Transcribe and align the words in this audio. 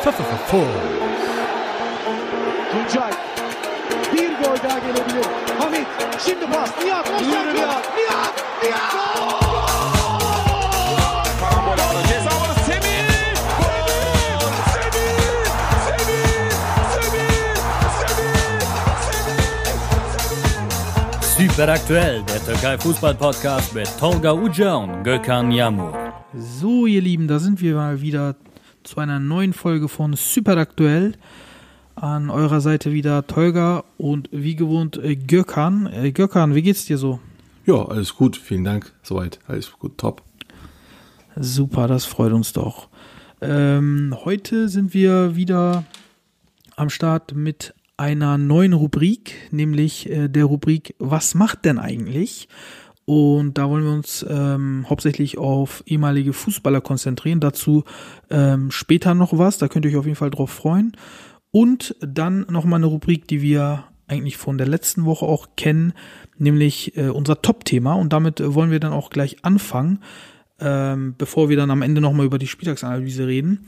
Full. 0.00 0.66
Tuncay. 2.72 3.12
Bir 4.12 4.28
gol 4.28 4.56
daha 4.68 4.78
gelebilir. 4.78 5.26
Hamit. 5.58 5.86
Şimdi 6.26 6.46
pas. 6.46 6.70
Nihat. 6.84 7.10
Offside. 7.10 7.54
Nihat. 7.54 7.84
Nihat. 7.96 8.34
Nihat. 8.62 8.82
Karambol 11.40 11.72
aldı. 11.72 12.02
Ceza 12.08 12.30
alanı 12.30 12.54
Semih. 12.66 13.08
Gol! 13.58 13.88
Semih! 14.72 15.20
Semih! 15.86 16.50
Semih! 16.94 17.30
Semih! 18.00 18.60
Semih! 21.32 21.48
Super 21.52 21.68
aktuell, 21.68 22.22
der 22.28 22.44
Türkei 22.46 22.78
Fußball 22.78 23.14
Podcast 23.14 23.74
mit 23.74 23.98
Tolga 24.00 24.32
Uca 24.32 24.74
und 24.74 25.04
Gökhan 25.04 25.50
Yamur. 25.50 25.92
So, 26.34 26.86
ihr 26.86 27.02
Lieben, 27.02 27.28
da 27.28 27.38
sind 27.38 27.60
wir 27.60 27.74
mal 27.74 28.00
wieder 28.00 28.34
zu 28.90 28.98
einer 28.98 29.20
neuen 29.20 29.52
Folge 29.52 29.88
von 29.88 30.14
Super 30.14 30.56
Aktuell. 30.56 31.12
An 31.94 32.28
eurer 32.28 32.60
Seite 32.60 32.92
wieder 32.92 33.24
Tolga 33.24 33.84
und 33.98 34.28
wie 34.32 34.56
gewohnt 34.56 34.96
äh, 34.96 35.14
Gökhan. 35.14 35.86
Äh, 35.86 36.10
Gökhan, 36.10 36.56
wie 36.56 36.62
geht's 36.62 36.86
dir 36.86 36.98
so? 36.98 37.20
Ja, 37.66 37.84
alles 37.84 38.16
gut, 38.16 38.36
vielen 38.36 38.64
Dank. 38.64 38.92
Soweit, 39.04 39.38
alles 39.46 39.70
gut, 39.78 39.96
top. 39.96 40.24
Super, 41.36 41.86
das 41.86 42.04
freut 42.04 42.32
uns 42.32 42.52
doch. 42.52 42.88
Ähm, 43.40 44.16
heute 44.24 44.68
sind 44.68 44.92
wir 44.92 45.36
wieder 45.36 45.84
am 46.74 46.90
Start 46.90 47.32
mit 47.32 47.74
einer 47.96 48.38
neuen 48.38 48.72
Rubrik, 48.72 49.36
nämlich 49.52 50.10
äh, 50.10 50.26
der 50.26 50.46
Rubrik 50.46 50.96
Was 50.98 51.36
macht 51.36 51.64
denn 51.64 51.78
eigentlich? 51.78 52.48
Und 53.10 53.58
da 53.58 53.68
wollen 53.68 53.82
wir 53.82 53.90
uns 53.90 54.24
ähm, 54.30 54.86
hauptsächlich 54.88 55.36
auf 55.36 55.82
ehemalige 55.84 56.32
Fußballer 56.32 56.80
konzentrieren. 56.80 57.40
Dazu 57.40 57.82
ähm, 58.30 58.70
später 58.70 59.14
noch 59.14 59.36
was, 59.36 59.58
da 59.58 59.66
könnt 59.66 59.84
ihr 59.84 59.90
euch 59.90 59.96
auf 59.96 60.04
jeden 60.04 60.16
Fall 60.16 60.30
drauf 60.30 60.50
freuen. 60.50 60.96
Und 61.50 61.96
dann 61.98 62.46
nochmal 62.48 62.78
eine 62.78 62.86
Rubrik, 62.86 63.26
die 63.26 63.42
wir 63.42 63.82
eigentlich 64.06 64.36
von 64.36 64.58
der 64.58 64.68
letzten 64.68 65.06
Woche 65.06 65.26
auch 65.26 65.48
kennen, 65.56 65.92
nämlich 66.38 66.96
äh, 66.96 67.08
unser 67.08 67.42
Top-Thema. 67.42 67.94
Und 67.94 68.12
damit 68.12 68.38
äh, 68.38 68.54
wollen 68.54 68.70
wir 68.70 68.78
dann 68.78 68.92
auch 68.92 69.10
gleich 69.10 69.44
anfangen, 69.44 69.98
ähm, 70.60 71.16
bevor 71.18 71.48
wir 71.48 71.56
dann 71.56 71.72
am 71.72 71.82
Ende 71.82 72.00
nochmal 72.00 72.26
über 72.26 72.38
die 72.38 72.46
Spieltagsanalyse 72.46 73.26
reden. 73.26 73.66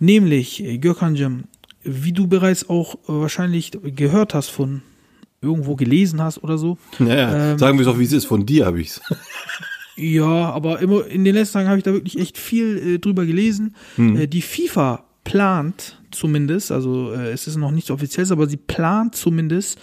Nämlich, 0.00 0.60
äh, 0.64 0.78
Gökhanjem, 0.78 1.44
wie 1.84 2.12
du 2.12 2.26
bereits 2.26 2.68
auch 2.68 2.96
äh, 2.96 2.98
wahrscheinlich 3.06 3.70
gehört 3.80 4.34
hast 4.34 4.48
von 4.48 4.82
irgendwo 5.42 5.76
gelesen 5.76 6.22
hast 6.22 6.42
oder 6.42 6.56
so. 6.56 6.78
Naja, 6.98 7.52
Ähm, 7.52 7.58
sagen 7.58 7.76
wir 7.78 7.86
es 7.86 7.92
auch, 7.92 7.98
wie 7.98 8.04
es 8.04 8.12
ist. 8.12 8.24
Von 8.26 8.46
dir 8.46 8.66
habe 8.66 8.80
ich's. 8.80 9.00
Ja, 9.94 10.50
aber 10.50 10.80
immer 10.80 11.06
in 11.06 11.22
den 11.22 11.34
letzten 11.34 11.52
Tagen 11.54 11.68
habe 11.68 11.76
ich 11.76 11.84
da 11.84 11.92
wirklich 11.92 12.18
echt 12.18 12.38
viel 12.38 12.94
äh, 12.94 12.98
drüber 12.98 13.26
gelesen. 13.26 13.74
Äh, 13.98 14.26
die 14.26 14.40
FIFA 14.40 15.04
plant 15.22 16.00
zumindest, 16.10 16.72
also 16.72 17.12
äh, 17.12 17.30
es 17.30 17.46
ist 17.46 17.56
noch 17.56 17.70
nichts 17.70 17.90
Offizielles, 17.90 18.32
aber 18.32 18.48
sie 18.48 18.56
plant 18.56 19.14
zumindest 19.14 19.78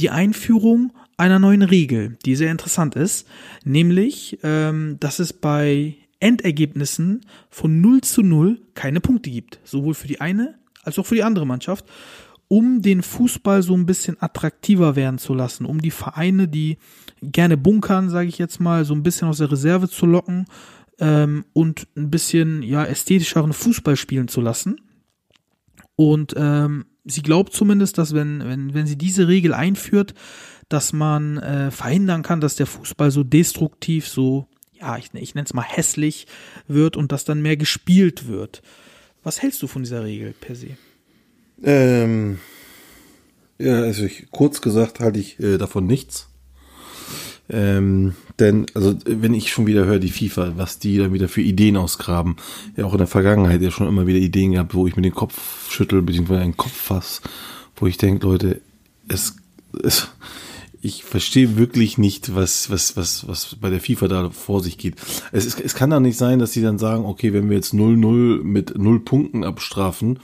die 0.00 0.10
Einführung 0.10 0.92
einer 1.16 1.38
neuen 1.38 1.62
Regel, 1.62 2.16
die 2.24 2.34
sehr 2.34 2.50
interessant 2.50 2.96
ist, 2.96 3.28
nämlich, 3.64 4.38
ähm, 4.42 4.96
dass 4.98 5.20
es 5.20 5.32
bei 5.32 5.94
Endergebnissen 6.18 7.20
von 7.48 7.80
0 7.80 8.00
zu 8.00 8.22
0 8.22 8.60
keine 8.74 9.00
Punkte 9.00 9.30
gibt, 9.30 9.60
sowohl 9.64 9.94
für 9.94 10.08
die 10.08 10.20
eine 10.20 10.56
als 10.84 10.98
auch 10.98 11.06
für 11.06 11.14
die 11.14 11.22
andere 11.22 11.46
Mannschaft, 11.46 11.84
um 12.52 12.82
den 12.82 13.00
Fußball 13.00 13.62
so 13.62 13.72
ein 13.72 13.86
bisschen 13.86 14.20
attraktiver 14.20 14.94
werden 14.94 15.16
zu 15.16 15.32
lassen, 15.32 15.64
um 15.64 15.80
die 15.80 15.90
Vereine, 15.90 16.48
die 16.48 16.76
gerne 17.22 17.56
bunkern, 17.56 18.10
sage 18.10 18.28
ich 18.28 18.36
jetzt 18.36 18.60
mal, 18.60 18.84
so 18.84 18.92
ein 18.92 19.02
bisschen 19.02 19.26
aus 19.26 19.38
der 19.38 19.50
Reserve 19.50 19.88
zu 19.88 20.04
locken 20.04 20.44
ähm, 20.98 21.46
und 21.54 21.88
ein 21.96 22.10
bisschen 22.10 22.62
ja 22.62 22.84
ästhetischeren 22.84 23.54
Fußball 23.54 23.96
spielen 23.96 24.28
zu 24.28 24.42
lassen. 24.42 24.82
Und 25.96 26.34
ähm, 26.36 26.84
sie 27.06 27.22
glaubt 27.22 27.54
zumindest, 27.54 27.96
dass 27.96 28.12
wenn, 28.12 28.44
wenn, 28.44 28.74
wenn 28.74 28.86
sie 28.86 28.98
diese 28.98 29.28
Regel 29.28 29.54
einführt, 29.54 30.12
dass 30.68 30.92
man 30.92 31.38
äh, 31.38 31.70
verhindern 31.70 32.22
kann, 32.22 32.42
dass 32.42 32.56
der 32.56 32.66
Fußball 32.66 33.10
so 33.10 33.24
destruktiv, 33.24 34.06
so, 34.06 34.46
ja, 34.78 34.98
ich, 34.98 35.08
ich 35.14 35.34
nenne 35.34 35.46
es 35.46 35.54
mal 35.54 35.62
hässlich 35.62 36.26
wird 36.68 36.98
und 36.98 37.12
dass 37.12 37.24
dann 37.24 37.40
mehr 37.40 37.56
gespielt 37.56 38.28
wird. 38.28 38.60
Was 39.22 39.40
hältst 39.40 39.62
du 39.62 39.68
von 39.68 39.84
dieser 39.84 40.04
Regel 40.04 40.34
per 40.38 40.54
se? 40.54 40.76
Ähm, 41.62 42.38
ja, 43.58 43.82
also 43.82 44.04
ich, 44.04 44.26
kurz 44.30 44.60
gesagt 44.60 45.00
halte 45.00 45.18
ich 45.18 45.38
äh, 45.40 45.58
davon 45.58 45.86
nichts. 45.86 46.28
Ähm, 47.48 48.14
denn, 48.38 48.66
also 48.74 48.94
wenn 49.04 49.34
ich 49.34 49.50
schon 49.50 49.66
wieder 49.66 49.84
höre, 49.84 49.98
die 49.98 50.10
FIFA, 50.10 50.54
was 50.56 50.78
die 50.78 50.98
dann 50.98 51.12
wieder 51.12 51.28
für 51.28 51.42
Ideen 51.42 51.76
ausgraben, 51.76 52.36
ja 52.76 52.84
auch 52.84 52.92
in 52.92 52.98
der 52.98 53.06
Vergangenheit 53.06 53.60
ja 53.60 53.70
schon 53.70 53.88
immer 53.88 54.06
wieder 54.06 54.18
Ideen 54.18 54.52
gehabt, 54.52 54.74
wo 54.74 54.86
ich 54.86 54.96
mir 54.96 55.02
den 55.02 55.14
Kopf 55.14 55.70
schüttel, 55.70 56.02
beziehungsweise 56.02 56.40
einen 56.40 56.56
Kopf 56.56 56.72
fass, 56.72 57.20
wo 57.76 57.86
ich 57.86 57.98
denke, 57.98 58.26
Leute, 58.26 58.60
es, 59.08 59.36
es 59.82 60.08
ich 60.84 61.04
verstehe 61.04 61.56
wirklich 61.56 61.96
nicht, 61.96 62.34
was, 62.34 62.68
was, 62.68 62.96
was, 62.96 63.28
was 63.28 63.54
bei 63.60 63.70
der 63.70 63.80
FIFA 63.80 64.08
da 64.08 64.30
vor 64.30 64.60
sich 64.60 64.78
geht. 64.78 64.96
Es, 65.30 65.46
ist, 65.46 65.60
es 65.60 65.76
kann 65.76 65.90
doch 65.90 66.00
nicht 66.00 66.18
sein, 66.18 66.40
dass 66.40 66.52
sie 66.52 66.62
dann 66.62 66.78
sagen, 66.78 67.04
okay, 67.04 67.32
wenn 67.32 67.48
wir 67.48 67.56
jetzt 67.56 67.72
0-0 67.72 68.42
mit 68.42 68.76
0 68.76 69.00
Punkten 69.00 69.44
abstrafen, 69.44 70.18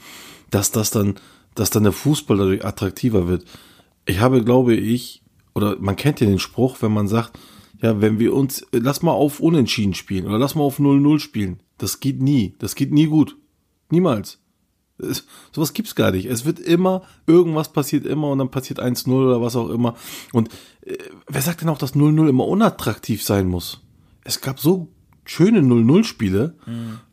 dass 0.49 0.71
das 0.71 0.91
dann, 0.91 1.15
dass 1.55 1.69
dann 1.69 1.83
der 1.83 1.91
Fußball 1.91 2.37
dadurch 2.37 2.65
attraktiver 2.65 3.27
wird. 3.27 3.45
Ich 4.05 4.19
habe, 4.19 4.43
glaube 4.43 4.75
ich, 4.75 5.23
oder 5.53 5.77
man 5.79 5.95
kennt 5.95 6.19
ja 6.21 6.27
den 6.27 6.39
Spruch, 6.39 6.77
wenn 6.81 6.93
man 6.93 7.07
sagt, 7.07 7.37
ja, 7.81 8.01
wenn 8.01 8.19
wir 8.19 8.33
uns, 8.33 8.65
lass 8.71 9.01
mal 9.01 9.11
auf 9.11 9.39
Unentschieden 9.39 9.93
spielen 9.93 10.25
oder 10.27 10.37
lass 10.37 10.55
mal 10.55 10.63
auf 10.63 10.79
0-0 10.79 11.19
spielen. 11.19 11.59
Das 11.77 11.99
geht 11.99 12.21
nie. 12.21 12.55
Das 12.59 12.75
geht 12.75 12.91
nie 12.91 13.07
gut. 13.07 13.37
Niemals. 13.89 14.39
Es, 14.97 15.25
sowas 15.53 15.73
gibt's 15.73 15.95
gar 15.95 16.11
nicht. 16.11 16.25
Es 16.25 16.43
wird 16.43 16.59
immer, 16.59 17.03
irgendwas 17.25 17.71
passiert 17.71 18.05
immer 18.05 18.29
und 18.31 18.39
dann 18.39 18.51
passiert 18.51 18.81
1-0 18.81 19.09
oder 19.09 19.41
was 19.41 19.55
auch 19.55 19.69
immer. 19.69 19.95
Und 20.33 20.49
äh, 20.81 20.97
wer 21.27 21.41
sagt 21.41 21.61
denn 21.61 21.69
auch, 21.69 21.77
dass 21.77 21.95
0-0 21.95 22.27
immer 22.27 22.47
unattraktiv 22.47 23.23
sein 23.23 23.47
muss? 23.47 23.81
Es 24.25 24.41
gab 24.41 24.59
so 24.59 24.89
schöne 25.23 25.61
0-0-Spiele. 25.61 26.55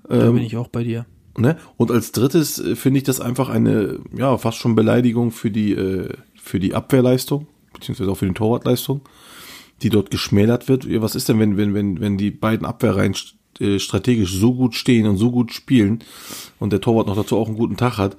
Da 0.08 0.30
bin 0.32 0.42
ich 0.42 0.56
auch 0.56 0.68
bei 0.68 0.82
dir. 0.82 1.06
Ne? 1.38 1.56
Und 1.76 1.90
als 1.90 2.12
drittes 2.12 2.58
äh, 2.58 2.76
finde 2.76 2.98
ich 2.98 3.04
das 3.04 3.20
einfach 3.20 3.48
eine, 3.48 4.00
ja, 4.16 4.36
fast 4.38 4.58
schon 4.58 4.74
Beleidigung 4.74 5.30
für 5.30 5.50
die, 5.50 5.72
äh, 5.72 6.08
für 6.34 6.60
die 6.60 6.74
Abwehrleistung, 6.74 7.46
beziehungsweise 7.74 8.10
auch 8.10 8.16
für 8.16 8.26
die 8.26 8.34
Torwartleistung, 8.34 9.02
die 9.82 9.90
dort 9.90 10.10
geschmälert 10.10 10.68
wird. 10.68 10.86
Was 11.02 11.14
ist 11.14 11.28
denn, 11.28 11.38
wenn, 11.38 11.56
wenn, 11.56 11.74
wenn, 11.74 12.00
wenn 12.00 12.16
die 12.16 12.30
beiden 12.30 12.66
Abwehrreihen 12.66 13.14
äh, 13.60 13.78
strategisch 13.78 14.32
so 14.32 14.54
gut 14.54 14.74
stehen 14.74 15.06
und 15.06 15.18
so 15.18 15.30
gut 15.30 15.52
spielen 15.52 16.00
und 16.58 16.72
der 16.72 16.80
Torwart 16.80 17.06
noch 17.06 17.16
dazu 17.16 17.36
auch 17.36 17.48
einen 17.48 17.56
guten 17.56 17.76
Tag 17.76 17.98
hat, 17.98 18.16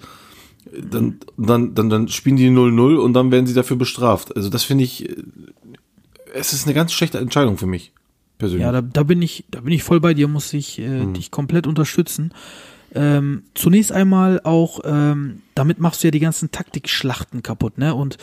dann, 0.79 1.19
dann, 1.37 1.73
dann, 1.73 1.89
dann 1.89 2.07
spielen 2.09 2.35
die 2.35 2.49
0-0 2.49 2.97
und 2.97 3.13
dann 3.13 3.31
werden 3.31 3.47
sie 3.47 3.53
dafür 3.53 3.77
bestraft. 3.77 4.35
Also 4.35 4.49
das 4.49 4.63
finde 4.63 4.83
ich, 4.83 5.09
äh, 5.09 5.15
es 6.33 6.53
ist 6.53 6.65
eine 6.65 6.75
ganz 6.75 6.93
schlechte 6.93 7.17
Entscheidung 7.17 7.57
für 7.57 7.65
mich, 7.65 7.93
persönlich. 8.37 8.63
Ja, 8.63 8.71
da, 8.71 8.81
da 8.81 9.03
bin 9.03 9.21
ich, 9.21 9.45
da 9.49 9.61
bin 9.61 9.73
ich 9.73 9.83
voll 9.83 9.99
bei 9.99 10.13
dir, 10.13 10.27
muss 10.27 10.53
ich 10.53 10.79
äh, 10.79 11.05
dich 11.13 11.31
komplett 11.31 11.65
unterstützen. 11.65 12.33
Ähm, 12.95 13.43
zunächst 13.53 13.91
einmal 13.91 14.41
auch, 14.43 14.79
ähm, 14.85 15.41
damit 15.55 15.79
machst 15.79 16.03
du 16.03 16.07
ja 16.07 16.11
die 16.11 16.19
ganzen 16.19 16.51
Taktikschlachten 16.51 17.43
kaputt, 17.43 17.77
ne? 17.77 17.93
Und 17.93 18.17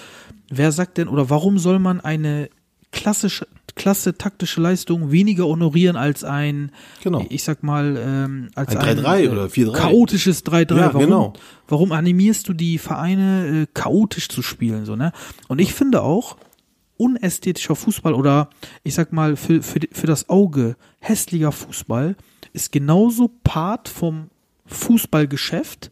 wer 0.51 0.73
sagt 0.73 0.99
denn, 0.99 1.09
oder 1.09 1.31
warum 1.31 1.59
soll 1.59 1.79
man 1.79 2.01
eine 2.01 2.49
klassische, 2.93 3.47
klasse 3.75 4.17
taktische 4.17 4.61
Leistung 4.61 5.11
weniger 5.11 5.47
honorieren 5.47 5.97
als 5.97 6.23
ein, 6.25 6.71
Genau. 7.03 7.27
ich 7.29 7.43
sag 7.43 7.63
mal, 7.63 7.97
ähm, 7.99 8.51
als 8.55 8.75
Ein 8.77 8.99
3-3 8.99 9.31
oder 9.31 9.47
4-3. 9.47 9.73
chaotisches 9.73 10.45
3-3. 10.45 10.77
Ja, 10.77 10.95
warum, 10.95 11.01
genau. 11.01 11.33
warum 11.69 11.93
animierst 11.93 12.49
du 12.49 12.53
die 12.53 12.79
Vereine 12.79 13.63
äh, 13.63 13.67
chaotisch 13.75 14.29
zu 14.29 14.43
spielen, 14.43 14.85
so, 14.85 14.97
ne? 14.97 15.13
Und 15.49 15.61
ich 15.61 15.75
finde 15.75 16.03
auch, 16.03 16.37
unästhetischer 16.97 17.75
Fußball 17.75 18.15
oder 18.15 18.49
ich 18.85 18.95
sag 18.95 19.13
mal 19.13 19.37
für, 19.37 19.63
für, 19.63 19.81
für 19.91 20.07
das 20.07 20.29
Auge 20.29 20.77
hässlicher 21.01 21.51
Fußball 21.53 22.17
ist 22.53 22.71
genauso 22.71 23.29
Part 23.43 23.89
vom 23.89 24.31
Fußballgeschäft 24.66 25.91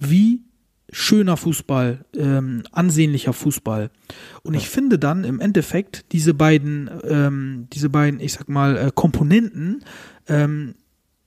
wie 0.00 0.42
schöner 0.90 1.36
Fußball, 1.36 2.04
ähm, 2.16 2.62
ansehnlicher 2.70 3.32
Fußball. 3.32 3.90
Und 4.42 4.54
ich 4.54 4.68
finde 4.68 4.98
dann 4.98 5.24
im 5.24 5.40
Endeffekt 5.40 6.12
diese 6.12 6.34
beiden, 6.34 6.88
ähm, 7.02 7.66
diese 7.72 7.90
beiden, 7.90 8.20
ich 8.20 8.34
sag 8.34 8.48
mal, 8.48 8.76
äh, 8.76 8.90
Komponenten 8.94 9.84
ähm, 10.28 10.74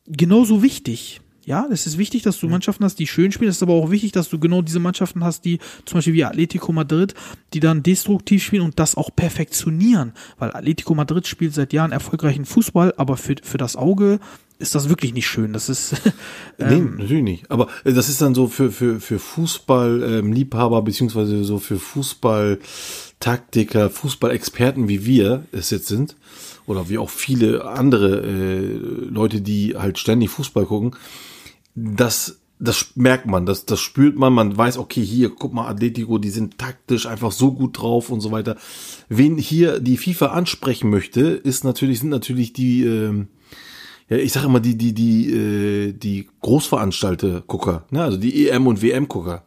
genauso 0.08 0.64
wichtig. 0.64 1.22
Ja, 1.46 1.66
es 1.72 1.88
ist 1.88 1.98
wichtig, 1.98 2.24
dass 2.24 2.40
du 2.40 2.50
Mannschaften 2.50 2.84
hast, 2.84 3.00
die 3.00 3.08
schön 3.08 3.32
spielen. 3.32 3.50
Es 3.50 3.58
ist 3.58 3.64
aber 3.64 3.74
auch 3.74 3.90
wichtig, 3.90 4.12
dass 4.12 4.28
du 4.28 4.38
genau 4.38 4.62
diese 4.62 4.80
Mannschaften 4.80 5.24
hast, 5.24 5.46
die 5.46 5.60
zum 5.86 5.98
Beispiel 5.98 6.14
wie 6.14 6.26
Atletico 6.26 6.74
Madrid, 6.74 7.14
die 7.54 7.62
dann 7.62 7.84
destruktiv 7.84 8.44
spielen 8.44 8.64
und 8.64 8.80
das 8.80 8.96
auch 8.96 9.16
perfektionieren. 9.16 10.12
Weil 10.38 10.54
Atletico 10.54 10.94
Madrid 10.94 11.26
spielt 11.26 11.54
seit 11.54 11.72
Jahren 11.72 11.94
erfolgreichen 11.94 12.46
Fußball, 12.46 12.94
aber 12.98 13.16
für, 13.16 13.36
für 13.42 13.58
das 13.58 13.78
Auge 13.78 14.20
ist 14.60 14.76
das 14.76 14.90
wirklich 14.90 15.14
nicht 15.14 15.28
schön. 15.28 15.54
Das 15.54 15.70
ist, 15.70 15.96
Nee, 16.58 16.80
natürlich 16.80 17.24
nicht. 17.24 17.50
Aber 17.52 17.68
äh, 17.84 17.94
das 17.94 18.10
ist 18.10 18.22
dann 18.22 18.36
so 18.36 18.48
für, 18.48 18.72
für, 18.72 19.00
für 19.00 19.20
Fußball-Liebhaber, 19.20 20.82
beziehungsweise 20.82 21.44
so 21.44 21.60
für 21.60 21.78
Fußball-Taktiker, 21.80 23.90
Fußballexperten 23.90 24.88
wie 24.88 25.06
wir 25.06 25.44
es 25.52 25.70
jetzt 25.70 25.88
sind, 25.88 26.16
oder 26.66 26.88
wie 26.90 26.98
auch 26.98 27.10
viele 27.10 27.66
andere 27.66 28.22
äh, 28.22 28.78
Leute, 29.10 29.42
die 29.42 29.76
halt 29.78 30.00
ständig 30.00 30.30
Fußball 30.32 30.66
gucken, 30.66 30.96
das 31.76 32.40
das 32.60 32.94
merkt 32.96 33.28
man, 33.28 33.46
das, 33.46 33.66
das 33.66 33.80
spürt 33.80 34.18
man, 34.18 34.34
man 34.34 34.58
weiß, 34.58 34.80
okay, 34.80 35.04
hier, 35.04 35.30
guck 35.30 35.54
mal, 35.54 35.68
Atletico, 35.68 36.18
die 36.18 36.32
sind 36.32 36.58
taktisch 36.58 37.06
einfach 37.06 37.32
so 37.32 37.54
gut 37.54 37.80
drauf 37.80 38.10
und 38.10 38.22
so 38.22 38.32
weiter. 38.32 38.56
Wen 39.10 39.38
hier 39.38 39.80
die 39.80 39.98
FIFA 39.98 40.28
ansprechen 40.28 40.90
möchte, 40.90 41.22
ist 41.22 41.64
natürlich, 41.64 42.00
sind 42.00 42.10
natürlich 42.10 42.54
die, 42.54 42.84
ähm, 42.84 43.28
ja, 44.10 44.18
ich 44.18 44.32
sage 44.32 44.46
immer 44.46 44.60
die, 44.60 44.78
die, 44.78 44.94
die, 44.94 45.34
äh, 45.34 45.94
die 45.94 46.28
Großveranstalter-Gucker, 46.42 47.86
ne? 47.92 48.04
also 48.04 48.18
die 48.18 48.48
EM- 48.48 48.68
und 48.68 48.82
WM-Gucker. 48.82 49.46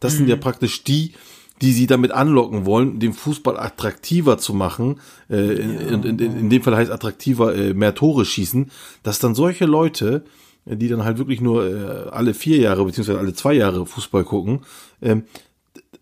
Das 0.00 0.14
mhm. 0.14 0.18
sind 0.18 0.28
ja 0.28 0.36
praktisch 0.36 0.84
die, 0.84 1.12
die 1.60 1.72
sie 1.72 1.86
damit 1.86 2.12
anlocken 2.12 2.66
wollen, 2.66 3.00
den 3.00 3.12
Fußball 3.12 3.58
attraktiver 3.58 4.38
zu 4.38 4.54
machen, 4.54 5.00
äh, 5.28 5.54
in, 5.54 6.04
in, 6.04 6.18
in, 6.18 6.38
in, 6.38 6.50
dem 6.50 6.62
Fall 6.62 6.76
heißt 6.76 6.90
attraktiver 6.90 7.54
äh, 7.54 7.74
mehr 7.74 7.94
Tore 7.94 8.24
schießen, 8.24 8.70
dass 9.02 9.18
dann 9.18 9.34
solche 9.34 9.64
Leute, 9.64 10.24
die 10.66 10.88
dann 10.88 11.04
halt 11.04 11.18
wirklich 11.18 11.40
nur 11.40 11.66
äh, 11.66 12.08
alle 12.10 12.34
vier 12.34 12.58
Jahre 12.58 12.84
beziehungsweise 12.84 13.18
alle 13.18 13.34
zwei 13.34 13.54
Jahre 13.54 13.86
Fußball 13.86 14.24
gucken, 14.24 14.60
ähm, 15.00 15.24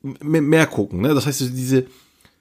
mehr 0.02 0.66
gucken. 0.66 1.00
Ne? 1.00 1.14
Das 1.14 1.26
heißt, 1.26 1.40
diese 1.40 1.86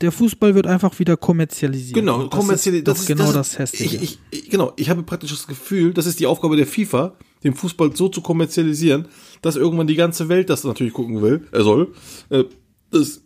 der 0.02 0.12
Fußball 0.12 0.56
wird 0.56 0.68
einfach 0.68 0.98
wieder 1.00 1.18
kommerzialisiert. 1.18 1.96
Genau, 1.96 2.28
kommerzialisiert. 2.28 2.88
Das, 2.88 2.96
das, 2.96 3.02
ist 3.02 3.08
genau 3.08 3.32
das, 3.32 3.50
das 3.52 3.60
Hässliche. 3.60 3.98
Ich, 3.98 4.20
ich, 4.32 4.50
genau, 4.50 4.74
ich 4.76 4.90
habe 4.90 5.04
praktisch 5.04 5.32
das 5.32 5.48
Gefühl, 5.48 5.94
das 5.94 6.06
ist 6.06 6.20
die 6.20 6.28
Aufgabe 6.28 6.56
der 6.56 6.68
FIFA, 6.68 7.16
den 7.44 7.54
Fußball 7.54 7.96
so 7.96 8.10
zu 8.10 8.22
kommerzialisieren, 8.22 9.08
dass 9.42 9.56
irgendwann 9.56 9.88
die 9.88 9.96
ganze 9.96 10.30
Welt 10.30 10.50
das 10.50 10.64
natürlich 10.64 10.94
gucken 10.94 11.22
will, 11.22 11.48
er 11.52 11.64
soll. 11.64 11.94
Äh, 12.30 12.46
das 12.92 13.22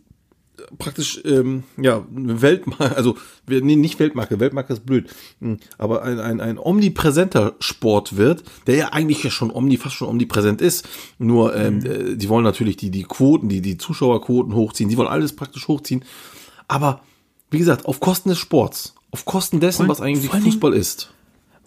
praktisch 0.78 1.20
ähm, 1.24 1.64
ja 1.80 2.04
Weltmarke, 2.10 2.96
also 2.96 3.16
nee, 3.46 3.76
nicht 3.76 3.98
Weltmarke, 3.98 4.40
Weltmarke 4.40 4.72
ist 4.72 4.84
blöd, 4.84 5.08
hm, 5.40 5.58
aber 5.78 6.02
ein, 6.02 6.18
ein, 6.18 6.40
ein 6.40 6.58
omnipräsenter 6.58 7.54
Sport 7.60 8.16
wird, 8.16 8.42
der 8.66 8.76
ja 8.76 8.88
eigentlich 8.92 9.22
ja 9.22 9.30
schon 9.30 9.50
omni, 9.50 9.76
fast 9.76 9.94
schon 9.96 10.08
omnipräsent 10.08 10.60
ist. 10.60 10.88
Nur 11.18 11.54
ähm, 11.56 11.78
mhm. 11.78 11.86
Äh, 11.86 12.16
die 12.16 12.28
wollen 12.28 12.44
natürlich 12.44 12.76
die 12.76 12.90
die 12.90 13.04
Quoten, 13.04 13.48
die 13.48 13.60
die 13.60 13.78
Zuschauerquoten 13.78 14.54
hochziehen, 14.54 14.90
die 14.90 14.96
wollen 14.96 15.08
alles 15.08 15.34
praktisch 15.34 15.68
hochziehen. 15.68 16.04
Aber 16.68 17.00
wie 17.50 17.58
gesagt, 17.58 17.86
auf 17.86 18.00
Kosten 18.00 18.28
des 18.28 18.38
Sports, 18.38 18.94
auf 19.10 19.24
Kosten 19.24 19.58
dessen, 19.60 19.88
was 19.88 20.00
eigentlich 20.00 20.30
Fußball 20.30 20.74
ist. 20.74 21.12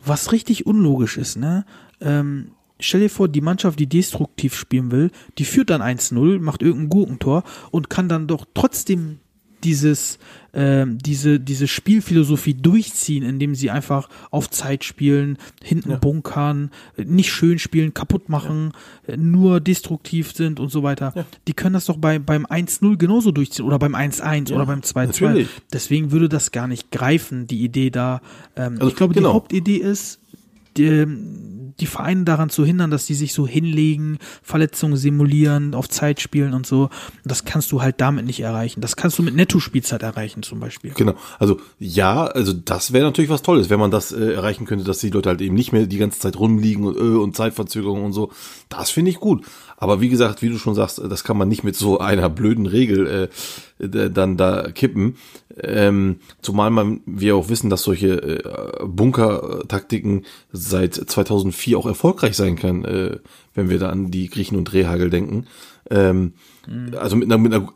Was 0.06 0.32
richtig 0.32 0.66
unlogisch 0.66 1.18
ist, 1.18 1.38
ne? 1.38 1.66
Ähm, 2.00 2.52
stell 2.80 3.02
dir 3.02 3.10
vor, 3.10 3.28
die 3.28 3.42
Mannschaft, 3.42 3.80
die 3.80 3.88
destruktiv 3.88 4.56
spielen 4.56 4.92
will, 4.92 5.12
die 5.38 5.46
führt 5.46 5.70
dann 5.70 5.82
1-0, 5.82 6.40
macht 6.40 6.62
irgendein 6.62 6.90
Gurkentor 6.90 7.44
und 7.72 7.90
kann 7.90 8.10
dann 8.10 8.28
doch 8.28 8.46
trotzdem 8.54 9.20
dieses, 9.64 10.20
äh, 10.54 10.86
diese, 10.88 11.40
diese 11.40 11.68
Spielphilosophie 11.68 12.54
durchziehen, 12.54 13.24
indem 13.24 13.56
sie 13.56 13.70
einfach 13.70 14.10
auf 14.32 14.50
Zeit 14.50 14.84
spielen, 14.84 15.38
hinten 15.64 15.92
ja. 15.92 15.98
bunkern, 15.98 16.72
nicht 16.98 17.32
schön 17.32 17.60
spielen, 17.60 17.94
kaputt 17.94 18.30
machen, 18.30 18.74
ja. 19.08 19.18
nur 19.18 19.60
destruktiv 19.60 20.34
sind 20.34 20.60
und 20.60 20.70
so 20.70 20.84
weiter. 20.84 21.14
Ja. 21.16 21.26
Die 21.48 21.54
können 21.54 21.74
das 21.74 21.86
doch 21.86 21.98
bei, 21.98 22.20
beim 22.20 22.46
1-0 22.46 22.98
genauso 22.98 23.32
durchziehen 23.32 23.66
oder 23.66 23.80
beim 23.80 23.96
1-1 23.96 24.54
oder 24.54 24.66
beim 24.66 24.82
2-2. 24.82 25.48
Deswegen 25.72 26.12
würde 26.12 26.30
das 26.30 26.52
gar 26.52 26.68
nicht 26.68 26.92
greifen, 26.92 27.48
die 27.48 27.64
Idee 27.64 27.90
da. 27.90 28.22
Ähm, 28.56 28.74
also, 28.74 28.88
ich 28.88 28.96
glaube, 28.96 29.14
genau. 29.14 29.30
die 29.30 29.34
Hauptidee 29.36 29.78
ist, 29.78 30.20
die, 30.78 31.06
die 31.82 31.88
Vereine 31.88 32.24
daran 32.24 32.50
zu 32.50 32.66
hindern, 32.66 32.92
dass 32.92 33.06
die 33.06 33.14
sich 33.16 33.34
so 33.34 33.48
hinlegen, 33.48 34.20
Verletzungen 34.42 34.96
simulieren, 34.96 35.74
auf 35.74 35.90
Zeit 35.90 36.22
spielen 36.22 36.54
und 36.54 36.66
so. 36.66 36.90
das 37.26 37.44
kannst 37.44 37.72
du 37.72 37.82
halt 37.82 38.00
damit 38.00 38.26
nicht 38.26 38.40
erreichen. 38.40 38.82
Das 38.82 38.96
kannst 38.96 39.20
du 39.20 39.24
mit 39.24 39.36
Netto-Spielzeit 39.36 40.04
erreichen 40.04 40.44
zum 40.44 40.60
Beispiel. 40.60 40.92
Genau. 40.96 41.16
Also 41.40 41.60
ja, 41.80 42.26
also 42.26 42.54
das 42.54 42.94
wäre 42.94 43.06
natürlich 43.06 43.30
was 43.30 43.42
Tolles, 43.42 43.70
wenn 43.70 43.80
man 43.80 43.92
das 43.92 44.12
äh, 44.12 44.34
erreichen 44.34 44.66
könnte, 44.66 44.86
dass 44.86 45.00
die 45.00 45.10
Leute 45.10 45.30
halt 45.30 45.42
eben 45.42 45.56
nicht 45.56 45.74
mehr 45.74 45.88
die 45.88 45.98
ganze 45.98 46.20
Zeit 46.20 46.40
rumliegen 46.40 46.86
und, 46.86 46.96
äh, 46.96 47.00
und 47.00 47.36
Zeitverzögerung 47.36 48.06
und 48.06 48.14
so. 48.14 48.32
Das 48.70 48.90
finde 48.90 49.12
ich 49.12 49.20
gut. 49.20 49.46
Aber 49.78 50.00
wie 50.00 50.10
gesagt, 50.10 50.44
wie 50.44 50.50
du 50.50 50.60
schon 50.60 50.76
sagst, 50.76 51.00
das 51.00 51.24
kann 51.24 51.38
man 51.38 51.48
nicht 51.48 51.64
mit 51.64 51.76
so 51.76 51.98
einer 52.00 52.30
blöden 52.30 52.68
Regel 52.68 53.30
äh, 53.80 54.10
dann 54.12 54.38
da 54.38 54.72
kippen. 54.72 55.16
Ähm, 55.60 56.18
zumal 56.42 56.70
man 56.70 57.02
wir 57.06 57.36
auch 57.36 57.50
wissen, 57.50 57.70
dass 57.70 57.82
solche 57.82 58.22
äh, 58.22 58.86
Bunker-Taktiken 58.86 60.26
seit 60.52 60.94
2004 60.94 61.71
auch 61.76 61.86
erfolgreich 61.86 62.36
sein 62.36 62.56
können, 62.56 62.86
äh, 62.86 63.18
wenn 63.54 63.70
wir 63.70 63.80
da 63.80 63.90
an 63.90 64.12
die 64.12 64.30
Griechen 64.30 64.58
und 64.58 64.72
Rehagel 64.74 65.10
denken. 65.10 65.46
Ähm, 65.90 66.34
mhm. 66.68 66.96
Also 66.98 67.16
mit 67.16 67.26
einer, 67.26 67.38
mit 67.38 67.54
einer 67.54 67.68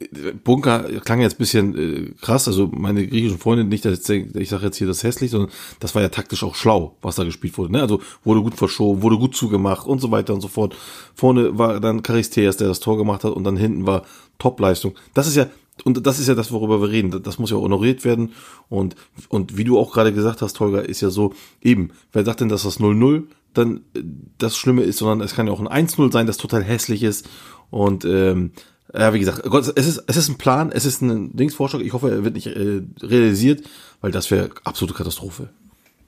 Bunker 0.44 0.84
klang 1.04 1.22
jetzt 1.22 1.38
bisschen 1.38 1.78
äh, 1.78 2.12
krass. 2.22 2.48
Also 2.48 2.70
meine 2.72 3.06
griechischen 3.08 3.40
Freunde, 3.40 3.64
nicht, 3.64 3.86
dass 3.86 4.08
ich, 4.10 4.36
ich 4.36 4.50
sage 4.50 4.66
jetzt 4.66 4.78
hier 4.78 4.88
das 4.88 5.04
hässlich, 5.04 5.32
sondern 5.32 5.52
das 5.80 5.96
war 5.96 6.02
ja 6.02 6.10
taktisch 6.10 6.44
auch 6.44 6.56
schlau, 6.56 6.98
was 7.02 7.16
da 7.16 7.24
gespielt 7.24 7.58
wurde. 7.58 7.74
Ne? 7.74 7.82
Also 7.82 8.02
wurde 8.24 8.42
gut 8.42 8.56
verschoben, 8.56 9.02
wurde 9.02 9.18
gut 9.18 9.36
zugemacht 9.36 9.86
und 9.86 10.00
so 10.00 10.12
weiter 10.12 10.34
und 10.34 10.42
so 10.42 10.48
fort. 10.48 10.76
Vorne 11.14 11.58
war 11.58 11.80
dann 11.80 12.04
Charisteas, 12.04 12.58
der 12.58 12.68
das 12.68 12.80
Tor 12.80 12.98
gemacht 12.98 13.24
hat, 13.24 13.34
und 13.34 13.44
dann 13.44 13.58
hinten 13.58 13.86
war 13.86 14.04
Topleistung. 14.38 14.94
Das 15.14 15.28
ist 15.28 15.36
ja 15.36 15.48
und 15.84 16.06
das 16.06 16.20
ist 16.20 16.28
ja 16.28 16.36
das, 16.36 16.52
worüber 16.52 16.82
wir 16.82 16.90
reden. 16.90 17.22
Das 17.24 17.38
muss 17.38 17.52
ja 17.52 17.58
honoriert 17.58 18.06
werden. 18.06 18.32
Und, 18.70 18.96
und 19.30 19.58
wie 19.58 19.66
du 19.66 19.78
auch 19.78 19.92
gerade 19.92 20.14
gesagt 20.14 20.42
hast, 20.42 20.60
Holger, 20.60 20.88
ist 20.88 21.02
ja 21.02 21.10
so, 21.10 21.34
eben, 21.62 21.92
wer 22.14 22.24
sagt 22.24 22.42
denn, 22.42 22.50
dass 22.50 22.64
das 22.64 22.80
0-0 22.80 23.24
dann 23.54 23.82
äh, 23.94 24.02
das 24.38 24.56
Schlimme 24.56 24.84
ist, 24.84 25.00
sondern 25.00 25.22
es 25.22 25.36
kann 25.36 25.48
ja 25.48 25.54
auch 25.54 25.66
ein 25.66 25.88
1-0 25.88 26.12
sein, 26.12 26.28
das 26.28 26.38
total 26.38 26.64
hässlich 26.64 27.04
ist. 27.04 27.28
Und 27.70 28.06
ähm, 28.06 28.52
ja, 28.94 29.14
wie 29.14 29.20
gesagt, 29.20 29.46
es 29.46 29.88
ist, 29.88 30.04
es 30.08 30.18
ist 30.18 30.30
ein 30.30 30.38
Plan, 30.38 30.72
es 30.72 30.86
ist 30.86 31.02
ein 31.02 31.36
Dingsvorschlag. 31.36 31.82
Ich 31.82 31.94
hoffe, 31.94 32.10
er 32.10 32.24
wird 32.24 32.36
nicht 32.36 32.48
äh, 32.48 32.82
realisiert, 33.02 33.68
weil 34.00 34.12
das 34.12 34.32
wäre 34.32 34.52
absolute 34.64 34.94
Katastrophe. 34.94 35.50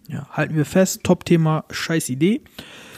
Ja, 0.08 0.28
halten 0.31 0.56
wir 0.56 0.66
fest, 0.66 1.04
Top-Thema, 1.04 1.66
scheiß 1.69 2.08
Idee. 2.10 2.42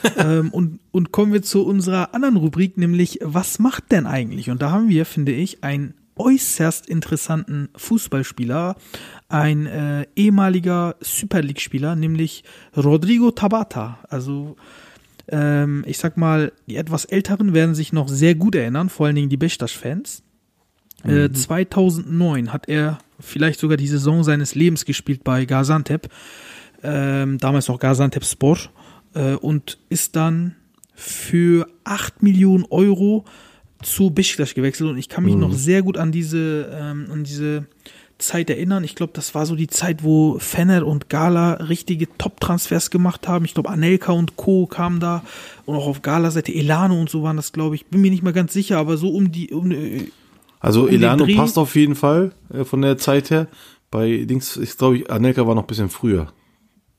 ähm, 0.16 0.50
und, 0.50 0.78
und 0.92 1.12
kommen 1.12 1.32
wir 1.32 1.42
zu 1.42 1.66
unserer 1.66 2.14
anderen 2.14 2.36
Rubrik, 2.36 2.78
nämlich 2.78 3.18
was 3.22 3.58
macht 3.58 3.90
denn 3.90 4.06
eigentlich? 4.06 4.48
Und 4.48 4.62
da 4.62 4.70
haben 4.70 4.88
wir, 4.88 5.04
finde 5.04 5.32
ich, 5.32 5.64
einen 5.64 5.94
äußerst 6.20 6.86
interessanten 6.86 7.70
Fußballspieler, 7.74 8.76
ein 9.28 9.66
äh, 9.66 10.06
ehemaliger 10.14 10.96
Super 11.00 11.40
League-Spieler, 11.40 11.96
nämlich 11.96 12.44
Rodrigo 12.76 13.30
Tabata. 13.30 13.98
Also 14.08 14.56
ähm, 15.28 15.82
ich 15.86 15.96
sag 15.98 16.18
mal, 16.18 16.52
die 16.66 16.76
etwas 16.76 17.06
Älteren 17.06 17.54
werden 17.54 17.74
sich 17.74 17.92
noch 17.92 18.08
sehr 18.08 18.34
gut 18.34 18.54
erinnern, 18.54 18.90
vor 18.90 19.06
allen 19.06 19.16
Dingen 19.16 19.30
die 19.30 19.38
Beşiktaş-Fans. 19.38 20.22
Äh, 21.04 21.08
mhm. 21.08 21.18
Äh, 21.18 21.32
2009 21.32 22.52
hat 22.52 22.68
er 22.68 22.98
vielleicht 23.18 23.58
sogar 23.58 23.78
die 23.78 23.88
Saison 23.88 24.22
seines 24.22 24.54
Lebens 24.54 24.84
gespielt 24.84 25.24
bei 25.24 25.46
Gaziantep, 25.46 26.08
ähm, 26.82 27.38
damals 27.38 27.68
noch 27.68 27.78
Gaziantep 27.78 28.24
Sport, 28.24 28.70
äh, 29.14 29.34
und 29.34 29.78
ist 29.88 30.16
dann 30.16 30.56
für 30.94 31.66
8 31.84 32.22
Millionen 32.22 32.66
Euro 32.68 33.24
zu 33.82 34.10
Beşiktaş 34.10 34.54
gewechselt 34.54 34.90
und 34.90 34.98
ich 34.98 35.08
kann 35.08 35.24
mich 35.24 35.34
mhm. 35.34 35.40
noch 35.40 35.52
sehr 35.52 35.82
gut 35.82 35.96
an 35.96 36.12
diese, 36.12 36.70
ähm, 36.72 37.06
an 37.10 37.24
diese 37.24 37.64
Zeit 38.18 38.50
erinnern. 38.50 38.84
Ich 38.84 38.94
glaube, 38.94 39.12
das 39.14 39.34
war 39.34 39.46
so 39.46 39.56
die 39.56 39.66
Zeit, 39.66 40.04
wo 40.04 40.38
Fenner 40.38 40.86
und 40.86 41.08
Gala 41.08 41.54
richtige 41.54 42.06
Top-Transfers 42.18 42.90
gemacht 42.90 43.26
haben. 43.26 43.44
Ich 43.44 43.54
glaube, 43.54 43.70
Anelka 43.70 44.12
und 44.12 44.36
Co. 44.36 44.66
kamen 44.66 45.00
da 45.00 45.22
und 45.64 45.74
auch 45.74 45.86
auf 45.86 46.02
Gala-Seite 46.02 46.54
Elano 46.54 47.00
und 47.00 47.10
so 47.10 47.22
waren 47.22 47.36
das, 47.36 47.52
glaube 47.52 47.74
ich. 47.74 47.86
Bin 47.86 48.00
mir 48.00 48.10
nicht 48.10 48.22
mehr 48.22 48.32
ganz 48.32 48.52
sicher, 48.52 48.78
aber 48.78 48.96
so 48.96 49.08
um 49.08 49.32
die. 49.32 49.50
Um, 49.50 49.70
äh, 49.70 50.08
also 50.60 50.82
um 50.82 50.88
Elano 50.88 51.26
passt 51.34 51.58
auf 51.58 51.74
jeden 51.74 51.94
Fall 51.94 52.32
äh, 52.52 52.64
von 52.64 52.82
der 52.82 52.98
Zeit 52.98 53.30
her. 53.30 53.48
Bei 53.90 54.24
Dings, 54.24 54.56
ich 54.56 54.76
glaube, 54.76 55.02
Anelka 55.08 55.46
war 55.46 55.54
noch 55.54 55.64
ein 55.64 55.68
bisschen 55.68 55.88
früher. 55.88 56.32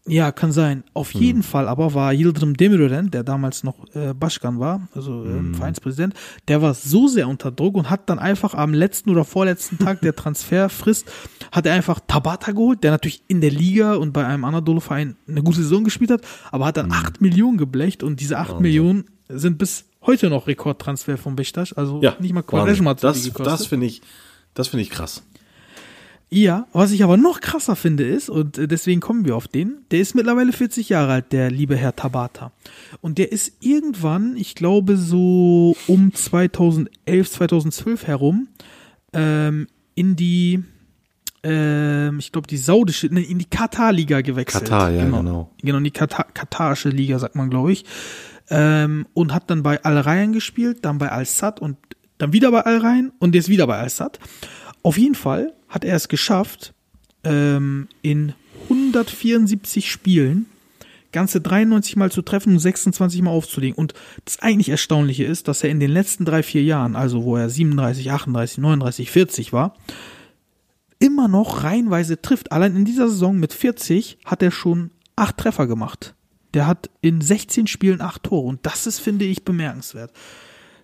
Ja, 0.07 0.31
kann 0.31 0.51
sein. 0.51 0.83
Auf 0.93 1.13
hm. 1.13 1.21
jeden 1.21 1.43
Fall 1.43 1.67
aber 1.67 1.93
war 1.93 2.11
Yildirim 2.11 2.57
Demirören, 2.57 3.11
der 3.11 3.23
damals 3.23 3.63
noch 3.63 3.75
äh, 3.93 4.13
Baschkan 4.15 4.59
war, 4.59 4.87
also 4.95 5.23
äh, 5.23 5.27
hm. 5.27 5.53
Vereinspräsident, 5.53 6.15
der 6.47 6.61
war 6.61 6.73
so 6.73 7.07
sehr 7.07 7.27
unter 7.27 7.51
Druck 7.51 7.75
und 7.75 7.89
hat 7.89 8.09
dann 8.09 8.17
einfach 8.17 8.55
am 8.55 8.73
letzten 8.73 9.11
oder 9.11 9.25
vorletzten 9.25 9.77
Tag 9.77 10.01
der 10.01 10.15
Transferfrist, 10.15 11.05
hat 11.51 11.67
er 11.67 11.73
einfach 11.73 11.99
Tabata 12.07 12.51
geholt, 12.51 12.83
der 12.83 12.91
natürlich 12.91 13.23
in 13.27 13.41
der 13.41 13.51
Liga 13.51 13.93
und 13.93 14.11
bei 14.11 14.25
einem 14.25 14.43
Anadolu-Verein 14.43 15.17
eine 15.27 15.43
gute 15.43 15.61
Saison 15.61 15.83
gespielt 15.83 16.09
hat, 16.09 16.21
aber 16.51 16.65
hat 16.65 16.77
dann 16.77 16.87
hm. 16.87 16.93
8 16.93 17.21
Millionen 17.21 17.57
geblecht 17.57 18.01
und 18.01 18.19
diese 18.19 18.39
8 18.39 18.49
Wahnsinn. 18.49 18.61
Millionen 18.63 19.05
sind 19.29 19.59
bis 19.59 19.85
heute 20.01 20.31
noch 20.31 20.47
Rekordtransfer 20.47 21.17
von 21.17 21.35
Beşiktaş, 21.35 21.77
also 21.77 22.01
ja, 22.01 22.15
nicht 22.19 22.33
mal 22.33 22.41
Quaresma 22.41 22.91
hat 22.91 23.03
das, 23.03 23.31
das 23.33 23.67
finde 23.67 23.85
ich, 23.85 24.01
das 24.55 24.67
finde 24.67 24.81
ich 24.81 24.89
krass. 24.89 25.23
Ja, 26.33 26.67
was 26.71 26.93
ich 26.93 27.03
aber 27.03 27.17
noch 27.17 27.41
krasser 27.41 27.75
finde 27.75 28.07
ist, 28.07 28.29
und 28.29 28.57
äh, 28.57 28.65
deswegen 28.65 29.01
kommen 29.01 29.25
wir 29.25 29.35
auf 29.35 29.49
den, 29.49 29.79
der 29.91 29.99
ist 29.99 30.15
mittlerweile 30.15 30.53
40 30.53 30.87
Jahre 30.87 31.11
alt, 31.11 31.33
der 31.33 31.51
liebe 31.51 31.75
Herr 31.75 31.93
Tabata. 31.93 32.53
Und 33.01 33.17
der 33.17 33.33
ist 33.33 33.57
irgendwann, 33.59 34.37
ich 34.37 34.55
glaube 34.55 34.95
so 34.95 35.75
um 35.87 36.13
2011, 36.13 37.31
2012 37.31 38.07
herum, 38.07 38.47
ähm, 39.11 39.67
in 39.93 40.15
die, 40.15 40.63
ähm, 41.43 42.19
ich 42.19 42.31
glaube 42.31 42.47
die 42.47 42.57
saudische, 42.57 43.07
ne, 43.07 43.21
in 43.21 43.37
die 43.37 43.49
Katar-Liga 43.49 44.21
gewechselt. 44.21 44.69
Katar, 44.69 44.89
ja, 44.89 45.03
genau. 45.03 45.17
Genau, 45.17 45.51
genau 45.61 45.77
in 45.79 45.83
die 45.83 45.91
Katar 45.91 46.27
katarische 46.33 46.89
Liga, 46.89 47.19
sagt 47.19 47.35
man, 47.35 47.49
glaube 47.49 47.73
ich. 47.73 47.83
Ähm, 48.49 49.05
und 49.13 49.33
hat 49.33 49.49
dann 49.49 49.63
bei 49.63 49.83
Al 49.83 49.97
Rayyan 49.97 50.31
gespielt, 50.31 50.85
dann 50.85 50.97
bei 50.97 51.11
Al 51.11 51.25
Sadd 51.25 51.59
und 51.59 51.75
dann 52.19 52.31
wieder 52.31 52.51
bei 52.51 52.61
Al 52.61 52.77
Rayyan 52.77 53.11
und 53.19 53.35
jetzt 53.35 53.49
wieder 53.49 53.67
bei 53.67 53.77
Al 53.77 53.89
Sadd. 53.89 54.17
Auf 54.83 54.97
jeden 54.97 55.15
Fall 55.15 55.53
hat 55.69 55.85
er 55.85 55.95
es 55.95 56.07
geschafft, 56.07 56.73
ähm, 57.23 57.87
in 58.01 58.33
174 58.69 59.89
Spielen 59.89 60.47
ganze 61.11 61.41
93 61.41 61.95
Mal 61.95 62.11
zu 62.11 62.21
treffen 62.21 62.53
und 62.53 62.59
26 62.59 63.21
Mal 63.21 63.31
aufzulegen. 63.31 63.77
Und 63.77 63.93
das 64.25 64.39
eigentlich 64.39 64.69
Erstaunliche 64.69 65.25
ist, 65.25 65.47
dass 65.47 65.63
er 65.63 65.69
in 65.69 65.79
den 65.79 65.91
letzten 65.91 66.25
drei, 66.25 66.43
vier 66.43 66.63
Jahren, 66.63 66.95
also 66.95 67.23
wo 67.23 67.35
er 67.35 67.49
37, 67.49 68.11
38, 68.11 68.57
39, 68.59 69.11
40 69.11 69.53
war, 69.53 69.75
immer 70.99 71.27
noch 71.27 71.63
reihenweise 71.63 72.21
trifft. 72.21 72.51
Allein 72.51 72.75
in 72.75 72.85
dieser 72.85 73.09
Saison 73.09 73.37
mit 73.37 73.53
40 73.53 74.19
hat 74.25 74.41
er 74.41 74.51
schon 74.51 74.91
acht 75.15 75.37
Treffer 75.37 75.67
gemacht. 75.67 76.15
Der 76.53 76.67
hat 76.67 76.89
in 77.01 77.21
16 77.21 77.67
Spielen 77.67 78.01
acht 78.01 78.23
Tore 78.23 78.47
und 78.47 78.65
das 78.65 78.87
ist, 78.87 78.99
finde 78.99 79.25
ich, 79.25 79.43
bemerkenswert. 79.43 80.11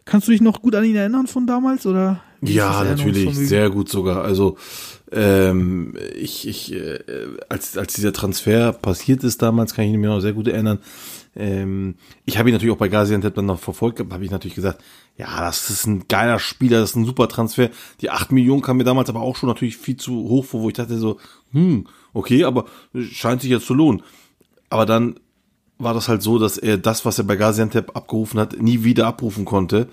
Kannst 0.06 0.27
du 0.27 0.32
dich 0.32 0.42
noch 0.42 0.62
gut 0.62 0.75
an 0.75 0.86
ihn 0.86 0.96
erinnern 0.96 1.27
von 1.27 1.46
damals 1.46 1.86
oder? 1.86 2.22
Ja, 2.41 2.84
natürlich, 2.84 3.36
sehr 3.36 3.70
gut 3.70 3.89
sogar. 3.89 4.24
Also 4.24 4.58
ähm, 5.12 5.96
ich, 6.15 6.48
ich 6.48 6.74
äh, 6.74 7.00
als 7.50 7.77
als 7.77 7.94
dieser 7.94 8.13
Transfer 8.13 8.74
passiert 8.74 9.24
ist 9.24 9.41
damals, 9.41 9.74
kann 9.74 9.86
ich 9.86 9.98
mich 9.98 10.08
noch 10.08 10.20
sehr 10.20 10.34
gut 10.34 10.48
erinnern. 10.48 10.79
Ähm, 11.36 11.96
ich 12.25 12.38
habe 12.38 12.50
ihn 12.50 12.53
natürlich 12.53 12.74
auch 12.74 12.79
bei 12.79 12.89
Gaziantep 12.89 13.36
dann 13.36 13.46
noch 13.46 13.60
verfolgt, 13.60 14.00
habe 14.00 14.25
ich 14.25 14.32
natürlich 14.32 14.56
gesagt, 14.56 14.84
ja, 15.17 15.39
das 15.41 15.70
ist 15.70 15.86
ein 15.86 16.08
geiler 16.08 16.39
Spieler, 16.39 16.79
das 16.79 16.91
ist 16.91 16.96
ein 16.96 17.06
super 17.06 17.27
Transfer. 17.27 17.70
Die 18.01 18.10
acht 18.10 18.32
Millionen 18.32 18.62
kam 18.62 18.77
mir 18.77 18.84
damals 18.84 19.10
aber 19.10 19.22
auch 19.22 19.36
schon 19.36 19.50
natürlich 19.50 19.77
viel 19.77 19.98
zu 19.98 20.13
hoch 20.13 20.46
vor, 20.46 20.62
wo 20.62 20.70
ich 20.70 20.75
dachte 20.75 20.98
so, 20.98 21.17
hm, 21.51 21.88
okay, 22.13 22.44
aber 22.44 22.65
scheint 23.12 23.41
sich 23.41 23.51
jetzt 23.51 23.65
zu 23.65 23.74
lohnen. 23.74 24.03
Aber 24.70 24.86
dann 24.86 25.20
war 25.79 25.94
das 25.94 26.08
halt 26.08 26.22
so, 26.22 26.39
dass 26.39 26.58
er 26.58 26.77
das, 26.77 27.06
was 27.06 27.20
er 27.20 27.25
bei 27.25 27.36
Gaziantep 27.36 27.96
abgerufen 27.96 28.39
hat, 28.39 28.60
nie 28.62 28.84
wieder 28.84 29.08
abrufen 29.08 29.46
konnte. 29.46 29.88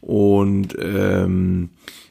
Und 0.00 0.76
ähm, 0.80 1.70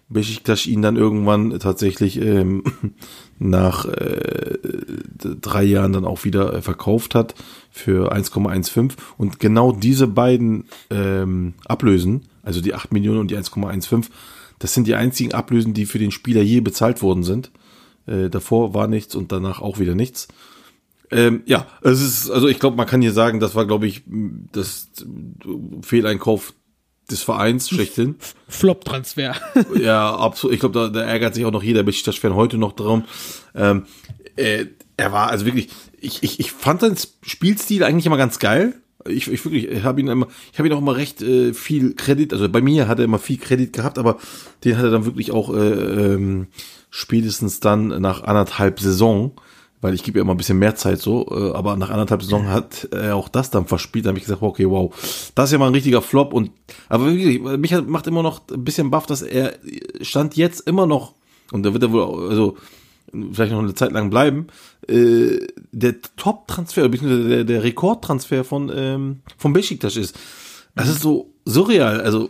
Besiktas 0.09 0.65
ihn 0.65 0.81
dann 0.81 0.95
irgendwann 0.95 1.59
tatsächlich 1.59 2.19
ähm, 2.19 2.63
nach 3.39 3.85
äh, 3.85 4.57
drei 5.17 5.63
Jahren 5.63 5.93
dann 5.93 6.05
auch 6.05 6.25
wieder 6.25 6.53
äh, 6.53 6.61
verkauft 6.63 7.13
hat 7.13 7.35
für 7.69 8.11
1,15 8.11 8.93
und 9.17 9.39
genau 9.39 9.71
diese 9.71 10.07
beiden 10.07 10.65
ähm, 10.89 11.53
Ablösen, 11.65 12.23
also 12.41 12.59
die 12.59 12.73
8 12.73 12.91
Millionen 12.91 13.19
und 13.19 13.29
die 13.29 13.37
1,15, 13.37 14.07
das 14.57 14.73
sind 14.73 14.87
die 14.87 14.95
einzigen 14.95 15.33
Ablösen, 15.33 15.75
die 15.75 15.85
für 15.85 15.99
den 15.99 16.11
Spieler 16.11 16.41
je 16.41 16.59
bezahlt 16.59 17.03
worden 17.03 17.23
sind. 17.23 17.51
Äh, 18.07 18.29
davor 18.29 18.73
war 18.73 18.87
nichts 18.87 19.15
und 19.15 19.31
danach 19.31 19.61
auch 19.61 19.77
wieder 19.77 19.93
nichts. 19.93 20.27
Ähm, 21.11 21.43
ja, 21.45 21.67
es 21.81 22.01
ist, 22.01 22.31
also 22.31 22.47
ich 22.47 22.59
glaube, 22.59 22.77
man 22.77 22.87
kann 22.87 23.01
hier 23.01 23.13
sagen, 23.13 23.39
das 23.39 23.55
war, 23.55 23.65
glaube 23.65 23.87
ich, 23.87 24.03
das 24.51 24.89
Fehleinkauf 25.81 26.53
des 27.11 27.23
Vereins 27.23 27.69
schlechthin. 27.69 28.15
Flop-Transfer. 28.47 29.35
ja, 29.79 30.15
absolut. 30.15 30.53
Ich 30.53 30.59
glaube, 30.59 30.79
da, 30.79 30.89
da 30.89 31.01
ärgert 31.01 31.35
sich 31.35 31.45
auch 31.45 31.51
noch 31.51 31.63
jeder 31.63 31.83
Besiktas-Fan 31.83 32.35
heute 32.35 32.57
noch 32.57 32.73
drum. 32.73 33.05
Ähm, 33.55 33.85
äh, 34.35 34.65
er 34.97 35.11
war 35.11 35.29
also 35.29 35.45
wirklich, 35.45 35.69
ich, 35.99 36.23
ich, 36.23 36.39
ich 36.39 36.51
fand 36.51 36.81
seinen 36.81 36.97
Spielstil 37.21 37.83
eigentlich 37.83 38.05
immer 38.05 38.17
ganz 38.17 38.39
geil. 38.39 38.75
Ich, 39.07 39.31
ich 39.31 39.43
wirklich, 39.45 39.69
ich 39.69 39.83
habe 39.83 40.01
ihn 40.01 40.07
immer, 40.07 40.27
ich 40.51 40.59
habe 40.59 40.67
ihn 40.67 40.73
auch 40.73 40.79
immer 40.79 40.95
recht 40.95 41.21
äh, 41.21 41.53
viel 41.53 41.95
Kredit, 41.95 42.33
also 42.33 42.49
bei 42.49 42.61
mir 42.61 42.87
hat 42.87 42.99
er 42.99 43.05
immer 43.05 43.19
viel 43.19 43.37
Kredit 43.37 43.71
gehabt, 43.71 43.97
aber 43.97 44.17
den 44.65 44.77
hat 44.77 44.83
er 44.83 44.91
dann 44.91 45.05
wirklich 45.05 45.31
auch 45.31 45.53
äh, 45.53 45.57
ähm, 45.57 46.47
spätestens 46.89 47.61
dann 47.61 47.87
nach 48.01 48.23
anderthalb 48.23 48.79
Saison 48.79 49.31
weil 49.81 49.93
ich 49.93 50.03
gebe 50.03 50.19
ja 50.19 50.23
immer 50.23 50.33
ein 50.33 50.37
bisschen 50.37 50.59
mehr 50.59 50.75
Zeit 50.75 50.99
so, 50.99 51.27
äh, 51.31 51.53
aber 51.55 51.75
nach 51.75 51.89
anderthalb 51.89 52.21
Saison 52.21 52.47
hat 52.47 52.87
er 52.91 53.15
auch 53.15 53.29
das 53.29 53.49
dann 53.49 53.65
verspielt, 53.65 54.05
da 54.05 54.09
habe 54.09 54.19
ich 54.19 54.25
gesagt, 54.25 54.41
okay, 54.41 54.69
wow, 54.69 54.93
das 55.35 55.49
ist 55.49 55.53
ja 55.53 55.57
mal 55.57 55.67
ein 55.67 55.73
richtiger 55.73 56.01
Flop 56.01 56.33
und 56.33 56.51
aber 56.89 57.05
wirklich, 57.05 57.39
mich 57.39 57.73
macht 57.87 58.07
immer 58.07 58.23
noch 58.23 58.41
ein 58.51 58.63
bisschen 58.63 58.91
baff, 58.91 59.05
dass 59.05 59.21
er 59.21 59.53
stand 60.01 60.35
jetzt 60.35 60.61
immer 60.61 60.85
noch 60.85 61.13
und 61.51 61.63
da 61.63 61.73
wird 61.73 61.83
er 61.83 61.91
wohl 61.91 62.29
also 62.29 62.57
vielleicht 63.31 63.51
noch 63.51 63.59
eine 63.59 63.73
Zeit 63.73 63.91
lang 63.91 64.09
bleiben, 64.09 64.47
äh, 64.87 65.39
der 65.71 65.95
Top-Transfer, 66.15 66.89
beziehungsweise 66.89 67.27
der, 67.27 67.43
der 67.43 67.63
Rekordtransfer 67.63 68.43
von 68.43 68.71
ähm, 68.73 69.19
von 69.37 69.53
Besiktas 69.53 69.95
ist. 69.95 70.17
Das 70.75 70.87
ist 70.87 71.01
so 71.01 71.33
surreal, 71.45 72.01
also 72.01 72.29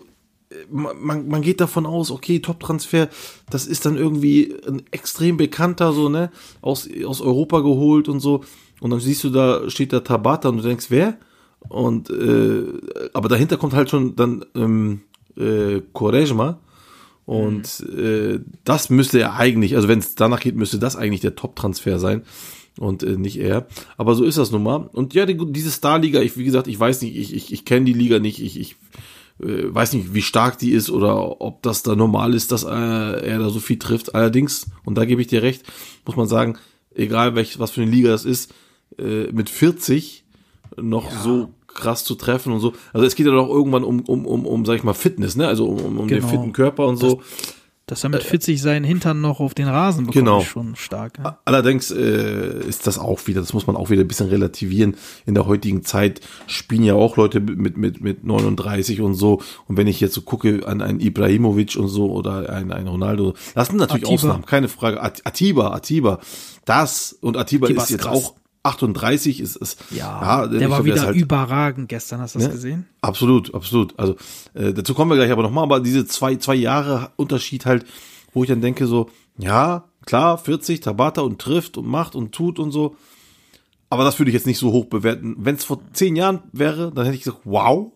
man, 0.70 1.28
man 1.28 1.42
geht 1.42 1.62
davon 1.62 1.86
aus, 1.86 2.12
okay, 2.12 2.40
Top-Transfer, 2.40 3.10
das 3.50 3.68
ist 3.68 3.86
dann 3.86 3.98
irgendwie 3.98 4.56
ein 4.68 4.84
extrem 4.92 5.38
bekannter, 5.38 5.94
so, 5.94 6.10
ne, 6.10 6.32
aus, 6.62 6.90
aus 7.06 7.22
Europa 7.22 7.60
geholt 7.60 8.10
und 8.10 8.20
so. 8.20 8.44
Und 8.82 8.92
dann 8.92 9.00
siehst 9.00 9.24
du, 9.24 9.30
da 9.30 9.70
steht 9.70 9.94
da 9.94 10.00
Tabata 10.00 10.50
und 10.50 10.58
du 10.58 10.64
denkst, 10.64 10.88
wer? 10.90 11.18
Und, 11.68 12.10
äh, 12.10 12.64
aber 13.14 13.30
dahinter 13.30 13.58
kommt 13.58 13.74
halt 13.74 13.90
schon 13.90 14.16
dann 14.16 14.46
ähm, 14.56 15.02
äh, 15.38 15.82
Quaresma. 15.94 16.60
Und 17.26 17.84
mhm. 17.88 18.00
äh, 18.00 18.40
das 18.64 18.90
müsste 18.90 19.20
er 19.20 19.36
eigentlich, 19.36 19.76
also 19.76 19.88
wenn 19.88 20.00
es 20.00 20.16
danach 20.16 20.40
geht, 20.40 20.56
müsste 20.56 20.80
das 20.80 20.96
eigentlich 20.96 21.22
der 21.22 21.36
Top-Transfer 21.36 22.00
sein 22.00 22.24
und 22.80 23.04
äh, 23.04 23.18
nicht 23.18 23.38
er. 23.38 23.68
Aber 23.98 24.16
so 24.16 24.24
ist 24.24 24.40
das 24.40 24.52
nun 24.52 24.64
mal. 24.64 24.90
Und 24.94 25.14
ja, 25.14 25.28
die, 25.28 25.38
diese 25.52 25.70
Star-Liga, 25.70 26.22
ich, 26.22 26.38
wie 26.38 26.46
gesagt, 26.46 26.68
ich 26.68 26.80
weiß 26.80 27.02
nicht, 27.02 27.16
ich, 27.16 27.36
ich, 27.36 27.54
ich 27.54 27.66
kenne 27.66 27.86
die 27.86 27.94
Liga 27.94 28.18
nicht, 28.18 28.42
ich, 28.42 28.60
ich 28.60 28.78
weiß 29.40 29.94
nicht, 29.94 30.14
wie 30.14 30.22
stark 30.22 30.58
die 30.58 30.72
ist 30.72 30.90
oder 30.90 31.42
ob 31.42 31.62
das 31.62 31.84
da 31.84 31.96
normal 31.96 32.34
ist, 32.34 32.52
dass 32.52 32.64
äh, 32.64 32.68
er 32.68 33.40
da 33.40 33.50
so 33.50 33.60
viel 33.60 33.80
trifft. 33.80 34.14
Allerdings, 34.14 34.68
und 34.84 34.98
da 34.98 35.06
gebe 35.06 35.22
ich 35.22 35.28
dir 35.28 35.42
recht, 35.42 35.64
muss 36.06 36.18
man 36.18 36.28
sagen, 36.28 36.58
egal 36.94 37.36
welch, 37.36 37.60
was 37.60 37.72
für 37.72 37.82
eine 37.82 37.92
Liga 37.92 38.10
das 38.10 38.26
ist, 38.26 38.54
äh, 38.98 39.32
mit 39.32 39.50
40 39.50 40.26
noch 40.78 41.12
ja. 41.12 41.22
so 41.22 41.50
krass 41.68 42.04
zu 42.04 42.16
treffen 42.16 42.52
und 42.52 42.60
so. 42.60 42.74
Also 42.94 43.06
es 43.06 43.16
geht 43.16 43.26
ja 43.26 43.32
doch 43.32 43.50
irgendwann 43.50 43.84
um, 43.84 44.02
um, 44.02 44.26
um, 44.26 44.46
um, 44.46 44.66
sag 44.66 44.76
ich 44.76 44.84
mal, 44.84 44.94
Fitness, 44.94 45.36
ne? 45.36 45.48
Also 45.48 45.66
um, 45.66 46.00
um 46.00 46.08
genau. 46.08 46.22
den 46.22 46.30
fitten 46.30 46.54
Körper 46.54 46.88
und 46.88 46.98
so. 46.98 47.16
Das, 47.16 47.54
dass 47.90 48.04
er 48.04 48.10
mit 48.10 48.24
40 48.24 48.62
seinen 48.62 48.84
Hintern 48.84 49.20
noch 49.20 49.40
auf 49.40 49.54
den 49.54 49.68
Rasen 49.68 50.06
bekommt, 50.06 50.26
genau. 50.26 50.40
ist 50.42 50.48
schon 50.48 50.76
stark. 50.76 51.18
Ja? 51.18 51.40
Allerdings 51.46 51.90
äh, 51.90 52.60
ist 52.68 52.86
das 52.86 53.00
auch 53.00 53.26
wieder, 53.26 53.42
das 53.42 53.54
muss 53.54 53.66
man 53.66 53.76
auch 53.76 53.90
wieder 53.90 54.02
ein 54.02 54.08
bisschen 54.08 54.30
relativieren. 54.30 54.96
In 55.26 55.34
der 55.34 55.48
heutigen 55.48 55.84
Zeit 55.84 56.22
spielen 56.46 56.84
ja 56.84 56.94
auch 56.94 57.18
Leute 57.18 57.40
mit, 57.40 57.78
mit, 57.78 58.02
mit 58.02 58.24
39 58.24 59.02
und 59.02 59.16
so. 59.16 59.42
Und 59.68 59.78
wenn 59.78 59.88
ich 59.88 60.00
jetzt 60.00 60.14
so 60.14 60.22
gucke 60.22 60.68
an 60.68 60.82
einen 60.82 61.00
Ibrahimovic 61.00 61.76
und 61.78 61.88
so 61.88 62.12
oder 62.12 62.50
einen, 62.50 62.72
einen 62.72 62.88
Ronaldo, 62.88 63.34
das 63.56 63.70
sind 63.70 63.78
natürlich 63.78 64.04
Atiba. 64.04 64.16
Ausnahmen, 64.16 64.46
keine 64.46 64.68
Frage. 64.68 65.02
Atiba, 65.02 65.72
Atiba, 65.72 66.20
das 66.66 67.18
und 67.22 67.38
Atiba, 67.38 67.66
Atiba 67.66 67.84
ist 67.84 67.90
jetzt 67.90 68.04
krass. 68.04 68.26
auch 68.26 68.36
38 68.64 69.40
ist 69.40 69.56
es. 69.62 69.78
Ja, 69.92 70.42
ja 70.42 70.48
der 70.48 70.70
war 70.70 70.84
wieder 70.84 71.02
halt, 71.02 71.16
überragend 71.16 71.90
gestern, 71.90 72.20
hast 72.20 72.36
du 72.36 72.40
das 72.40 72.50
ne? 72.50 72.54
gesehen? 72.54 72.86
Absolut, 73.02 73.54
absolut. 73.54 73.98
Also 73.98 74.16
äh, 74.54 74.74
dazu 74.74 74.94
kommen 74.94 75.12
wir 75.12 75.16
gleich 75.16 75.32
aber 75.32 75.44
nochmal, 75.44 75.64
aber 75.64 75.80
diese 75.80 76.06
zwei, 76.06 76.36
zwei 76.36 76.56
Jahre 76.56 77.12
Unterschied 77.16 77.66
halt, 77.66 77.86
wo 78.34 78.44
ich 78.44 78.50
dann 78.50 78.62
denke 78.62 78.86
so, 78.86 79.10
ja, 79.38 79.86
klar, 80.06 80.38
40, 80.38 80.82
Tabata 80.82 81.22
und 81.22 81.40
trifft 81.40 81.78
und 81.78 81.88
macht 81.88 82.16
und 82.16 82.34
tut 82.34 82.60
und 82.60 82.72
so. 82.72 82.96
Aber 83.90 84.04
das 84.04 84.20
würde 84.20 84.30
ich 84.30 84.36
jetzt 84.36 84.46
nicht 84.46 84.60
so 84.60 84.72
hoch 84.72 84.86
bewerten. 84.86 85.36
Wenn 85.40 85.56
es 85.56 85.64
vor 85.64 85.82
zehn 85.94 86.16
Jahren 86.16 86.44
wäre, 86.52 86.92
dann 86.94 87.06
hätte 87.06 87.16
ich 87.16 87.24
gesagt, 87.24 87.42
wow, 87.46 87.92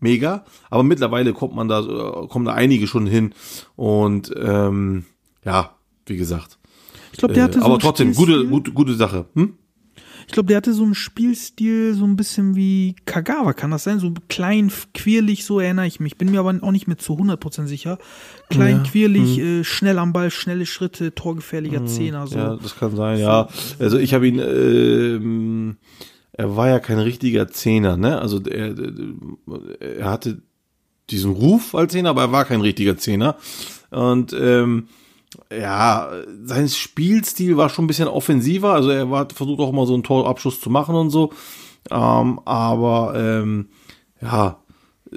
mega. 0.00 0.44
Aber 0.70 0.82
mittlerweile 0.82 1.34
kommt 1.34 1.54
man 1.54 1.68
da, 1.68 1.80
äh, 1.80 2.26
kommen 2.26 2.46
da 2.46 2.52
einige 2.52 2.86
schon 2.86 3.06
hin. 3.06 3.34
Und 3.76 4.32
ähm, 4.36 5.04
ja, 5.44 5.76
wie 6.06 6.16
gesagt. 6.16 6.58
Ich 7.12 7.18
glaube, 7.18 7.34
der 7.34 7.44
hatte 7.44 7.58
äh, 7.58 7.60
so 7.60 7.66
Aber 7.66 7.78
trotzdem, 7.78 8.14
gute, 8.14 8.46
gute, 8.46 8.72
gute 8.72 8.94
Sache. 8.94 9.26
Hm? 9.34 9.56
Ich 10.26 10.32
glaube, 10.32 10.48
der 10.48 10.56
hatte 10.56 10.72
so 10.72 10.82
einen 10.82 10.94
Spielstil, 10.94 11.94
so 11.94 12.04
ein 12.04 12.16
bisschen 12.16 12.56
wie 12.56 12.96
Kagawa, 13.04 13.52
kann 13.52 13.70
das 13.70 13.84
sein? 13.84 14.00
So 14.00 14.12
klein, 14.28 14.72
quirlig, 14.92 15.44
so 15.44 15.60
erinnere 15.60 15.86
ich 15.86 16.00
mich. 16.00 16.18
Bin 16.18 16.30
mir 16.30 16.40
aber 16.40 16.54
auch 16.62 16.72
nicht 16.72 16.88
mehr 16.88 16.98
zu 16.98 17.14
100% 17.14 17.66
sicher. 17.66 17.98
Klein, 18.50 18.78
ja. 18.78 18.90
quirlig, 18.90 19.36
hm. 19.36 19.60
äh, 19.60 19.64
schnell 19.64 19.98
am 19.98 20.12
Ball, 20.12 20.32
schnelle 20.32 20.66
Schritte, 20.66 21.14
torgefährlicher 21.14 21.78
hm. 21.78 21.86
Zehner. 21.86 22.26
So. 22.26 22.38
Ja, 22.38 22.56
das 22.56 22.76
kann 22.76 22.96
sein, 22.96 23.20
ja. 23.20 23.48
Also 23.78 23.98
ich 23.98 24.14
habe 24.14 24.26
ihn, 24.26 24.38
äh, 24.40 25.74
er 26.32 26.56
war 26.56 26.68
ja 26.68 26.80
kein 26.80 26.98
richtiger 26.98 27.48
Zehner, 27.48 27.96
ne? 27.96 28.20
Also 28.20 28.42
er, 28.42 28.74
er 29.80 30.10
hatte 30.10 30.42
diesen 31.08 31.32
Ruf 31.32 31.74
als 31.74 31.92
Zehner, 31.92 32.10
aber 32.10 32.22
er 32.22 32.32
war 32.32 32.44
kein 32.44 32.60
richtiger 32.60 32.96
Zehner. 32.98 33.36
Und 33.90 34.34
ähm, 34.38 34.88
ja, 35.50 36.10
sein 36.44 36.68
Spielstil 36.68 37.56
war 37.56 37.68
schon 37.68 37.84
ein 37.84 37.88
bisschen 37.88 38.08
offensiver. 38.08 38.72
Also 38.72 38.90
er 38.90 39.10
war 39.10 39.28
versucht 39.32 39.60
auch 39.60 39.72
mal 39.72 39.86
so 39.86 39.94
einen 39.94 40.02
Torabschluss 40.02 40.60
zu 40.60 40.70
machen 40.70 40.94
und 40.94 41.10
so. 41.10 41.32
Ähm, 41.90 42.40
aber 42.44 43.14
ähm, 43.16 43.68
ja, 44.20 44.58
äh, 45.12 45.16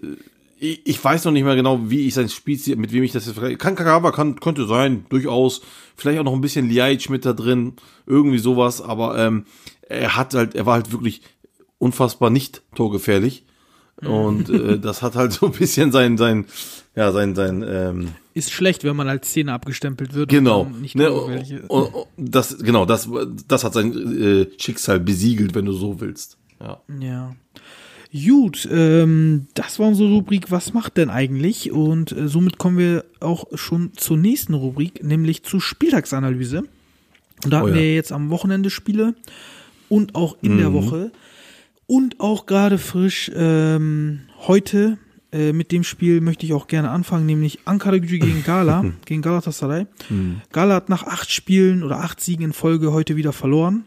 ich, 0.60 0.86
ich 0.86 1.04
weiß 1.04 1.24
noch 1.26 1.32
nicht 1.32 1.46
mehr 1.46 1.56
genau, 1.56 1.80
wie 1.90 2.06
ich 2.06 2.14
sein 2.14 2.28
Spielstil, 2.28 2.76
mit 2.76 2.92
wem 2.92 3.04
ich 3.04 3.14
das 3.14 3.26
jetzt 3.26 3.36
vergleiche. 3.36 3.58
Kann 3.58 3.76
Kagawa, 3.76 4.12
kann, 4.12 4.40
könnte 4.40 4.68
sein, 4.68 5.06
durchaus. 5.10 5.62
Vielleicht 5.96 6.20
auch 6.20 6.26
noch 6.26 6.34
ein 6.34 6.42
bisschen 6.42 6.70
Liaic 6.70 7.10
mit 7.10 7.26
da 7.26 7.34
drin, 7.34 7.74
irgendwie 8.06 8.40
sowas. 8.40 8.82
Aber 8.82 9.18
ähm, 9.18 9.46
er 9.82 10.18
hat 10.18 10.34
halt, 10.34 10.56
er 10.56 10.66
war 10.66 10.74
halt 10.76 10.92
wirklich 10.92 11.22
unfassbar 11.78 12.30
nicht 12.30 12.62
torgefährlich. 12.76 13.46
Und 14.02 14.50
äh, 14.50 14.80
das 14.80 15.02
hat 15.02 15.16
halt 15.16 15.34
so 15.34 15.48
ein 15.48 15.52
bisschen 15.54 15.92
sein, 15.92 16.18
sein, 16.18 16.46
ja, 16.96 17.12
sein, 17.12 17.36
sein, 17.36 17.66
ähm, 17.68 18.10
ist 18.40 18.52
schlecht, 18.52 18.84
wenn 18.84 18.96
man 18.96 19.08
als 19.08 19.28
Szene 19.28 19.54
abgestempelt 19.54 20.14
wird. 20.14 20.30
Genau. 20.30 20.62
Und 20.62 20.96
ne, 20.96 21.12
und, 21.12 21.68
und 21.68 22.08
das, 22.18 22.58
genau, 22.58 22.86
das, 22.86 23.08
das 23.48 23.64
hat 23.64 23.74
sein 23.74 23.92
äh, 24.20 24.48
Schicksal 24.58 25.00
besiegelt, 25.00 25.54
wenn 25.54 25.66
du 25.66 25.74
so 25.74 26.02
willst. 26.02 26.38
Ja. 26.60 26.82
Ja. 27.00 27.36
Gut, 28.12 28.68
ähm, 28.72 29.48
das 29.54 29.78
war 29.78 29.88
unsere 29.88 30.10
Rubrik 30.10 30.50
Was 30.50 30.74
macht 30.74 30.98
denn 30.98 31.12
eigentlich? 31.12 31.72
Und 31.72 32.12
äh, 32.12 32.28
somit 32.28 32.58
kommen 32.58 32.80
wir 32.80 33.06
auch 33.20 33.46
schon 33.54 33.92
zur 33.96 34.18
nächsten 34.18 34.56
Rubrik, 34.56 35.04
nämlich 35.04 35.44
zur 35.44 35.62
Spieltagsanalyse. 35.62 36.64
Und 37.44 37.54
da 37.54 37.60
oh, 37.60 37.62
hatten 37.62 37.76
ja. 37.76 37.82
wir 37.82 37.94
jetzt 37.94 38.12
am 38.12 38.32
Wochenende 38.32 38.72
Spiele 38.72 39.14
und 39.90 40.16
auch 40.16 40.38
in 40.42 40.56
mhm. 40.56 40.58
der 40.58 40.74
Woche. 40.74 41.12
Und 41.86 42.20
auch 42.20 42.48
gerade 42.48 42.78
frisch 42.80 43.32
ähm, 43.36 44.22
heute 44.48 44.98
äh, 45.32 45.54
mit 45.54 45.72
dem 45.72 45.84
Spiel 45.84 46.22
möchte 46.22 46.46
ich 46.46 46.54
auch 46.54 46.68
gerne 46.68 46.90
anfangen, 46.90 47.26
nämlich 47.26 47.60
Ankara 47.66 47.98
Gücü 47.98 48.20
gegen 48.20 48.44
Gala, 48.44 48.86
gegen 49.06 49.22
Galatasaray. 49.22 49.86
Gala 50.52 50.76
hat 50.76 50.90
nach 50.90 51.04
acht 51.04 51.32
Spielen 51.32 51.84
oder 51.84 52.00
acht 52.00 52.22
Siegen 52.22 52.46
in 52.46 52.54
Folge 52.54 52.92
heute 52.92 53.16
wieder 53.16 53.34
verloren. 53.34 53.86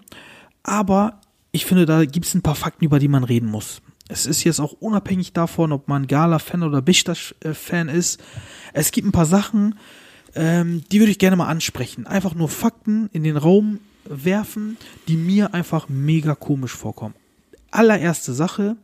Aber 0.62 1.20
ich 1.50 1.66
finde, 1.66 1.86
da 1.86 2.04
gibt 2.04 2.26
es 2.26 2.34
ein 2.34 2.42
paar 2.42 2.54
Fakten, 2.54 2.84
über 2.84 2.98
die 2.98 3.08
man 3.08 3.24
reden 3.24 3.48
muss. 3.48 3.82
Es 4.08 4.26
ist 4.26 4.44
jetzt 4.44 4.60
auch 4.60 4.72
unabhängig 4.72 5.32
davon, 5.32 5.72
ob 5.72 5.88
man 5.88 6.06
Gala-Fan 6.06 6.62
oder 6.62 6.82
Besiktas-Fan 6.82 7.88
ist. 7.88 8.22
Es 8.72 8.92
gibt 8.92 9.06
ein 9.06 9.12
paar 9.12 9.26
Sachen, 9.26 9.76
ähm, 10.34 10.82
die 10.90 11.00
würde 11.00 11.12
ich 11.12 11.18
gerne 11.18 11.36
mal 11.36 11.48
ansprechen. 11.48 12.06
Einfach 12.06 12.34
nur 12.34 12.48
Fakten 12.48 13.08
in 13.12 13.24
den 13.24 13.36
Raum 13.36 13.80
werfen, 14.04 14.76
die 15.08 15.16
mir 15.16 15.54
einfach 15.54 15.88
mega 15.88 16.34
komisch 16.34 16.72
vorkommen. 16.72 17.14
Allererste 17.70 18.32
Sache, 18.32 18.76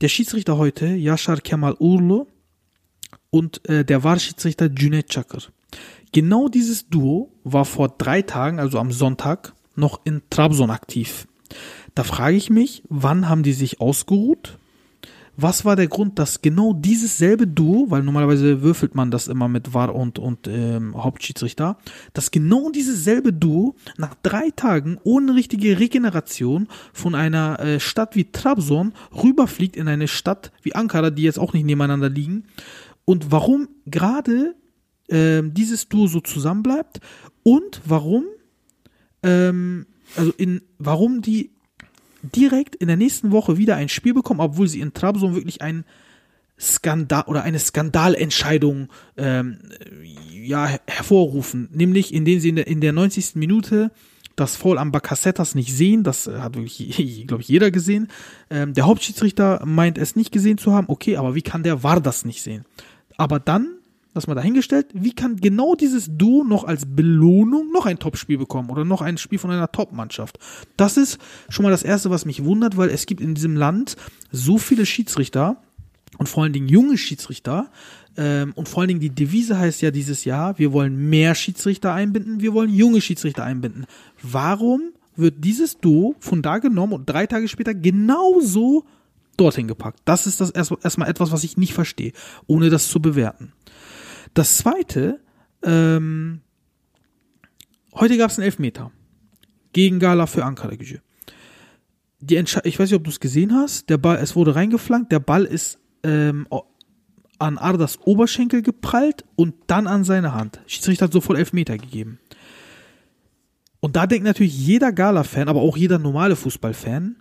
der 0.00 0.08
Schiedsrichter 0.08 0.58
heute, 0.58 0.86
Yashar 0.86 1.40
Kemal 1.40 1.76
Urlu 1.78 2.26
und 3.30 3.66
äh, 3.68 3.84
der 3.84 4.04
Wahlschiedsrichter 4.04 4.68
Cüneyt 4.74 5.08
Çakır. 5.08 5.52
Genau 6.12 6.48
dieses 6.48 6.88
Duo 6.88 7.32
war 7.44 7.64
vor 7.64 7.88
drei 7.88 8.22
Tagen, 8.22 8.58
also 8.58 8.78
am 8.78 8.92
Sonntag, 8.92 9.54
noch 9.74 10.00
in 10.04 10.22
Trabzon 10.30 10.70
aktiv. 10.70 11.26
Da 11.94 12.04
frage 12.04 12.36
ich 12.36 12.50
mich, 12.50 12.82
wann 12.88 13.28
haben 13.28 13.42
die 13.42 13.52
sich 13.52 13.80
ausgeruht? 13.80 14.58
Was 15.36 15.64
war 15.64 15.76
der 15.76 15.86
Grund, 15.86 16.18
dass 16.18 16.40
genau 16.40 16.72
dieses 16.72 17.18
selbe 17.18 17.46
Duo, 17.46 17.90
weil 17.90 18.02
normalerweise 18.02 18.62
würfelt 18.62 18.94
man 18.94 19.10
das 19.10 19.28
immer 19.28 19.48
mit 19.48 19.74
VAR 19.74 19.94
und, 19.94 20.18
und 20.18 20.48
ähm, 20.48 20.94
Hauptschiedsrichter, 20.96 21.76
dass 22.14 22.30
genau 22.30 22.70
dieses 22.70 23.04
selbe 23.04 23.32
Duo 23.32 23.74
nach 23.98 24.14
drei 24.22 24.50
Tagen 24.50 24.98
ohne 25.04 25.34
richtige 25.34 25.78
Regeneration 25.78 26.68
von 26.92 27.14
einer 27.14 27.60
äh, 27.60 27.80
Stadt 27.80 28.16
wie 28.16 28.30
Trabzon 28.30 28.94
rüberfliegt 29.12 29.76
in 29.76 29.88
eine 29.88 30.08
Stadt 30.08 30.52
wie 30.62 30.74
Ankara, 30.74 31.10
die 31.10 31.22
jetzt 31.22 31.38
auch 31.38 31.52
nicht 31.52 31.66
nebeneinander 31.66 32.08
liegen. 32.08 32.44
Und 33.04 33.30
warum 33.30 33.68
gerade 33.84 34.54
ähm, 35.08 35.52
dieses 35.52 35.88
Duo 35.88 36.06
so 36.06 36.20
zusammenbleibt 36.20 37.00
und 37.42 37.82
warum 37.84 38.24
ähm, 39.22 39.86
also 40.16 40.32
in 40.36 40.62
warum 40.78 41.22
die 41.22 41.50
direkt 42.34 42.76
in 42.76 42.88
der 42.88 42.96
nächsten 42.96 43.32
Woche 43.32 43.58
wieder 43.58 43.76
ein 43.76 43.88
Spiel 43.88 44.14
bekommen, 44.14 44.40
obwohl 44.40 44.68
sie 44.68 44.80
in 44.80 44.94
Trabzon 44.94 45.34
wirklich 45.34 45.62
ein 45.62 45.84
Skandal 46.58 47.24
oder 47.26 47.42
eine 47.42 47.58
Skandalentscheidung 47.58 48.88
ähm, 49.16 49.58
ja, 50.32 50.78
hervorrufen, 50.86 51.68
nämlich 51.72 52.14
indem 52.14 52.40
sie 52.40 52.48
in 52.48 52.56
der, 52.56 52.66
in 52.66 52.80
der 52.80 52.92
90. 52.92 53.34
Minute 53.34 53.90
das 54.36 54.54
Foul 54.54 54.78
am 54.78 54.92
Bacassettas 54.92 55.54
nicht 55.54 55.74
sehen, 55.74 56.02
das 56.02 56.26
hat 56.26 56.56
wirklich, 56.56 57.24
glaube 57.26 57.42
ich, 57.42 57.48
jeder 57.48 57.70
gesehen. 57.70 58.08
Ähm, 58.50 58.74
der 58.74 58.86
Hauptschiedsrichter 58.86 59.64
meint 59.64 59.98
es 59.98 60.14
nicht 60.14 60.30
gesehen 60.30 60.58
zu 60.58 60.72
haben, 60.72 60.88
okay, 60.88 61.16
aber 61.16 61.34
wie 61.34 61.42
kann 61.42 61.62
der 61.62 61.82
war 61.82 62.00
das 62.00 62.24
nicht 62.24 62.42
sehen? 62.42 62.64
Aber 63.16 63.40
dann, 63.40 63.75
das 64.16 64.26
mal 64.26 64.34
dahingestellt, 64.34 64.88
wie 64.92 65.12
kann 65.12 65.36
genau 65.36 65.74
dieses 65.74 66.08
Duo 66.10 66.44
noch 66.44 66.64
als 66.64 66.84
Belohnung 66.86 67.70
noch 67.72 67.86
ein 67.86 67.98
Topspiel 67.98 68.38
bekommen 68.38 68.70
oder 68.70 68.84
noch 68.84 69.02
ein 69.02 69.18
Spiel 69.18 69.38
von 69.38 69.50
einer 69.50 69.70
Top-Mannschaft? 69.70 70.38
Das 70.76 70.96
ist 70.96 71.18
schon 71.48 71.62
mal 71.62 71.70
das 71.70 71.82
Erste, 71.82 72.10
was 72.10 72.24
mich 72.24 72.44
wundert, 72.44 72.76
weil 72.76 72.88
es 72.90 73.06
gibt 73.06 73.20
in 73.20 73.34
diesem 73.34 73.56
Land 73.56 73.96
so 74.32 74.58
viele 74.58 74.86
Schiedsrichter, 74.86 75.62
und 76.18 76.28
vor 76.28 76.42
allen 76.42 76.52
Dingen 76.52 76.68
junge 76.68 76.98
Schiedsrichter. 76.98 77.70
Ähm, 78.16 78.52
und 78.54 78.68
vor 78.68 78.80
allen 78.80 78.88
Dingen 78.88 79.00
die 79.00 79.10
Devise 79.10 79.58
heißt 79.58 79.82
ja 79.82 79.90
dieses 79.90 80.24
Jahr, 80.24 80.58
wir 80.58 80.72
wollen 80.72 81.10
mehr 81.10 81.34
Schiedsrichter 81.34 81.92
einbinden, 81.92 82.40
wir 82.40 82.54
wollen 82.54 82.70
junge 82.70 83.00
Schiedsrichter 83.00 83.44
einbinden. 83.44 83.86
Warum 84.22 84.92
wird 85.16 85.44
dieses 85.44 85.78
Duo 85.78 86.14
von 86.18 86.42
da 86.42 86.58
genommen 86.58 86.92
und 86.92 87.08
drei 87.08 87.26
Tage 87.26 87.48
später 87.48 87.74
genauso 87.74 88.84
dorthin 89.36 89.68
gepackt? 89.68 90.00
Das 90.04 90.26
ist 90.26 90.40
das 90.40 90.50
erstmal 90.50 90.80
erst 90.82 90.98
etwas, 90.98 91.32
was 91.32 91.44
ich 91.44 91.56
nicht 91.56 91.74
verstehe, 91.74 92.12
ohne 92.46 92.70
das 92.70 92.88
zu 92.88 93.00
bewerten. 93.00 93.52
Das 94.36 94.58
zweite, 94.58 95.18
ähm, 95.62 96.42
heute 97.94 98.18
gab 98.18 98.30
es 98.30 98.38
einen 98.38 98.44
Elfmeter 98.44 98.92
gegen 99.72 99.98
Gala 99.98 100.26
für 100.26 100.44
Ankara 100.44 100.74
Gücü. 100.74 100.98
Die 102.20 102.36
Entsche 102.36 102.60
ich 102.64 102.78
weiß 102.78 102.90
nicht, 102.90 102.98
ob 102.98 103.04
du 103.04 103.10
es 103.10 103.18
gesehen 103.18 103.54
hast. 103.54 103.88
Der 103.88 103.96
Ball, 103.96 104.18
es 104.18 104.36
wurde 104.36 104.54
reingeflankt. 104.54 105.10
Der 105.10 105.20
Ball 105.20 105.46
ist 105.46 105.78
ähm, 106.02 106.46
an 107.38 107.56
Ardas 107.56 107.98
Oberschenkel 108.04 108.60
geprallt 108.60 109.24
und 109.36 109.54
dann 109.68 109.86
an 109.86 110.04
seine 110.04 110.34
Hand. 110.34 110.60
Schiedsrichter 110.66 111.06
hat 111.06 111.14
sofort 111.14 111.38
Elfmeter 111.38 111.78
gegeben. 111.78 112.20
Und 113.80 113.96
da 113.96 114.06
denkt 114.06 114.26
natürlich 114.26 114.58
jeder 114.58 114.92
Gala-Fan, 114.92 115.48
aber 115.48 115.62
auch 115.62 115.78
jeder 115.78 115.98
normale 115.98 116.36
Fußballfan, 116.36 117.16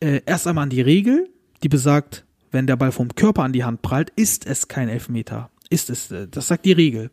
äh, 0.00 0.22
erst 0.24 0.46
einmal 0.46 0.62
an 0.62 0.70
die 0.70 0.80
Regel, 0.80 1.28
die 1.62 1.68
besagt, 1.68 2.24
wenn 2.52 2.66
der 2.66 2.76
Ball 2.76 2.90
vom 2.90 3.14
Körper 3.14 3.42
an 3.42 3.52
die 3.52 3.64
Hand 3.64 3.82
prallt, 3.82 4.08
ist 4.16 4.46
es 4.46 4.66
kein 4.66 4.88
Elfmeter. 4.88 5.50
Ist 5.74 5.90
es, 5.90 6.12
äh, 6.12 6.28
das 6.30 6.46
sagt 6.46 6.64
die 6.66 6.72
Regel. 6.72 7.10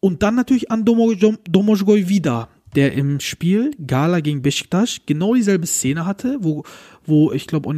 Und 0.00 0.22
dann 0.24 0.34
natürlich 0.34 0.70
an 0.70 0.84
Domojgoi 0.84 2.08
wieder, 2.08 2.48
der 2.74 2.92
im 2.92 3.20
Spiel 3.20 3.70
Gala 3.86 4.18
gegen 4.20 4.42
Besiktas 4.42 4.98
genau 5.06 5.34
dieselbe 5.34 5.66
Szene 5.66 6.04
hatte, 6.04 6.38
wo, 6.40 6.64
wo 7.04 7.32
ich 7.32 7.46
glaube, 7.46 7.68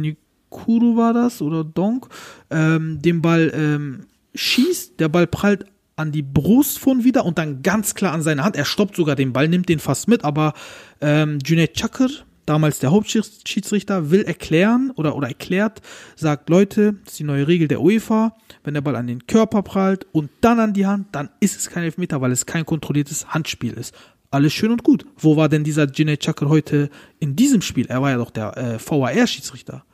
Kuro 0.49 0.97
war 0.97 1.13
das 1.13 1.41
oder 1.41 1.63
Donk, 1.63 2.07
ähm, 2.49 2.99
den 3.01 3.21
Ball 3.21 3.51
ähm, 3.53 4.07
schießt, 4.33 4.99
der 4.99 5.09
Ball 5.09 5.27
prallt 5.27 5.65
an 5.95 6.11
die 6.11 6.23
Brust 6.23 6.79
von 6.79 7.03
wieder 7.03 7.23
und 7.25 7.37
dann 7.37 7.61
ganz 7.61 7.93
klar 7.93 8.13
an 8.13 8.23
seine 8.23 8.43
Hand. 8.43 8.55
Er 8.55 8.65
stoppt 8.65 8.95
sogar 8.95 9.15
den 9.15 9.33
Ball, 9.33 9.47
nimmt 9.47 9.69
den 9.69 9.79
fast 9.79 10.07
mit, 10.07 10.23
aber 10.23 10.53
ähm, 10.99 11.37
Junaid 11.45 11.75
Chakr, 11.75 12.09
damals 12.51 12.79
der 12.79 12.91
Hauptschiedsrichter, 12.91 14.11
will 14.11 14.23
erklären 14.23 14.91
oder, 14.95 15.15
oder 15.15 15.29
erklärt, 15.29 15.79
sagt, 16.17 16.49
Leute, 16.49 16.95
das 17.05 17.13
ist 17.13 17.19
die 17.19 17.23
neue 17.23 17.47
Regel 17.47 17.69
der 17.69 17.81
UEFA, 17.81 18.35
wenn 18.65 18.73
der 18.73 18.81
Ball 18.81 18.97
an 18.97 19.07
den 19.07 19.25
Körper 19.25 19.61
prallt 19.63 20.05
und 20.11 20.29
dann 20.41 20.59
an 20.59 20.73
die 20.73 20.85
Hand, 20.85 21.07
dann 21.13 21.29
ist 21.39 21.57
es 21.57 21.69
kein 21.69 21.83
Elfmeter, 21.83 22.19
weil 22.19 22.33
es 22.33 22.45
kein 22.45 22.65
kontrolliertes 22.65 23.29
Handspiel 23.29 23.71
ist. 23.71 23.95
Alles 24.31 24.51
schön 24.51 24.71
und 24.71 24.83
gut. 24.83 25.05
Wo 25.17 25.37
war 25.37 25.47
denn 25.47 25.63
dieser 25.63 25.89
Junaid 25.89 26.25
Chakr 26.25 26.49
heute 26.49 26.89
in 27.19 27.37
diesem 27.37 27.61
Spiel? 27.61 27.85
Er 27.87 28.01
war 28.01 28.09
ja 28.09 28.17
doch 28.17 28.31
der 28.31 28.57
äh, 28.57 28.79
VAR-Schiedsrichter. 28.79 29.85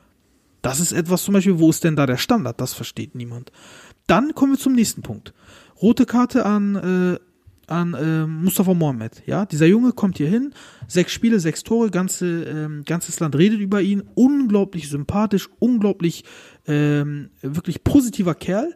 Das 0.60 0.80
ist 0.80 0.90
etwas 0.90 1.22
zum 1.22 1.34
Beispiel, 1.34 1.60
wo 1.60 1.70
ist 1.70 1.84
denn 1.84 1.94
da 1.94 2.06
der 2.06 2.16
Standard? 2.16 2.60
Das 2.60 2.74
versteht 2.74 3.14
niemand. 3.14 3.52
Dann 4.08 4.34
kommen 4.34 4.54
wir 4.54 4.58
zum 4.58 4.72
nächsten 4.72 5.02
Punkt. 5.02 5.32
Rote 5.80 6.06
Karte 6.06 6.44
an, 6.44 6.74
äh, 6.74 7.20
an 7.70 7.94
äh, 7.94 8.26
Mustafa 8.26 8.74
Mohamed. 8.74 9.22
Ja, 9.26 9.46
dieser 9.46 9.66
Junge 9.66 9.92
kommt 9.92 10.18
hier 10.18 10.28
hin, 10.28 10.52
sechs 10.86 11.12
Spiele, 11.12 11.40
sechs 11.40 11.62
Tore, 11.62 11.90
ganze, 11.90 12.44
ähm, 12.44 12.84
ganzes 12.84 13.20
Land 13.20 13.36
redet 13.36 13.60
über 13.60 13.80
ihn. 13.82 14.02
Unglaublich 14.14 14.88
sympathisch, 14.88 15.48
unglaublich, 15.58 16.24
ähm, 16.66 17.30
wirklich 17.42 17.84
positiver 17.84 18.34
Kerl. 18.34 18.74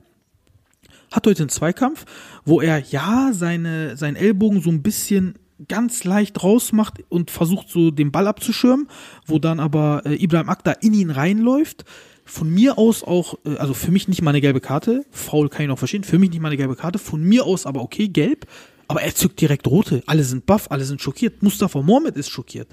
Hat 1.10 1.26
heute 1.26 1.42
einen 1.42 1.50
Zweikampf, 1.50 2.06
wo 2.44 2.60
er 2.60 2.78
ja 2.78 3.30
seine, 3.32 3.96
seinen 3.96 4.16
Ellbogen 4.16 4.62
so 4.62 4.70
ein 4.70 4.82
bisschen 4.82 5.34
ganz 5.68 6.04
leicht 6.04 6.42
rausmacht 6.42 7.02
und 7.08 7.30
versucht 7.30 7.68
so 7.68 7.90
den 7.90 8.12
Ball 8.12 8.26
abzuschirmen, 8.26 8.88
wo 9.26 9.38
dann 9.38 9.60
aber 9.60 10.02
äh, 10.04 10.14
Ibrahim 10.14 10.48
Akta 10.48 10.72
in 10.72 10.94
ihn 10.94 11.10
reinläuft. 11.10 11.84
Von 12.24 12.50
mir 12.50 12.78
aus 12.78 13.02
auch, 13.02 13.34
äh, 13.44 13.56
also 13.56 13.74
für 13.74 13.90
mich 13.90 14.08
nicht 14.08 14.22
mal 14.22 14.30
eine 14.30 14.40
gelbe 14.40 14.60
Karte, 14.60 15.04
faul 15.10 15.48
kann 15.48 15.62
ich 15.62 15.68
noch 15.68 15.78
verstehen, 15.78 16.04
für 16.04 16.18
mich 16.18 16.30
nicht 16.30 16.40
mal 16.40 16.48
eine 16.48 16.56
gelbe 16.56 16.76
Karte, 16.76 16.98
von 16.98 17.22
mir 17.22 17.44
aus 17.44 17.66
aber 17.66 17.82
okay, 17.82 18.08
gelb, 18.08 18.46
aber 18.92 19.00
er 19.00 19.14
zückt 19.14 19.40
direkt 19.40 19.66
rote, 19.66 20.02
alle 20.04 20.22
sind 20.22 20.44
baff, 20.44 20.70
alle 20.70 20.84
sind 20.84 21.00
schockiert, 21.00 21.42
Mustafa 21.42 21.80
Mohamed 21.80 22.14
ist 22.18 22.28
schockiert. 22.28 22.68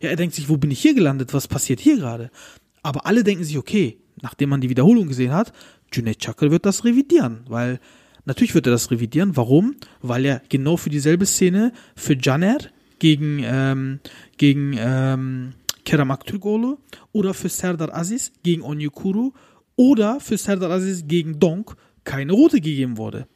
Ja, 0.00 0.08
er 0.08 0.14
denkt 0.14 0.36
sich, 0.36 0.48
wo 0.48 0.56
bin 0.56 0.70
ich 0.70 0.80
hier 0.80 0.94
gelandet, 0.94 1.34
was 1.34 1.48
passiert 1.48 1.80
hier 1.80 1.96
gerade? 1.96 2.30
Aber 2.84 3.06
alle 3.06 3.24
denken 3.24 3.42
sich, 3.42 3.58
okay, 3.58 3.98
nachdem 4.22 4.50
man 4.50 4.60
die 4.60 4.68
Wiederholung 4.68 5.08
gesehen 5.08 5.32
hat, 5.32 5.52
Junaid 5.92 6.20
Chakra 6.20 6.48
wird 6.52 6.64
das 6.64 6.84
revidieren, 6.84 7.40
weil 7.48 7.80
Natürlich 8.24 8.54
wird 8.54 8.66
er 8.68 8.70
das 8.70 8.90
revidieren. 8.90 9.36
Warum? 9.36 9.74
Weil 10.00 10.24
er 10.24 10.42
genau 10.48 10.78
für 10.78 10.88
dieselbe 10.88 11.26
Szene 11.26 11.72
für 11.94 12.16
Caner 12.16 12.58
gegen, 12.98 13.42
ähm, 13.44 13.98
gegen 14.38 14.76
ähm, 14.78 15.54
Kerem 15.84 16.10
Aktürkoğlu 16.10 16.78
oder 17.12 17.34
für 17.34 17.50
Serdar 17.50 17.94
Aziz 17.94 18.32
gegen 18.44 18.62
Onyekuru 18.62 19.32
oder 19.76 20.20
für 20.20 20.38
Serdar 20.38 20.70
Aziz 20.70 21.04
gegen 21.06 21.38
Donk 21.38 21.76
keine 22.04 22.32
rote 22.32 22.62
gegeben 22.62 22.96
wurde. 22.96 23.26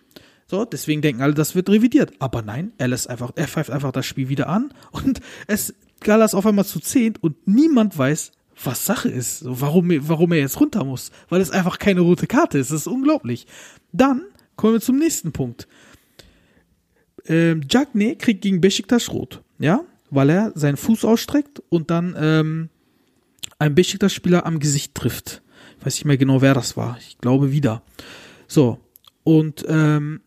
So, 0.50 0.64
deswegen 0.64 1.02
denken 1.02 1.22
alle, 1.22 1.34
das 1.34 1.54
wird 1.54 1.68
revidiert. 1.68 2.12
Aber 2.18 2.42
nein, 2.42 2.72
er 2.78 2.88
lässt 2.88 3.08
einfach, 3.08 3.32
er 3.36 3.48
pfeift 3.48 3.70
einfach 3.70 3.92
das 3.92 4.06
Spiel 4.06 4.28
wieder 4.28 4.48
an 4.48 4.72
und 4.90 5.20
es 5.46 5.74
Galas 6.00 6.34
auf 6.34 6.46
einmal 6.46 6.64
zu 6.64 6.80
zehnt 6.80 7.22
und 7.22 7.46
niemand 7.46 7.98
weiß, 7.98 8.32
was 8.64 8.86
Sache 8.86 9.08
ist, 9.08 9.42
warum, 9.44 9.90
warum 10.08 10.32
er 10.32 10.38
jetzt 10.38 10.58
runter 10.58 10.84
muss, 10.84 11.10
weil 11.28 11.40
es 11.40 11.50
einfach 11.50 11.78
keine 11.78 12.00
rote 12.00 12.26
Karte 12.26 12.58
ist. 12.58 12.70
Das 12.70 12.80
ist 12.80 12.86
unglaublich. 12.86 13.46
Dann 13.92 14.22
Kommen 14.58 14.74
wir 14.74 14.80
zum 14.80 14.98
nächsten 14.98 15.30
Punkt. 15.30 15.68
Ähm, 17.26 17.60
Jagne 17.70 18.16
kriegt 18.16 18.42
gegen 18.42 18.60
Besiktas 18.60 19.08
rot, 19.08 19.40
ja, 19.60 19.84
weil 20.10 20.30
er 20.30 20.52
seinen 20.56 20.76
Fuß 20.76 21.04
ausstreckt 21.04 21.62
und 21.68 21.90
dann 21.90 22.16
ähm, 22.18 22.68
einen 23.60 23.76
Besiktas-Spieler 23.76 24.44
am 24.44 24.58
Gesicht 24.58 24.96
trifft. 24.96 25.42
Ich 25.78 25.86
weiß 25.86 25.94
nicht 25.94 26.06
mehr 26.06 26.18
genau, 26.18 26.42
wer 26.42 26.54
das 26.54 26.76
war. 26.76 26.98
Ich 26.98 27.18
glaube 27.18 27.52
wieder. 27.52 27.82
So, 28.48 28.80
und 29.22 29.64
ähm, 29.68 30.22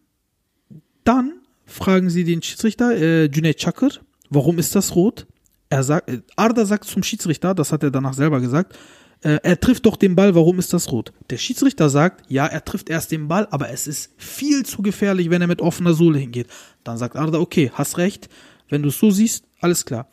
dann 1.04 1.34
fragen 1.66 2.10
sie 2.10 2.24
den 2.24 2.42
Schiedsrichter, 2.42 2.92
äh, 2.92 3.30
Cüneyt 3.30 3.58
Çakır, 3.58 4.02
warum 4.30 4.60
ist 4.60 4.76
das 4.76 4.96
rot? 4.96 5.28
Er 5.70 5.84
sagt, 5.84 6.10
äh, 6.10 6.22
Arda 6.36 6.66
sagt 6.66 6.86
zum 6.86 7.04
Schiedsrichter, 7.04 7.56
das 7.56 7.72
hat 7.72 7.84
er 7.84 7.92
danach 7.92 8.14
selber 8.14 8.40
gesagt, 8.42 8.76
Äh, 9.24 9.40
er 9.44 9.60
trifft 9.60 9.86
doch 9.86 9.98
den 9.98 10.16
Ball, 10.16 10.34
warum 10.34 10.58
ist 10.58 10.74
das 10.74 10.92
rot? 10.92 11.14
Der 11.30 11.38
Schiedsrichter 11.38 11.90
sagt, 11.90 12.26
ja, 12.30 12.48
er 12.48 12.66
trifft 12.66 12.90
erst 12.90 13.12
den 13.12 13.28
Ball, 13.28 13.48
aber 13.52 13.70
es 13.70 13.86
ist 13.86 14.14
viel 14.18 14.66
zu 14.66 14.82
gefährlich, 14.82 15.30
wenn 15.30 15.42
er 15.42 15.48
mit 15.48 15.62
offener 15.62 15.94
Sohle 15.94 16.18
hingeht. 16.18 16.48
Dann 16.84 16.98
sagt 16.98 17.16
Arda, 17.16 17.40
okay, 17.40 17.72
hast 17.74 17.98
recht, 18.00 18.30
wenn 18.70 18.82
du 18.82 18.90
es 18.90 18.98
so 18.98 19.12
siehst, 19.12 19.46
alles 19.60 19.86
klar. 19.86 20.10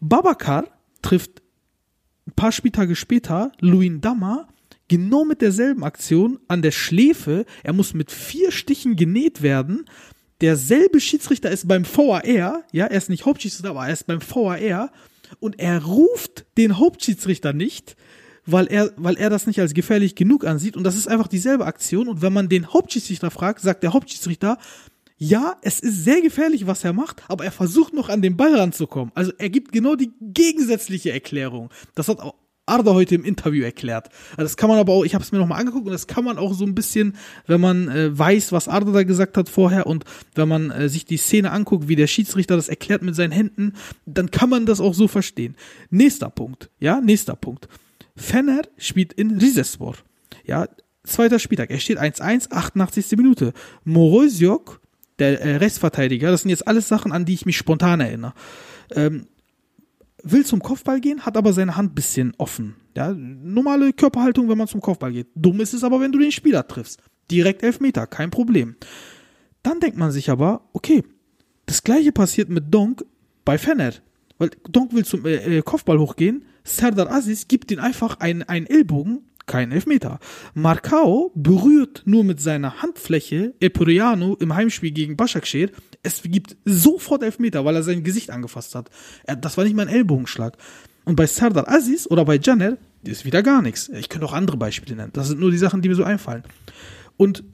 Babakar 0.00 0.66
trifft 1.02 1.42
ein 2.28 2.34
paar 2.36 2.52
Spieltage 2.52 2.94
später 2.94 3.50
Luin 3.60 4.00
Dammer 4.00 4.46
genau 4.86 5.24
mit 5.24 5.40
derselben 5.40 5.82
Aktion 5.82 6.38
an 6.46 6.62
der 6.62 6.70
Schläfe. 6.70 7.46
Er 7.64 7.72
muss 7.72 7.94
mit 7.94 8.12
vier 8.12 8.52
Stichen 8.52 8.94
genäht 8.94 9.42
werden. 9.42 9.86
Derselbe 10.42 11.00
Schiedsrichter 11.00 11.50
ist 11.50 11.68
beim 11.68 11.84
VAR, 11.84 12.24
ja, 12.24 12.62
er 12.72 12.90
ist 12.90 13.08
nicht 13.08 13.24
Hauptschiedsrichter, 13.24 13.70
aber 13.70 13.86
er 13.86 13.92
ist 13.92 14.08
beim 14.08 14.20
VAR 14.20 14.90
und 15.38 15.58
er 15.60 15.84
ruft 15.84 16.44
den 16.58 16.78
Hauptschiedsrichter 16.78 17.52
nicht, 17.52 17.96
weil 18.44 18.66
er, 18.66 18.92
weil 18.96 19.16
er 19.16 19.30
das 19.30 19.46
nicht 19.46 19.60
als 19.60 19.72
gefährlich 19.72 20.16
genug 20.16 20.44
ansieht. 20.44 20.76
Und 20.76 20.82
das 20.82 20.96
ist 20.96 21.06
einfach 21.06 21.28
dieselbe 21.28 21.64
Aktion. 21.64 22.08
Und 22.08 22.22
wenn 22.22 22.32
man 22.32 22.48
den 22.48 22.72
Hauptschiedsrichter 22.72 23.30
fragt, 23.30 23.60
sagt 23.60 23.84
der 23.84 23.92
Hauptschiedsrichter, 23.92 24.58
ja, 25.16 25.54
es 25.62 25.78
ist 25.78 26.02
sehr 26.02 26.20
gefährlich, 26.20 26.66
was 26.66 26.82
er 26.82 26.92
macht, 26.92 27.22
aber 27.28 27.44
er 27.44 27.52
versucht 27.52 27.94
noch 27.94 28.08
an 28.08 28.22
den 28.22 28.36
Ball 28.36 28.56
ranzukommen. 28.56 29.12
Also 29.14 29.30
er 29.38 29.48
gibt 29.48 29.70
genau 29.70 29.94
die 29.94 30.10
gegensätzliche 30.20 31.12
Erklärung. 31.12 31.70
Das 31.94 32.08
hat 32.08 32.18
auch 32.18 32.34
Arda 32.66 32.94
heute 32.94 33.14
im 33.14 33.24
Interview 33.24 33.64
erklärt. 33.64 34.08
Also 34.32 34.42
das 34.44 34.56
kann 34.56 34.68
man 34.68 34.78
aber 34.78 34.92
auch, 34.92 35.04
ich 35.04 35.14
habe 35.14 35.24
es 35.24 35.32
mir 35.32 35.38
nochmal 35.38 35.60
angeguckt 35.60 35.86
und 35.86 35.92
das 35.92 36.06
kann 36.06 36.24
man 36.24 36.38
auch 36.38 36.54
so 36.54 36.64
ein 36.64 36.74
bisschen, 36.74 37.16
wenn 37.46 37.60
man 37.60 37.88
äh, 37.88 38.16
weiß, 38.16 38.52
was 38.52 38.68
Arda 38.68 38.92
da 38.92 39.02
gesagt 39.02 39.36
hat 39.36 39.48
vorher 39.48 39.86
und 39.86 40.04
wenn 40.34 40.48
man 40.48 40.70
äh, 40.70 40.88
sich 40.88 41.04
die 41.04 41.16
Szene 41.16 41.50
anguckt, 41.50 41.88
wie 41.88 41.96
der 41.96 42.06
Schiedsrichter 42.06 42.56
das 42.56 42.68
erklärt 42.68 43.02
mit 43.02 43.16
seinen 43.16 43.32
Händen, 43.32 43.72
dann 44.06 44.30
kann 44.30 44.48
man 44.48 44.64
das 44.64 44.80
auch 44.80 44.94
so 44.94 45.08
verstehen. 45.08 45.56
Nächster 45.90 46.30
Punkt, 46.30 46.70
ja, 46.78 47.00
nächster 47.00 47.34
Punkt. 47.34 47.68
Fenner 48.16 48.62
spielt 48.76 49.12
in 49.12 49.38
Rizespor. 49.38 49.96
Ja, 50.44 50.68
zweiter 51.04 51.38
Spieltag. 51.38 51.70
Er 51.70 51.80
steht 51.80 51.98
1-1, 51.98 52.52
88. 52.52 53.16
Minute. 53.16 53.52
Morozjok, 53.84 54.80
der 55.18 55.40
äh, 55.40 55.56
Rechtsverteidiger, 55.56 56.30
das 56.30 56.42
sind 56.42 56.50
jetzt 56.50 56.68
alles 56.68 56.88
Sachen, 56.88 57.12
an 57.12 57.24
die 57.24 57.34
ich 57.34 57.46
mich 57.46 57.56
spontan 57.56 58.00
erinnere. 58.00 58.34
Ähm, 58.94 59.26
will 60.22 60.44
zum 60.44 60.60
Kopfball 60.60 61.00
gehen, 61.00 61.24
hat 61.24 61.36
aber 61.36 61.52
seine 61.52 61.76
Hand 61.76 61.94
bisschen 61.94 62.32
offen. 62.38 62.76
Ja, 62.96 63.12
normale 63.12 63.92
Körperhaltung, 63.92 64.48
wenn 64.48 64.58
man 64.58 64.68
zum 64.68 64.80
Kopfball 64.80 65.12
geht. 65.12 65.28
Dumm 65.34 65.60
ist 65.60 65.74
es 65.74 65.84
aber, 65.84 66.00
wenn 66.00 66.12
du 66.12 66.18
den 66.18 66.32
Spieler 66.32 66.66
triffst. 66.66 67.00
Direkt 67.30 67.62
Elfmeter, 67.62 68.06
kein 68.06 68.30
Problem. 68.30 68.76
Dann 69.62 69.80
denkt 69.80 69.96
man 69.96 70.10
sich 70.10 70.30
aber, 70.30 70.68
okay, 70.72 71.04
das 71.66 71.82
gleiche 71.82 72.12
passiert 72.12 72.48
mit 72.48 72.72
Donk 72.72 73.04
bei 73.44 73.58
Fener. 73.58 73.92
Weil 74.38 74.50
Donk 74.68 74.92
will 74.92 75.04
zum 75.04 75.24
äh, 75.24 75.58
äh 75.58 75.62
Kopfball 75.62 75.98
hochgehen, 75.98 76.44
Serdar 76.64 77.10
Aziz 77.10 77.48
gibt 77.48 77.70
ihn 77.70 77.78
einfach 77.78 78.20
einen, 78.20 78.42
einen 78.42 78.66
Ellbogen, 78.66 79.22
kein 79.46 79.72
Elfmeter. 79.72 80.18
Marcao 80.54 81.32
berührt 81.34 82.02
nur 82.04 82.24
mit 82.24 82.40
seiner 82.40 82.82
Handfläche 82.82 83.54
Epuriano 83.60 84.36
im 84.36 84.54
Heimspiel 84.54 84.92
gegen 84.92 85.16
Başakşehir. 85.16 85.70
Es 86.02 86.22
gibt 86.22 86.56
sofort 86.64 87.22
Elfmeter, 87.22 87.64
weil 87.64 87.76
er 87.76 87.82
sein 87.82 88.02
Gesicht 88.02 88.30
angefasst 88.30 88.74
hat. 88.74 88.90
Er, 89.24 89.36
das 89.36 89.56
war 89.56 89.64
nicht 89.64 89.76
mal 89.76 89.86
ein 89.86 89.94
Ellbogenschlag. 89.94 90.56
Und 91.04 91.16
bei 91.16 91.26
Serdar 91.26 91.68
Aziz 91.68 92.06
oder 92.08 92.24
bei 92.24 92.38
Janer 92.38 92.76
ist 93.04 93.24
wieder 93.24 93.42
gar 93.42 93.62
nichts. 93.62 93.88
Ich 93.88 94.08
könnte 94.08 94.26
auch 94.26 94.32
andere 94.32 94.56
Beispiele 94.56 94.96
nennen. 94.96 95.12
Das 95.12 95.28
sind 95.28 95.40
nur 95.40 95.50
die 95.50 95.58
Sachen, 95.58 95.82
die 95.82 95.88
mir 95.88 95.94
so 95.94 96.04
einfallen. 96.04 96.42
Und 97.16 97.44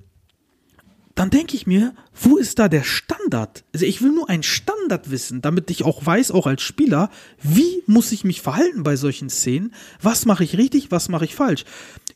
dann 1.15 1.31
denke 1.31 1.57
ich 1.57 1.67
mir, 1.67 1.95
wo 2.15 2.37
ist 2.37 2.61
da 2.61 2.69
der 2.69 2.85
Standard? 2.85 3.65
Also 3.75 3.85
ich 3.85 4.01
will 4.03 4.13
nur 4.13 4.31
einen 4.31 4.45
Standard 4.45 5.11
wissen, 5.11 5.43
damit 5.43 5.69
ich 5.69 5.83
auch 5.83 6.07
weiß, 6.07 6.31
auch 6.31 6.47
als 6.47 6.63
Spieler, 6.63 7.11
wie 7.43 7.83
muss 7.87 8.13
ich 8.13 8.23
mich 8.23 8.41
verhalten 8.41 8.85
bei 8.85 8.95
solchen 8.95 9.29
Szenen? 9.29 9.75
Was 10.01 10.27
mache 10.27 10.45
ich 10.45 10.57
richtig, 10.57 10.93
was 10.93 11.09
mache 11.09 11.25
ich 11.25 11.35
falsch? 11.35 11.65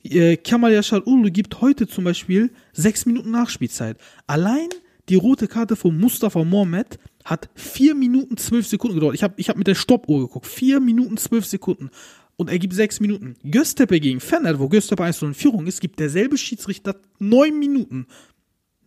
Äh, 0.04 0.36
Kamal 0.36 0.72
Yashar 0.72 1.04
Ulu 1.04 1.32
gibt 1.32 1.60
heute 1.60 1.88
zum 1.88 2.04
Beispiel 2.04 2.52
sechs 2.72 3.04
Minuten 3.04 3.32
Nachspielzeit. 3.32 3.98
Allein 4.28 4.68
die 5.08 5.14
rote 5.16 5.48
Karte 5.48 5.76
von 5.76 5.98
Mustafa 5.98 6.44
Mohamed 6.44 6.98
hat 7.24 7.50
vier 7.54 7.94
Minuten 7.94 8.36
zwölf 8.36 8.66
Sekunden 8.66 8.96
gedauert. 8.96 9.14
Ich 9.14 9.22
habe 9.22 9.34
ich 9.36 9.48
hab 9.48 9.56
mit 9.56 9.66
der 9.66 9.74
Stoppuhr 9.74 10.20
geguckt. 10.20 10.46
Vier 10.46 10.80
Minuten 10.80 11.16
zwölf 11.16 11.46
Sekunden. 11.46 11.90
Und 12.36 12.48
er 12.48 12.58
gibt 12.58 12.74
sechs 12.74 13.00
Minuten. 13.00 13.36
Göztepe 13.44 14.00
gegen 14.00 14.20
Fener, 14.20 14.58
wo 14.58 14.68
Göztepe 14.68 15.04
1 15.04 15.22
in 15.22 15.34
Führung 15.34 15.66
ist, 15.66 15.80
gibt 15.80 16.00
derselbe 16.00 16.38
Schiedsrichter 16.38 16.96
neun 17.18 17.58
Minuten. 17.58 18.06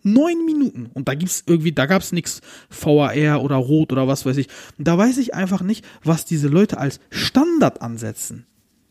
Neun 0.04 0.46
Minuten. 0.46 0.90
Und 0.94 1.08
da 1.08 1.16
gibt's 1.16 1.44
irgendwie, 1.48 1.72
da 1.72 1.86
gab's 1.86 2.12
nichts 2.12 2.42
VAR 2.70 3.42
oder 3.44 3.56
Rot 3.56 3.92
oder 3.92 4.08
was 4.08 4.26
weiß 4.26 4.38
ich. 4.38 4.48
Und 4.78 4.88
da 4.88 4.98
weiß 4.98 5.18
ich 5.18 5.34
einfach 5.34 5.62
nicht, 5.62 5.86
was 6.04 6.26
diese 6.26 6.48
Leute 6.48 6.78
als 6.78 7.00
Standard 7.10 7.82
ansetzen. 7.82 8.46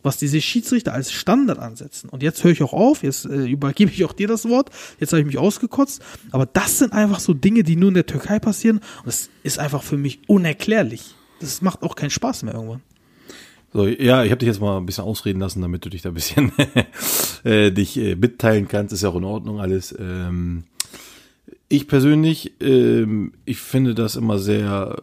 Was 0.04 0.16
diese 0.16 0.40
Schiedsrichter 0.40 0.92
als 0.92 1.10
Standard 1.10 1.58
ansetzen. 1.58 2.08
Und 2.10 2.22
jetzt 2.22 2.44
höre 2.44 2.52
ich 2.52 2.62
auch 2.62 2.72
auf, 2.72 3.02
jetzt 3.02 3.24
äh, 3.24 3.46
übergebe 3.46 3.90
ich 3.90 4.04
auch 4.04 4.12
dir 4.12 4.28
das 4.28 4.48
Wort. 4.48 4.70
Jetzt 5.00 5.12
habe 5.12 5.20
ich 5.20 5.26
mich 5.26 5.38
ausgekotzt. 5.38 6.00
Aber 6.30 6.46
das 6.46 6.78
sind 6.78 6.92
einfach 6.92 7.18
so 7.18 7.34
Dinge, 7.34 7.64
die 7.64 7.74
nur 7.74 7.88
in 7.88 7.94
der 7.94 8.06
Türkei 8.06 8.38
passieren. 8.38 8.76
Und 8.98 9.06
das 9.06 9.30
ist 9.42 9.58
einfach 9.58 9.82
für 9.82 9.96
mich 9.96 10.20
unerklärlich. 10.28 11.16
Das 11.40 11.62
macht 11.62 11.82
auch 11.82 11.96
keinen 11.96 12.10
Spaß 12.10 12.44
mehr 12.44 12.54
irgendwann. 12.54 12.82
So, 13.72 13.88
ja, 13.88 14.22
ich 14.22 14.30
habe 14.30 14.38
dich 14.38 14.46
jetzt 14.46 14.60
mal 14.60 14.76
ein 14.76 14.86
bisschen 14.86 15.02
ausreden 15.02 15.40
lassen, 15.40 15.60
damit 15.60 15.84
du 15.84 15.88
dich 15.88 16.02
da 16.02 16.10
ein 16.10 16.14
bisschen 16.14 16.52
äh, 17.44 17.72
dich 17.72 17.96
äh, 17.96 18.14
mitteilen 18.14 18.68
kannst. 18.68 18.92
Ist 18.92 19.02
ja 19.02 19.08
auch 19.08 19.16
in 19.16 19.24
Ordnung 19.24 19.58
alles. 19.58 19.92
Ähm, 19.98 20.62
ich 21.68 21.88
persönlich, 21.88 22.52
ähm, 22.60 23.32
ich 23.46 23.58
finde 23.58 23.94
das 23.94 24.14
immer 24.14 24.38
sehr, 24.38 24.96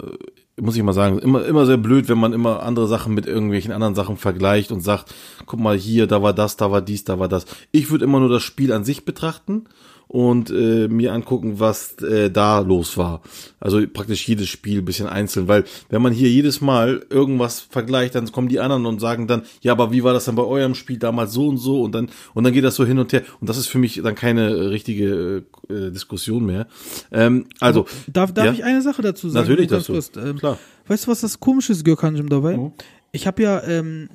muss 0.61 0.75
ich 0.75 0.83
mal 0.83 0.93
sagen, 0.93 1.17
immer, 1.17 1.43
immer 1.45 1.65
sehr 1.65 1.77
blöd, 1.77 2.07
wenn 2.07 2.19
man 2.19 2.33
immer 2.33 2.61
andere 2.61 2.87
Sachen 2.87 3.15
mit 3.15 3.25
irgendwelchen 3.25 3.71
anderen 3.71 3.95
Sachen 3.95 4.15
vergleicht 4.15 4.71
und 4.71 4.81
sagt, 4.81 5.13
guck 5.47 5.59
mal 5.59 5.75
hier, 5.75 6.05
da 6.05 6.21
war 6.21 6.33
das, 6.33 6.55
da 6.55 6.71
war 6.71 6.81
dies, 6.81 7.03
da 7.03 7.17
war 7.17 7.27
das. 7.27 7.45
Ich 7.71 7.89
würde 7.89 8.05
immer 8.05 8.19
nur 8.19 8.29
das 8.29 8.43
Spiel 8.43 8.71
an 8.71 8.83
sich 8.83 9.03
betrachten 9.03 9.63
und 10.11 10.49
äh, 10.49 10.89
mir 10.89 11.13
angucken, 11.13 11.61
was 11.61 11.93
äh, 12.01 12.29
da 12.29 12.59
los 12.59 12.97
war. 12.97 13.21
Also 13.61 13.81
praktisch 13.87 14.27
jedes 14.27 14.49
Spiel 14.49 14.81
bisschen 14.81 15.07
einzeln, 15.07 15.47
weil 15.47 15.63
wenn 15.87 16.01
man 16.01 16.11
hier 16.11 16.29
jedes 16.29 16.59
Mal 16.59 17.05
irgendwas 17.09 17.61
vergleicht, 17.61 18.15
dann 18.15 18.29
kommen 18.29 18.49
die 18.49 18.59
anderen 18.59 18.85
und 18.85 18.99
sagen 18.99 19.27
dann, 19.27 19.43
ja, 19.61 19.71
aber 19.71 19.93
wie 19.93 20.03
war 20.03 20.11
das 20.11 20.25
dann 20.25 20.35
bei 20.35 20.43
eurem 20.43 20.75
Spiel 20.75 20.97
damals 20.97 21.31
so 21.31 21.47
und 21.47 21.59
so 21.59 21.81
und 21.81 21.95
dann 21.95 22.09
und 22.33 22.43
dann 22.43 22.51
geht 22.51 22.65
das 22.65 22.75
so 22.75 22.85
hin 22.85 22.99
und 22.99 23.13
her 23.13 23.23
und 23.39 23.49
das 23.49 23.55
ist 23.55 23.67
für 23.67 23.77
mich 23.77 24.01
dann 24.03 24.15
keine 24.15 24.69
richtige 24.69 25.45
äh, 25.69 25.91
Diskussion 25.91 26.45
mehr. 26.45 26.67
Ähm, 27.13 27.45
also 27.61 27.85
darf, 28.11 28.33
darf 28.33 28.47
ja? 28.47 28.51
ich 28.51 28.65
eine 28.65 28.81
Sache 28.81 29.01
dazu 29.01 29.29
sagen? 29.29 29.47
Natürlich 29.47 29.69
dazu. 29.69 29.93
Kurz, 29.93 30.11
ähm, 30.17 30.39
Klar. 30.39 30.59
Weißt 30.87 31.07
du, 31.07 31.11
was 31.11 31.21
das 31.21 31.39
Komische 31.39 31.71
ist, 31.71 31.85
Gürkanjim 31.85 32.27
dabei? 32.27 32.57
Mhm. 32.57 32.73
Ich 33.13 33.27
habe 33.27 33.41
ja 33.43 33.63
ähm, 33.63 34.09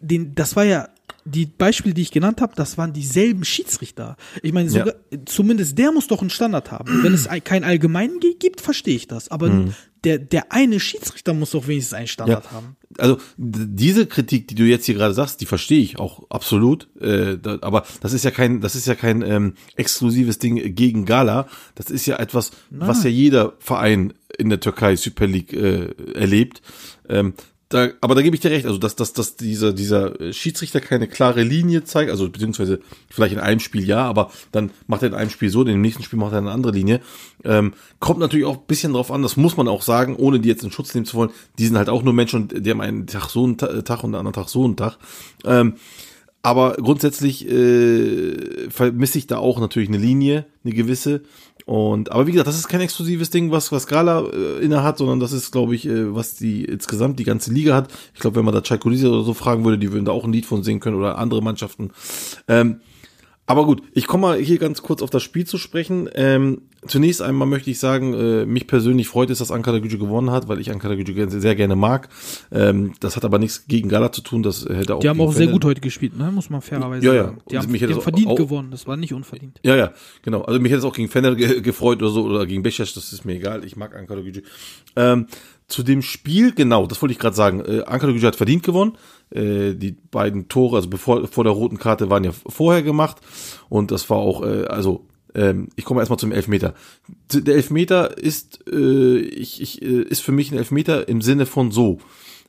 den, 0.00 0.34
das 0.34 0.56
war 0.56 0.64
ja 0.64 0.88
die 1.24 1.46
Beispiele, 1.46 1.94
die 1.94 2.02
ich 2.02 2.10
genannt 2.10 2.40
habe, 2.40 2.54
das 2.56 2.78
waren 2.78 2.92
dieselben 2.92 3.44
Schiedsrichter. 3.44 4.16
Ich 4.42 4.52
meine, 4.52 4.70
sogar, 4.70 4.94
ja. 5.10 5.18
zumindest 5.26 5.76
der 5.78 5.92
muss 5.92 6.06
doch 6.06 6.20
einen 6.20 6.30
Standard 6.30 6.70
haben. 6.70 7.02
Wenn 7.02 7.12
es 7.12 7.28
keinen 7.44 7.64
allgemeinen 7.64 8.20
gibt, 8.38 8.60
verstehe 8.60 8.96
ich 8.96 9.08
das. 9.08 9.30
Aber 9.30 9.48
mhm. 9.48 9.74
der, 10.04 10.18
der 10.18 10.52
eine 10.52 10.80
Schiedsrichter 10.80 11.34
muss 11.34 11.50
doch 11.50 11.66
wenigstens 11.66 11.94
einen 11.94 12.06
Standard 12.06 12.44
ja. 12.44 12.50
haben. 12.52 12.76
Also 12.96 13.18
diese 13.36 14.06
Kritik, 14.06 14.48
die 14.48 14.54
du 14.54 14.64
jetzt 14.64 14.86
hier 14.86 14.94
gerade 14.94 15.12
sagst, 15.14 15.40
die 15.40 15.46
verstehe 15.46 15.80
ich 15.80 15.98
auch 15.98 16.30
absolut. 16.30 16.88
Äh, 17.00 17.36
da, 17.38 17.58
aber 17.60 17.84
das 18.00 18.12
ist 18.12 18.24
ja 18.24 18.30
kein, 18.30 18.60
das 18.60 18.74
ist 18.74 18.86
ja 18.86 18.94
kein 18.94 19.22
ähm, 19.22 19.54
exklusives 19.76 20.38
Ding 20.38 20.74
gegen 20.74 21.04
Gala. 21.04 21.46
Das 21.74 21.90
ist 21.90 22.06
ja 22.06 22.16
etwas, 22.16 22.52
Na. 22.70 22.88
was 22.88 23.04
ja 23.04 23.10
jeder 23.10 23.54
Verein 23.58 24.14
in 24.38 24.48
der 24.48 24.60
Türkei 24.60 24.96
Super 24.96 25.26
League 25.26 25.52
äh, 25.52 25.90
erlebt. 26.14 26.62
Ähm, 27.08 27.34
da, 27.68 27.88
aber 28.00 28.14
da 28.14 28.22
gebe 28.22 28.34
ich 28.34 28.40
dir 28.40 28.50
recht, 28.50 28.64
also 28.64 28.78
dass, 28.78 28.96
dass, 28.96 29.12
dass 29.12 29.36
dieser, 29.36 29.74
dieser 29.74 30.32
Schiedsrichter 30.32 30.80
keine 30.80 31.06
klare 31.06 31.42
Linie 31.42 31.84
zeigt, 31.84 32.10
also 32.10 32.30
beziehungsweise 32.30 32.80
vielleicht 33.10 33.34
in 33.34 33.40
einem 33.40 33.60
Spiel 33.60 33.86
ja, 33.86 34.06
aber 34.06 34.30
dann 34.52 34.70
macht 34.86 35.02
er 35.02 35.08
in 35.08 35.14
einem 35.14 35.28
Spiel 35.28 35.50
so, 35.50 35.60
in 35.60 35.66
dem 35.68 35.82
nächsten 35.82 36.02
Spiel 36.02 36.18
macht 36.18 36.32
er 36.32 36.38
eine 36.38 36.50
andere 36.50 36.72
Linie. 36.72 37.00
Ähm, 37.44 37.74
kommt 38.00 38.20
natürlich 38.20 38.46
auch 38.46 38.56
ein 38.56 38.66
bisschen 38.66 38.94
drauf 38.94 39.10
an, 39.10 39.22
das 39.22 39.36
muss 39.36 39.58
man 39.58 39.68
auch 39.68 39.82
sagen, 39.82 40.16
ohne 40.16 40.40
die 40.40 40.48
jetzt 40.48 40.64
in 40.64 40.72
Schutz 40.72 40.94
nehmen 40.94 41.04
zu 41.04 41.18
wollen, 41.18 41.30
die 41.58 41.66
sind 41.66 41.76
halt 41.76 41.90
auch 41.90 42.02
nur 42.02 42.14
Menschen 42.14 42.42
und 42.42 42.66
die 42.66 42.70
haben 42.70 42.80
einen 42.80 43.06
Tag 43.06 43.28
so 43.28 43.44
einen 43.44 43.58
Tag 43.58 43.70
und 44.02 44.14
einen 44.14 44.14
anderen 44.14 44.32
Tag 44.32 44.48
so 44.48 44.64
einen 44.64 44.76
Tag. 44.76 44.96
Ähm, 45.44 45.74
aber 46.42 46.76
grundsätzlich 46.76 47.46
äh, 47.50 48.70
vermisse 48.70 49.18
ich 49.18 49.26
da 49.26 49.38
auch 49.38 49.60
natürlich 49.60 49.88
eine 49.88 49.98
Linie, 49.98 50.46
eine 50.64 50.72
gewisse. 50.72 51.22
Und 51.68 52.10
aber 52.12 52.26
wie 52.26 52.32
gesagt, 52.32 52.48
das 52.48 52.56
ist 52.56 52.68
kein 52.68 52.80
exklusives 52.80 53.28
Ding, 53.28 53.50
was 53.50 53.70
was 53.72 53.86
Gala 53.86 54.24
äh, 54.32 54.64
inne 54.64 54.82
hat, 54.82 54.96
sondern 54.96 55.20
das 55.20 55.32
ist, 55.32 55.50
glaube 55.50 55.74
ich, 55.74 55.86
äh, 55.86 56.14
was 56.14 56.34
die 56.34 56.64
insgesamt 56.64 57.18
die 57.18 57.24
ganze 57.24 57.52
Liga 57.52 57.74
hat. 57.74 57.92
Ich 58.14 58.20
glaube, 58.20 58.36
wenn 58.36 58.46
man 58.46 58.54
da 58.54 58.62
Chalkolisi 58.62 59.06
oder 59.06 59.22
so 59.22 59.34
fragen 59.34 59.66
würde, 59.66 59.76
die 59.76 59.92
würden 59.92 60.06
da 60.06 60.12
auch 60.12 60.24
ein 60.24 60.32
Lied 60.32 60.46
von 60.46 60.62
singen 60.62 60.80
können 60.80 60.96
oder 60.96 61.18
andere 61.18 61.42
Mannschaften. 61.42 61.90
Ähm, 62.48 62.80
aber 63.48 63.64
gut, 63.64 63.82
ich 63.94 64.06
komme 64.06 64.20
mal 64.20 64.38
hier 64.38 64.58
ganz 64.58 64.82
kurz 64.82 65.00
auf 65.00 65.08
das 65.08 65.22
Spiel 65.22 65.46
zu 65.46 65.56
sprechen. 65.56 66.06
Ähm, 66.14 66.60
zunächst 66.86 67.22
einmal 67.22 67.48
möchte 67.48 67.70
ich 67.70 67.78
sagen, 67.78 68.12
äh, 68.12 68.44
mich 68.44 68.66
persönlich 68.66 69.08
freut 69.08 69.30
es, 69.30 69.38
dass 69.38 69.50
Ankara 69.50 69.78
Gücü 69.78 69.96
gewonnen 69.96 70.30
hat, 70.30 70.48
weil 70.48 70.60
ich 70.60 70.70
Ankara 70.70 70.96
Gücü 70.96 71.30
sehr 71.30 71.54
gerne 71.54 71.74
mag. 71.74 72.10
Ähm, 72.52 72.92
das 73.00 73.16
hat 73.16 73.24
aber 73.24 73.38
nichts 73.38 73.66
gegen 73.66 73.88
Gala 73.88 74.12
zu 74.12 74.20
tun. 74.20 74.42
Das 74.42 74.66
hätte 74.68 74.96
auch 74.96 75.00
die 75.00 75.08
haben 75.08 75.22
auch 75.22 75.32
sehr 75.32 75.46
gut 75.46 75.64
heute 75.64 75.80
gespielt, 75.80 76.18
ne? 76.18 76.30
muss 76.30 76.50
man 76.50 76.60
fairerweise 76.60 77.06
ja, 77.06 77.14
ja. 77.14 77.24
sagen. 77.24 77.38
Die 77.50 77.56
haben, 77.56 77.72
die 77.72 77.80
haben 77.80 78.00
verdient 78.02 78.28
auch, 78.28 78.36
gewonnen, 78.36 78.70
das 78.70 78.86
war 78.86 78.98
nicht 78.98 79.14
unverdient. 79.14 79.58
Ja, 79.64 79.76
ja, 79.76 79.92
genau. 80.20 80.42
Also 80.42 80.60
mich 80.60 80.70
hätte 80.70 80.80
es 80.80 80.84
auch 80.84 80.94
gegen 80.94 81.08
Fener 81.08 81.34
ge 81.34 81.62
gefreut 81.62 82.02
oder 82.02 82.10
so 82.10 82.24
oder 82.24 82.44
gegen 82.44 82.62
Beşiktaş, 82.62 82.92
das 82.92 83.14
ist 83.14 83.24
mir 83.24 83.36
egal. 83.36 83.64
Ich 83.64 83.76
mag 83.76 83.96
Ankara 83.96 84.20
Gücü. 84.20 84.42
Ähm, 84.94 85.26
zu 85.68 85.82
dem 85.82 86.02
Spiel, 86.02 86.52
genau, 86.52 86.86
das 86.86 87.00
wollte 87.00 87.12
ich 87.12 87.18
gerade 87.18 87.36
sagen. 87.36 87.60
Äh, 87.60 87.84
Ankara 87.86 88.12
Gücü 88.12 88.26
hat 88.26 88.36
verdient 88.36 88.62
gewonnen. 88.62 88.92
Äh, 89.30 89.74
die 89.74 89.92
beiden 89.92 90.48
Tore, 90.48 90.76
also 90.76 90.88
bevor 90.88 91.26
vor 91.28 91.44
der 91.44 91.52
roten 91.52 91.78
Karte, 91.78 92.10
waren 92.10 92.24
ja 92.24 92.32
vorher 92.32 92.82
gemacht. 92.82 93.18
Und 93.68 93.90
das 93.90 94.08
war 94.10 94.18
auch, 94.18 94.42
äh, 94.42 94.64
also 94.64 95.06
ähm, 95.34 95.68
ich 95.76 95.84
komme 95.84 96.00
erstmal 96.00 96.18
zum 96.18 96.32
Elfmeter. 96.32 96.74
Der 97.32 97.54
Elfmeter 97.54 98.18
ist, 98.18 98.60
äh, 98.70 99.18
ich, 99.18 99.60
ich, 99.60 99.82
äh, 99.82 100.02
ist 100.02 100.20
für 100.20 100.32
mich 100.32 100.50
ein 100.50 100.58
Elfmeter 100.58 101.08
im 101.08 101.20
Sinne 101.20 101.46
von 101.46 101.70
so. 101.70 101.98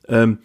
Ähm, 0.08 0.38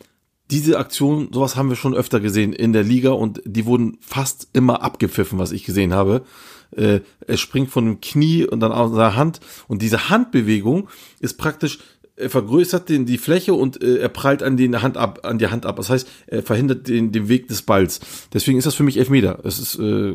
diese 0.51 0.77
Aktion, 0.77 1.29
sowas 1.31 1.55
haben 1.55 1.69
wir 1.69 1.75
schon 1.75 1.95
öfter 1.95 2.19
gesehen 2.19 2.53
in 2.53 2.71
der 2.71 2.83
Liga 2.83 3.11
und 3.11 3.41
die 3.45 3.65
wurden 3.65 3.97
fast 3.99 4.47
immer 4.53 4.83
abgepfiffen, 4.83 5.39
was 5.39 5.51
ich 5.51 5.63
gesehen 5.63 5.93
habe. 5.93 6.23
Äh, 6.71 6.99
er 7.25 7.37
springt 7.37 7.71
von 7.71 7.85
dem 7.85 8.01
Knie 8.01 8.45
und 8.45 8.59
dann 8.59 8.71
aus 8.71 8.93
der 8.93 9.15
Hand 9.15 9.39
und 9.67 9.81
diese 9.81 10.09
Handbewegung 10.09 10.89
ist 11.19 11.37
praktisch 11.37 11.79
er 12.17 12.29
vergrößert 12.29 12.89
den, 12.89 13.05
die 13.05 13.17
Fläche 13.17 13.53
und 13.53 13.81
äh, 13.81 13.97
er 13.97 14.09
prallt 14.09 14.41
an 14.41 14.57
die 14.57 14.73
Hand 14.75 14.97
ab, 14.97 15.19
an 15.23 15.37
die 15.37 15.47
Hand 15.47 15.65
ab. 15.65 15.75
Das 15.75 15.89
heißt, 15.89 16.07
er 16.27 16.43
verhindert 16.43 16.87
den, 16.87 17.11
den 17.11 17.27
Weg 17.27 17.47
des 17.47 17.61
Balls. 17.61 17.99
Deswegen 18.33 18.57
ist 18.57 18.65
das 18.65 18.75
für 18.75 18.83
mich 18.83 18.97
Elfmeter. 18.97 19.39
Es 19.43 19.59
ist 19.59 19.77
äh, 19.79 20.13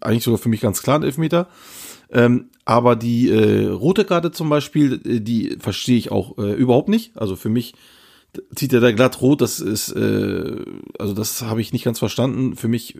eigentlich 0.00 0.24
sogar 0.24 0.38
für 0.38 0.48
mich 0.48 0.60
ganz 0.60 0.82
klar 0.82 0.98
ein 0.98 1.02
Elfmeter. 1.02 1.48
Ähm, 2.12 2.50
aber 2.64 2.96
die 2.96 3.30
äh, 3.30 3.66
rote 3.66 4.04
Karte 4.04 4.30
zum 4.32 4.48
Beispiel, 4.48 5.00
äh, 5.04 5.20
die 5.20 5.56
verstehe 5.58 5.98
ich 5.98 6.12
auch 6.12 6.38
äh, 6.38 6.52
überhaupt 6.52 6.88
nicht. 6.88 7.16
Also 7.16 7.36
für 7.36 7.48
mich 7.48 7.74
zieht 8.54 8.72
er 8.72 8.80
da 8.80 8.92
glatt 8.92 9.20
rot. 9.20 9.40
Das 9.40 9.60
ist, 9.60 9.90
äh, 9.90 10.56
also 10.98 11.14
das 11.14 11.42
habe 11.42 11.60
ich 11.60 11.72
nicht 11.72 11.84
ganz 11.84 11.98
verstanden. 11.98 12.56
Für 12.56 12.68
mich 12.68 12.98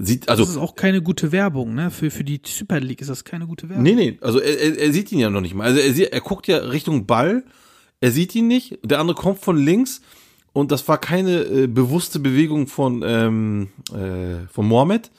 sieht, 0.00 0.28
also. 0.28 0.42
Das 0.42 0.50
ist 0.50 0.58
auch 0.58 0.74
keine 0.74 1.02
gute 1.02 1.32
Werbung, 1.32 1.74
ne? 1.74 1.90
Für, 1.90 2.10
für 2.10 2.24
die 2.24 2.40
Super 2.44 2.80
League 2.80 3.00
ist 3.00 3.10
das 3.10 3.24
keine 3.24 3.46
gute 3.46 3.68
Werbung. 3.68 3.82
Nee, 3.82 3.94
nee, 3.94 4.18
also 4.20 4.40
er, 4.40 4.78
er, 4.78 4.92
sieht 4.92 5.12
ihn 5.12 5.18
ja 5.18 5.30
noch 5.30 5.40
nicht 5.40 5.54
mal. 5.54 5.64
Also 5.64 5.80
er, 5.80 5.92
sieht, 5.92 6.12
er 6.12 6.20
guckt 6.20 6.46
ja 6.46 6.58
Richtung 6.58 7.06
Ball 7.06 7.44
er 8.02 8.10
sieht 8.10 8.34
ihn 8.34 8.48
nicht, 8.48 8.80
der 8.82 8.98
andere 8.98 9.16
kommt 9.16 9.38
von 9.38 9.56
links 9.56 10.02
und 10.52 10.72
das 10.72 10.88
war 10.88 10.98
keine 10.98 11.44
äh, 11.44 11.66
bewusste 11.68 12.18
Bewegung 12.18 12.66
von, 12.66 13.00
ähm, 13.06 13.68
äh, 13.94 14.48
von 14.52 14.66
Mohammed. 14.66 15.12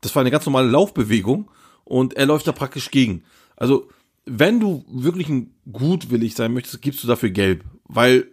Das 0.00 0.14
war 0.14 0.20
eine 0.20 0.30
ganz 0.30 0.46
normale 0.46 0.68
Laufbewegung 0.68 1.50
und 1.84 2.14
er 2.14 2.26
läuft 2.26 2.46
da 2.46 2.52
praktisch 2.52 2.92
gegen. 2.92 3.24
Also, 3.56 3.88
wenn 4.24 4.60
du 4.60 4.84
wirklich 4.88 5.28
ein 5.28 5.52
gutwillig 5.72 6.36
sein 6.36 6.54
möchtest, 6.54 6.80
gibst 6.80 7.02
du 7.02 7.08
dafür 7.08 7.30
gelb, 7.30 7.64
weil, 7.88 8.28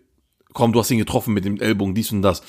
komm, 0.54 0.72
du 0.72 0.80
hast 0.80 0.92
ihn 0.92 1.00
getroffen 1.00 1.34
mit 1.34 1.44
dem 1.44 1.60
Ellbogen, 1.60 1.96
dies 1.96 2.12
und 2.12 2.22
das. 2.22 2.44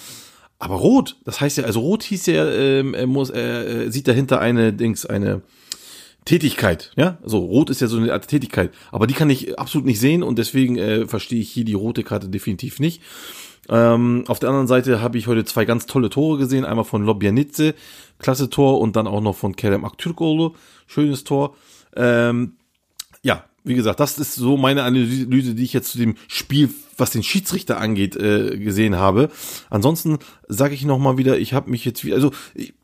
Aber 0.59 0.77
rot, 0.77 1.16
das 1.25 1.40
heißt 1.40 1.59
ja, 1.59 1.64
also 1.64 1.81
rot 1.81 2.03
hieß 2.03 2.27
ja, 2.27 2.51
ähm, 2.51 2.95
er 2.95 3.07
muss, 3.07 3.31
er 3.31 3.90
sieht 3.90 4.09
dahinter 4.09 4.40
eine 4.40 4.73
Dings, 4.73 5.05
eine, 5.05 5.42
Tätigkeit, 6.27 6.92
ja, 6.97 7.19
so 7.25 7.38
rot 7.38 7.71
ist 7.71 7.81
ja 7.81 7.87
so 7.87 7.97
eine 7.97 8.12
Art 8.12 8.27
Tätigkeit, 8.27 8.73
aber 8.90 9.07
die 9.07 9.14
kann 9.14 9.31
ich 9.31 9.59
absolut 9.61 9.87
nicht 9.87 10.01
sehen 10.01 10.25
und 10.25 10.38
deswegen 10.38 10.77
äh, 10.77 11.07
verstehe 11.07 11.40
ich 11.40 11.51
hier 11.51 11.64
die 11.64 11.75
rote 11.75 12.03
Karte 12.03 12.29
definitiv 12.29 12.81
nicht. 12.81 13.01
Ähm, 13.69 14.25
auf 14.27 14.40
der 14.40 14.49
anderen 14.49 14.66
Seite 14.66 15.01
habe 15.01 15.19
ich 15.19 15.29
heute 15.29 15.45
zwei 15.45 15.64
ganz 15.64 15.87
tolle 15.87 16.11
Tore 16.11 16.38
gesehen, 16.38 16.64
einmal 16.64 16.85
von 16.85 17.05
Lobjanitze, 17.05 17.75
klasse 18.19 18.51
Tor 18.51 18.81
und 18.81 18.97
dann 18.97 19.07
auch 19.07 19.21
noch 19.21 19.37
von 19.37 19.55
Kerem 19.55 19.85
Aktürkoğlu, 19.85 20.55
schönes 20.88 21.23
Tor. 21.23 21.55
Ähm, 21.95 22.57
wie 23.67 23.75
gesagt, 23.75 23.99
das 23.99 24.17
ist 24.19 24.35
so 24.37 24.57
meine 24.57 24.85
Analyse, 24.85 25.55
die 25.55 25.65
ich 25.65 25.73
jetzt 25.73 25.91
zu 25.91 25.99
dem 25.99 26.15
Spiel, 26.29 26.71
was 26.97 27.11
den 27.11 27.25
Schiedsrichter 27.25 27.79
angeht, 27.79 28.15
äh, 28.15 28.57
gesehen 28.59 28.97
habe. 28.97 29.29
Ansonsten 29.71 30.19
sage 30.47 30.75
ich 30.75 30.85
noch 30.85 30.99
mal 30.99 31.19
wieder, 31.19 31.37
ich 31.39 31.53
habe 31.53 31.69
mich 31.69 31.85
jetzt 31.85 32.05
wieder, 32.05 32.15
also 32.15 32.31
ich, 32.55 32.75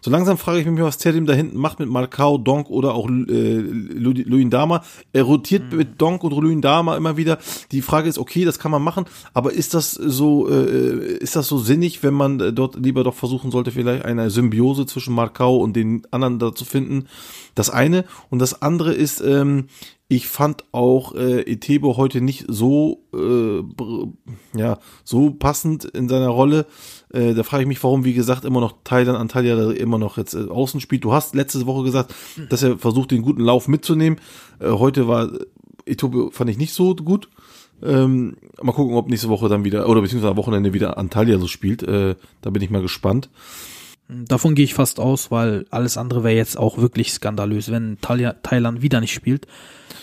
so 0.00 0.10
langsam 0.10 0.38
frage 0.38 0.60
ich 0.60 0.66
mich, 0.66 0.80
was 0.80 0.96
Terim 0.96 1.26
da 1.26 1.34
hinten 1.34 1.58
macht 1.58 1.78
mit 1.78 1.90
Marcao, 1.90 2.38
Donk 2.38 2.70
oder 2.70 2.94
auch 2.94 3.08
äh, 3.08 3.58
Luindama. 3.58 4.82
Er 5.12 5.24
rotiert 5.24 5.70
mhm. 5.70 5.78
mit 5.78 6.00
Donk 6.00 6.24
und 6.24 6.32
Luindama 6.32 6.96
immer 6.96 7.18
wieder. 7.18 7.38
Die 7.70 7.82
Frage 7.82 8.08
ist, 8.08 8.18
okay, 8.18 8.46
das 8.46 8.58
kann 8.58 8.70
man 8.70 8.82
machen, 8.82 9.04
aber 9.34 9.52
ist 9.52 9.74
das 9.74 9.92
so, 9.92 10.48
äh, 10.48 11.18
ist 11.18 11.36
das 11.36 11.48
so 11.48 11.58
sinnig, 11.58 12.02
wenn 12.02 12.14
man 12.14 12.54
dort 12.54 12.76
lieber 12.76 13.04
doch 13.04 13.14
versuchen 13.14 13.50
sollte, 13.50 13.72
vielleicht 13.72 14.06
eine 14.06 14.30
Symbiose 14.30 14.86
zwischen 14.86 15.14
Marcao 15.14 15.58
und 15.58 15.76
den 15.76 16.02
anderen 16.10 16.38
da 16.38 16.54
zu 16.54 16.64
finden? 16.64 17.08
Das 17.54 17.68
eine. 17.68 18.06
Und 18.30 18.38
das 18.38 18.62
andere 18.62 18.94
ist, 18.94 19.20
ähm, 19.20 19.66
ich 20.10 20.26
fand 20.26 20.64
auch 20.72 21.14
äh, 21.14 21.42
Etebo 21.42 21.96
heute 21.96 22.20
nicht 22.20 22.44
so 22.48 23.04
äh, 23.14 23.62
ja 24.58 24.80
so 25.04 25.30
passend 25.30 25.84
in 25.84 26.08
seiner 26.08 26.30
Rolle. 26.30 26.66
Äh, 27.12 27.34
da 27.34 27.44
frage 27.44 27.62
ich 27.62 27.68
mich, 27.68 27.82
warum, 27.84 28.04
wie 28.04 28.12
gesagt, 28.12 28.44
immer 28.44 28.58
noch 28.58 28.74
Thailand 28.82 29.16
Antalya 29.16 29.70
immer 29.70 29.98
noch 29.98 30.18
jetzt 30.18 30.34
äh, 30.34 30.48
außen 30.48 30.80
spielt. 30.80 31.04
Du 31.04 31.12
hast 31.12 31.36
letzte 31.36 31.64
Woche 31.64 31.84
gesagt, 31.84 32.12
dass 32.48 32.64
er 32.64 32.76
versucht, 32.76 33.12
den 33.12 33.22
guten 33.22 33.42
Lauf 33.42 33.68
mitzunehmen. 33.68 34.18
Äh, 34.58 34.70
heute 34.70 35.06
war 35.06 35.30
Etebo 35.86 36.32
fand 36.32 36.50
ich 36.50 36.58
nicht 36.58 36.74
so 36.74 36.96
gut. 36.96 37.28
Ähm, 37.80 38.36
mal 38.60 38.72
gucken, 38.72 38.96
ob 38.96 39.08
nächste 39.08 39.28
Woche 39.28 39.48
dann 39.48 39.62
wieder, 39.62 39.88
oder 39.88 40.02
beziehungsweise 40.02 40.32
am 40.32 40.36
Wochenende 40.36 40.74
wieder 40.74 40.98
Antalya 40.98 41.38
so 41.38 41.46
spielt. 41.46 41.84
Äh, 41.84 42.16
da 42.42 42.50
bin 42.50 42.62
ich 42.62 42.70
mal 42.70 42.82
gespannt. 42.82 43.30
Davon 44.08 44.56
gehe 44.56 44.64
ich 44.64 44.74
fast 44.74 44.98
aus, 44.98 45.30
weil 45.30 45.66
alles 45.70 45.96
andere 45.96 46.24
wäre 46.24 46.34
jetzt 46.34 46.58
auch 46.58 46.78
wirklich 46.78 47.12
skandalös, 47.12 47.70
wenn 47.70 47.98
Thailand 48.00 48.82
wieder 48.82 49.00
nicht 49.00 49.14
spielt. 49.14 49.46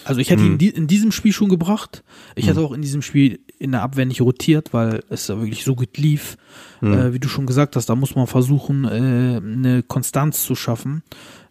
Also 0.07 0.21
ich 0.21 0.29
hätte 0.29 0.43
hm. 0.43 0.53
ihn 0.53 0.57
die, 0.57 0.69
in 0.69 0.87
diesem 0.87 1.11
Spiel 1.11 1.33
schon 1.33 1.49
gebracht. 1.49 2.03
Ich 2.35 2.45
hm. 2.45 2.49
hätte 2.49 2.65
auch 2.65 2.71
in 2.71 2.81
diesem 2.81 3.01
Spiel 3.01 3.39
in 3.59 3.71
der 3.71 3.81
Abwehr 3.81 4.05
nicht 4.05 4.21
rotiert, 4.21 4.73
weil 4.73 5.03
es 5.09 5.27
da 5.27 5.37
wirklich 5.37 5.65
so 5.65 5.75
gut 5.75 5.97
lief. 5.97 6.37
Hm. 6.79 6.93
Äh, 6.93 7.13
wie 7.13 7.19
du 7.19 7.27
schon 7.27 7.45
gesagt 7.45 7.75
hast, 7.75 7.87
da 7.87 7.95
muss 7.95 8.15
man 8.15 8.27
versuchen, 8.27 8.85
äh, 8.85 9.41
eine 9.43 9.83
Konstanz 9.83 10.43
zu 10.43 10.55
schaffen, 10.55 11.03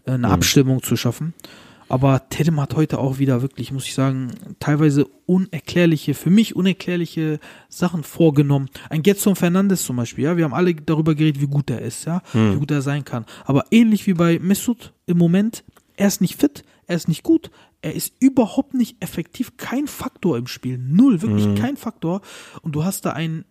äh, 0.07 0.13
eine 0.13 0.29
hm. 0.29 0.35
Abstimmung 0.35 0.83
zu 0.83 0.97
schaffen. 0.97 1.35
Aber 1.89 2.29
Tedem 2.31 2.61
hat 2.61 2.75
heute 2.75 2.99
auch 2.99 3.19
wieder 3.19 3.43
wirklich, 3.43 3.71
muss 3.71 3.85
ich 3.85 3.95
sagen, 3.95 4.33
teilweise 4.59 5.07
unerklärliche, 5.27 6.15
für 6.15 6.31
mich 6.31 6.57
unerklärliche 6.57 7.39
Sachen 7.69 8.03
vorgenommen. 8.03 8.71
Ein 8.91 9.03
Getson 9.03 9.37
Fernandes 9.37 9.85
zum 9.85 9.97
Beispiel, 9.97 10.25
ja, 10.25 10.37
wir 10.37 10.45
haben 10.45 10.55
alle 10.55 10.75
darüber 10.75 11.15
geredet, 11.15 11.41
wie 11.41 11.47
gut 11.47 11.71
er 11.71 11.83
ist, 11.83 12.07
ja, 12.07 12.23
hm. 12.33 12.55
wie 12.55 12.59
gut 12.59 12.71
er 12.73 12.83
sein 12.83 13.05
kann. 13.05 13.25
Aber 13.45 13.67
ähnlich 13.71 14.07
wie 14.07 14.15
bei 14.15 14.39
Mesut 14.41 14.93
im 15.07 15.19
Moment, 15.19 15.63
er 15.97 16.09
ist 16.09 16.21
nicht 16.21 16.41
fit, 16.41 16.65
er 16.87 16.97
ist 16.97 17.09
nicht 17.09 17.23
gut, 17.23 17.51
er 17.83 17.95
ist 17.95 18.15
überhaupt 18.21 18.75
nicht 18.75 18.97
effektiv, 19.01 19.57
kein 19.57 19.87
Faktor 19.87 20.39
im 20.39 20.47
Spiel, 20.47 20.79
null, 20.79 21.23
wirklich 21.23 21.47
mhm. 21.47 21.55
kein 21.55 21.77
Faktor. 21.77 22.21
Und 22.63 22.73
du 22.73 22.85
hast 22.85 23.05
da 23.05 23.11
einen 23.11 23.45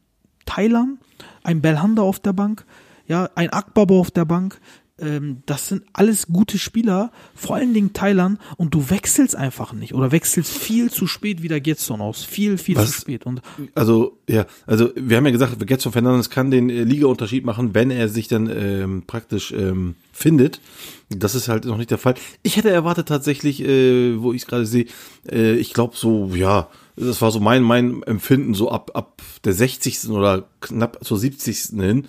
Thailand, 0.45 0.99
ein 1.43 1.61
Belhanda 1.61 2.01
auf 2.01 2.19
der 2.19 2.33
Bank, 2.33 2.65
ja, 3.07 3.29
ein 3.35 3.49
Akbaba 3.51 3.95
auf 3.95 4.11
der 4.11 4.25
Bank, 4.25 4.59
ähm, 4.97 5.43
das 5.45 5.67
sind 5.67 5.83
alles 5.91 6.27
gute 6.27 6.57
Spieler, 6.57 7.11
vor 7.35 7.55
allen 7.57 7.73
Dingen 7.73 7.91
Thailand, 7.91 8.39
und 8.55 8.73
du 8.73 8.89
wechselst 8.89 9.35
einfach 9.35 9.73
nicht 9.73 9.93
oder 9.93 10.11
wechselst 10.11 10.51
viel 10.51 10.89
zu 10.89 11.05
spät 11.05 11.41
wieder 11.41 11.59
Getson 11.59 11.99
aus. 11.99 12.23
Viel, 12.23 12.57
viel 12.57 12.77
Was, 12.77 12.91
zu 12.91 13.01
spät. 13.01 13.25
Und 13.25 13.41
also, 13.73 14.17
ja, 14.29 14.45
also 14.65 14.91
wir 14.95 15.17
haben 15.17 15.25
ja 15.25 15.31
gesagt, 15.31 15.67
Getson 15.67 15.91
Fernandes 15.91 16.29
kann 16.29 16.49
den 16.49 16.69
äh, 16.69 16.83
Liga-Unterschied 16.83 17.45
machen, 17.45 17.73
wenn 17.73 17.91
er 17.91 18.07
sich 18.07 18.29
dann 18.29 18.49
ähm, 18.49 19.03
praktisch 19.05 19.51
ähm, 19.51 19.95
findet. 20.13 20.61
Das 21.09 21.35
ist 21.35 21.47
halt 21.47 21.65
noch 21.65 21.77
nicht 21.77 21.91
der 21.91 21.97
Fall. 21.97 22.15
Ich 22.41 22.57
hätte 22.57 22.71
erwartet 22.71 23.07
tatsächlich, 23.07 23.61
äh, 23.61 24.21
wo 24.21 24.33
ich 24.33 24.41
es 24.43 24.47
gerade 24.47 24.65
sehe, 24.65 24.87
äh, 25.29 25.53
ich 25.53 25.73
glaube 25.73 25.95
so, 25.95 26.31
ja, 26.33 26.69
das 26.95 27.21
war 27.21 27.31
so 27.31 27.39
mein, 27.39 27.61
mein 27.61 28.01
Empfinden, 28.03 28.53
so 28.53 28.71
ab, 28.71 28.91
ab 28.93 29.21
der 29.43 29.53
60. 29.53 30.09
oder 30.09 30.47
knapp 30.61 31.03
zur 31.03 31.17
70. 31.17 31.79
hin, 31.79 32.07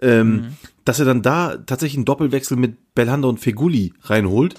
ähm, 0.00 0.30
mhm 0.30 0.56
dass 0.88 0.98
er 0.98 1.04
dann 1.04 1.20
da 1.20 1.58
tatsächlich 1.58 1.98
einen 1.98 2.06
Doppelwechsel 2.06 2.56
mit 2.56 2.94
Belhanda 2.94 3.28
und 3.28 3.40
Feguli 3.40 3.92
reinholt, 4.04 4.54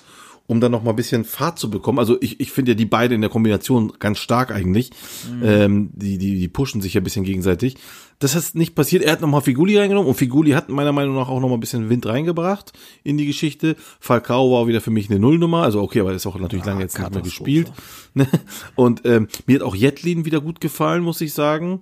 um 0.50 0.60
dann 0.60 0.72
noch 0.72 0.82
mal 0.82 0.90
ein 0.90 0.96
bisschen 0.96 1.26
Fahrt 1.26 1.60
zu 1.60 1.70
bekommen. 1.70 2.00
Also 2.00 2.18
ich, 2.22 2.40
ich 2.40 2.52
finde 2.52 2.72
ja 2.72 2.76
die 2.76 2.88
beiden 2.88 3.14
in 3.14 3.22
der 3.22 3.30
Kombination 3.30 3.94
ganz 4.00 4.18
stark 4.18 4.52
eigentlich. 4.52 4.90
Mhm. 5.32 5.44
Ähm, 5.44 5.90
die, 5.94 6.18
die, 6.18 6.40
die 6.40 6.48
pushen 6.48 6.82
sich 6.82 6.96
ja 6.96 7.02
ein 7.02 7.04
bisschen 7.04 7.24
gegenseitig. 7.24 7.76
Das 8.18 8.34
ist 8.34 8.56
nicht 8.56 8.74
passiert. 8.74 9.04
Er 9.04 9.12
hat 9.12 9.22
nochmal 9.22 9.42
Figuli 9.42 9.78
reingenommen 9.78 10.10
und 10.10 10.16
Figuli 10.16 10.52
hat 10.52 10.68
meiner 10.70 10.92
Meinung 10.92 11.14
nach 11.14 11.30
auch 11.30 11.40
nochmal 11.40 11.58
ein 11.58 11.60
bisschen 11.60 11.92
Wind 11.92 12.08
reingebracht 12.08 12.74
in 13.04 13.20
die 13.20 13.28
Geschichte. 13.28 13.76
Falcao 14.00 14.52
war 14.52 14.66
wieder 14.66 14.82
für 14.82 14.90
mich 14.90 15.08
eine 15.12 15.20
Nullnummer. 15.20 15.62
Also 15.62 15.84
okay, 15.84 16.00
aber 16.00 16.14
ist 16.14 16.26
auch 16.26 16.40
natürlich 16.40 16.66
ja, 16.66 16.72
lange 16.72 16.82
jetzt 16.82 16.98
nicht 16.98 17.14
mehr 17.14 17.22
gespielt. 17.22 17.72
und 18.76 19.06
ähm, 19.06 19.28
mir 19.46 19.58
hat 19.58 19.62
auch 19.62 19.76
Jetlin 19.76 20.26
wieder 20.26 20.42
gut 20.42 20.62
gefallen, 20.62 21.04
muss 21.04 21.22
ich 21.22 21.32
sagen. 21.32 21.82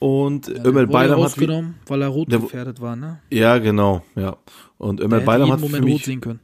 Und 0.00 0.48
ja, 0.48 0.64
Ömer 0.64 0.88
Bayram 0.88 1.22
hat 1.22 1.38
weil 1.38 2.02
er 2.02 2.08
rot 2.08 2.28
gefährdet 2.28 2.80
war, 2.80 2.96
ne? 2.96 3.20
Ja, 3.30 3.58
genau, 3.58 4.02
ja. 4.16 4.36
Und 4.76 5.00
Ömer 5.00 5.20
Bayram 5.20 5.52
hat 5.52 5.60
Moment 5.60 5.76
für 5.76 5.84
mich, 5.84 5.94
rot 5.94 6.02
sehen 6.02 6.20
können. 6.20 6.40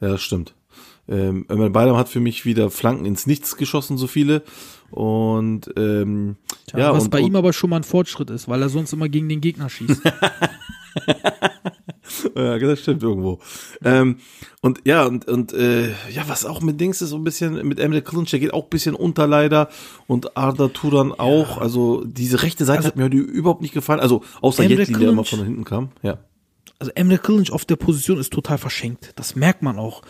Ja, 0.00 0.08
das 0.08 0.22
stimmt. 0.22 0.54
Ähm, 1.08 1.46
Ömer 1.50 1.70
Bayram 1.70 1.96
hat 1.96 2.08
für 2.08 2.20
mich 2.20 2.44
wieder 2.44 2.70
Flanken 2.70 3.06
ins 3.06 3.26
Nichts 3.26 3.56
geschossen, 3.56 3.96
so 3.96 4.06
viele. 4.06 4.42
Und 4.90 5.70
ähm, 5.76 6.36
Tja, 6.66 6.78
ja, 6.78 6.92
was 6.92 7.04
und, 7.04 7.10
bei 7.10 7.20
ihm 7.20 7.36
aber 7.36 7.52
schon 7.52 7.70
mal 7.70 7.76
ein 7.76 7.84
Fortschritt 7.84 8.30
ist, 8.30 8.48
weil 8.48 8.62
er 8.62 8.68
sonst 8.68 8.92
immer 8.92 9.08
gegen 9.08 9.28
den 9.28 9.40
Gegner 9.40 9.68
schießt. 9.68 10.02
ja, 12.34 12.58
das 12.58 12.80
stimmt 12.80 13.02
irgendwo. 13.02 13.38
Ähm, 13.84 14.16
und 14.60 14.80
ja, 14.84 15.04
und, 15.06 15.26
und 15.28 15.52
äh, 15.52 15.88
ja, 16.10 16.24
was 16.26 16.44
auch 16.44 16.60
mit 16.60 16.80
Dings 16.80 17.02
ist, 17.02 17.10
so 17.10 17.16
ein 17.16 17.24
bisschen, 17.24 17.66
mit 17.66 17.80
Emre 17.80 17.98
Kılınç, 17.98 18.30
der 18.30 18.40
geht 18.40 18.54
auch 18.54 18.64
ein 18.64 18.70
bisschen 18.70 18.94
unter 18.94 19.26
leider 19.26 19.68
und 20.06 20.36
Arda 20.36 20.68
Turan 20.68 21.08
ja. 21.10 21.18
auch. 21.18 21.58
Also 21.58 22.04
diese 22.04 22.42
rechte 22.42 22.64
Seite 22.64 22.78
also, 22.78 22.88
hat 22.88 22.96
mir 22.96 23.04
heute 23.04 23.16
überhaupt 23.16 23.62
nicht 23.62 23.74
gefallen. 23.74 24.00
Also 24.00 24.22
außer 24.40 24.64
Emre 24.64 24.78
Jetli, 24.78 24.98
der 24.98 25.10
immer 25.10 25.24
von 25.24 25.44
hinten 25.44 25.64
kam. 25.64 25.90
Ja. 26.02 26.18
Also 26.78 26.92
Emre 26.94 27.16
Kılınç 27.16 27.50
auf 27.50 27.64
der 27.64 27.76
Position 27.76 28.18
ist 28.18 28.32
total 28.32 28.58
verschenkt. 28.58 29.12
Das 29.16 29.34
merkt 29.34 29.62
man 29.62 29.78
auch 29.78 30.02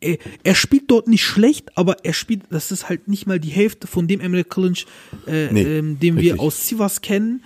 er, 0.00 0.18
er 0.44 0.54
spielt 0.54 0.90
dort 0.90 1.08
nicht 1.08 1.24
schlecht, 1.24 1.76
aber 1.76 2.04
er 2.04 2.12
spielt, 2.12 2.42
das 2.50 2.70
ist 2.70 2.88
halt 2.88 3.08
nicht 3.08 3.26
mal 3.26 3.40
die 3.40 3.48
Hälfte 3.50 3.86
von 3.86 4.06
dem 4.06 4.20
Emre 4.20 4.42
Kılınç, 4.42 4.86
äh, 5.26 5.52
Nee, 5.52 5.62
ähm, 5.62 5.98
den 5.98 6.16
richtig. 6.18 6.34
wir 6.34 6.40
aus 6.40 6.66
Sivas 6.68 7.00
kennen, 7.00 7.42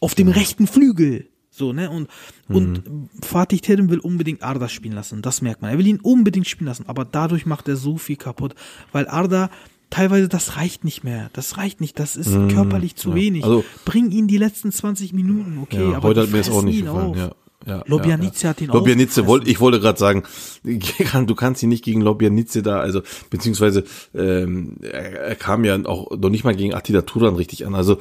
auf 0.00 0.14
dem 0.14 0.28
rechten 0.28 0.66
Flügel. 0.66 1.26
So, 1.52 1.72
ne? 1.72 1.90
Und, 1.90 2.08
und 2.48 2.82
Fatih 3.22 3.58
Terim 3.60 3.90
will 3.90 3.98
unbedingt 3.98 4.42
Arda 4.42 4.68
spielen 4.68 4.94
lassen. 4.94 5.20
Das 5.20 5.42
merkt 5.42 5.60
man. 5.62 5.70
Er 5.72 5.78
will 5.78 5.86
ihn 5.86 6.00
unbedingt 6.00 6.46
spielen 6.48 6.68
lassen, 6.68 6.84
aber 6.86 7.04
dadurch 7.04 7.44
macht 7.44 7.68
er 7.68 7.76
so 7.76 7.98
viel 7.98 8.16
kaputt, 8.16 8.54
weil 8.92 9.06
Arda 9.08 9.50
teilweise 9.90 10.28
das 10.28 10.56
reicht 10.56 10.84
nicht 10.84 11.02
mehr. 11.02 11.28
Das 11.32 11.56
reicht 11.58 11.80
nicht. 11.80 11.98
Das 11.98 12.14
ist 12.16 12.32
körperlich 12.48 12.94
zu 12.94 13.14
wenig. 13.16 13.42
Also- 13.44 13.64
Bring 13.84 14.10
ihn 14.12 14.28
die 14.28 14.38
letzten 14.38 14.70
20 14.70 15.12
Minuten, 15.12 15.58
okay, 15.60 15.90
Ja, 15.90 15.96
aber 15.96 16.10
heute 16.10 16.22
hat 16.22 16.30
mir 16.30 16.38
das 16.38 16.50
auch 16.50 16.62
nicht 16.62 16.78
ihn 16.78 16.84
gefallen. 16.86 17.10
auf. 17.10 17.16
Ja, 17.16 17.32
ja, 17.66 17.82
Lobjanice 17.86 18.42
ja, 18.42 18.50
hat 18.50 18.60
ihn 18.60 18.70
aufgefressen. 18.70 19.26
wollte, 19.26 19.50
ich 19.50 19.60
wollte 19.60 19.80
gerade 19.80 19.98
sagen, 19.98 20.22
du 20.64 21.34
kannst 21.34 21.62
ihn 21.62 21.68
nicht 21.68 21.84
gegen 21.84 22.00
Lobjanice 22.00 22.62
da, 22.62 22.80
also 22.80 23.02
beziehungsweise 23.30 23.84
ähm, 24.14 24.76
er, 24.82 25.20
er 25.20 25.34
kam 25.36 25.64
ja 25.64 25.78
auch 25.84 26.10
noch 26.16 26.30
nicht 26.30 26.44
mal 26.44 26.54
gegen 26.56 26.74
Attila 26.74 27.02
Turan 27.02 27.36
richtig 27.36 27.66
an. 27.66 27.74
Also 27.74 27.98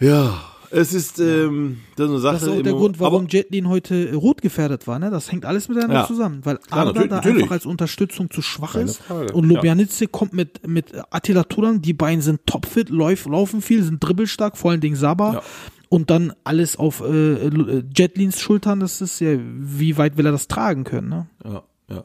ja, 0.00 0.40
es 0.72 0.94
ist 0.94 1.18
ähm, 1.18 1.78
das 1.96 2.06
ist 2.06 2.10
eine 2.10 2.20
Sache. 2.20 2.32
Das 2.34 2.42
ist 2.42 2.48
auch 2.48 2.52
der 2.54 2.62
Moment- 2.72 2.78
Grund, 2.78 3.00
warum 3.00 3.26
Jetlin 3.28 3.68
heute 3.68 4.08
äh, 4.10 4.14
rot 4.14 4.40
gefährdet 4.40 4.86
war. 4.86 4.98
Ne? 4.98 5.10
Das 5.10 5.30
hängt 5.30 5.44
alles 5.44 5.68
miteinander 5.68 5.94
Ja. 5.96 6.06
zusammen, 6.06 6.40
weil 6.44 6.58
Klar, 6.58 6.86
natürlich- 6.86 7.08
da 7.08 7.16
natürlich. 7.16 7.42
einfach 7.42 7.54
als 7.54 7.66
Unterstützung 7.66 8.30
zu 8.30 8.40
schwach 8.40 8.72
Keine 8.74 8.84
ist 8.86 9.02
Frage. 9.02 9.32
und 9.32 9.48
Lobjanice 9.48 10.04
kommt 10.10 10.32
mit 10.32 10.66
mit 10.66 10.92
Attila 11.10 11.44
Turan. 11.44 11.82
Die 11.82 11.92
beiden 11.92 12.22
sind 12.22 12.46
topfit, 12.46 12.88
läuf, 12.88 13.26
laufen 13.26 13.62
viel, 13.62 13.82
sind 13.82 14.02
dribbelstark, 14.02 14.56
vor 14.56 14.70
allen 14.70 14.80
Dingen 14.80 14.96
Saba. 14.96 15.34
Ja. 15.34 15.42
Und 15.90 16.08
dann 16.08 16.32
alles 16.44 16.76
auf 16.76 17.00
äh, 17.00 17.48
äh, 17.48 17.82
Jetlins 17.94 18.40
Schultern. 18.40 18.78
Das 18.78 19.00
ist 19.00 19.20
ja, 19.20 19.36
wie 19.38 19.98
weit 19.98 20.16
will 20.16 20.24
er 20.24 20.32
das 20.32 20.46
tragen 20.46 20.84
können? 20.84 21.08
Ne? 21.08 21.26
Ja, 21.44 21.62
ja. 21.90 22.04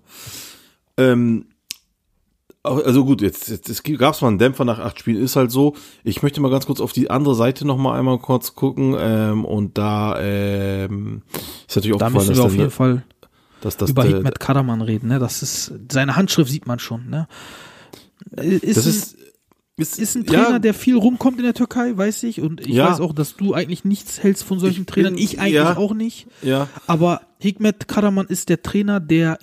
Ähm, 0.97 1.45
also 2.63 3.05
gut, 3.05 3.21
jetzt, 3.21 3.47
jetzt 3.47 3.69
es 3.69 3.83
gab 3.83 4.15
es 4.15 4.21
mal 4.21 4.29
einen 4.29 4.39
Dämpfer 4.39 4.65
nach 4.65 4.79
acht 4.79 4.99
Spielen, 4.99 5.21
ist 5.21 5.35
halt 5.35 5.51
so. 5.51 5.75
Ich 6.03 6.23
möchte 6.23 6.41
mal 6.41 6.49
ganz 6.49 6.65
kurz 6.65 6.81
auf 6.81 6.93
die 6.93 7.11
andere 7.11 7.35
Seite 7.35 7.65
noch 7.65 7.77
mal 7.77 7.95
einmal 7.95 8.17
kurz 8.17 8.55
gucken 8.55 8.95
ähm, 8.97 9.45
und 9.45 9.77
da 9.77 10.19
ähm, 10.19 11.21
ist 11.67 11.75
natürlich 11.75 11.93
auch 11.93 11.99
Da 11.99 12.09
müssen 12.09 12.35
wir 12.35 12.41
auf 12.43 12.49
dass, 12.49 12.57
jeden 12.57 12.71
Fall 12.71 13.03
dass 13.61 13.77
das 13.77 13.91
über 13.91 14.03
Hikmet 14.03 14.39
Karaman 14.39 14.81
reden. 14.81 15.09
Ne? 15.09 15.19
Das 15.19 15.43
ist 15.43 15.73
seine 15.91 16.15
Handschrift 16.15 16.51
sieht 16.51 16.65
man 16.65 16.79
schon. 16.79 17.07
Ne? 17.07 17.27
Äh, 18.35 18.55
Ist, 18.55 18.77
das 18.77 18.85
ein, 18.85 18.89
ist 18.89 19.17
ist, 19.77 19.99
ist 19.99 20.15
ein 20.15 20.25
Trainer, 20.25 20.51
ja, 20.51 20.59
der 20.59 20.73
viel 20.73 20.95
rumkommt 20.95 21.37
in 21.37 21.43
der 21.43 21.53
Türkei, 21.53 21.95
weiß 21.97 22.23
ich. 22.23 22.41
Und 22.41 22.61
ich 22.61 22.67
Ja. 22.75 22.89
weiß 22.91 22.99
auch, 23.01 23.13
dass 23.13 23.35
du 23.35 23.53
eigentlich 23.53 23.83
nichts 23.83 24.23
hältst 24.23 24.43
von 24.43 24.59
solchen 24.59 24.81
Ich 24.81 24.87
Trainern. 24.87 25.15
bin- 25.15 25.23
Ich 25.23 25.39
eigentlich 25.39 25.53
ja. 25.53 25.77
auch 25.77 25.93
nicht. 25.93 26.27
ja 26.41 26.69
Aber 26.87 27.21
Hikmet 27.39 27.87
Karaman 27.87 28.27
ist 28.27 28.49
der 28.49 28.61
Trainer, 28.63 28.99
der 28.99 29.37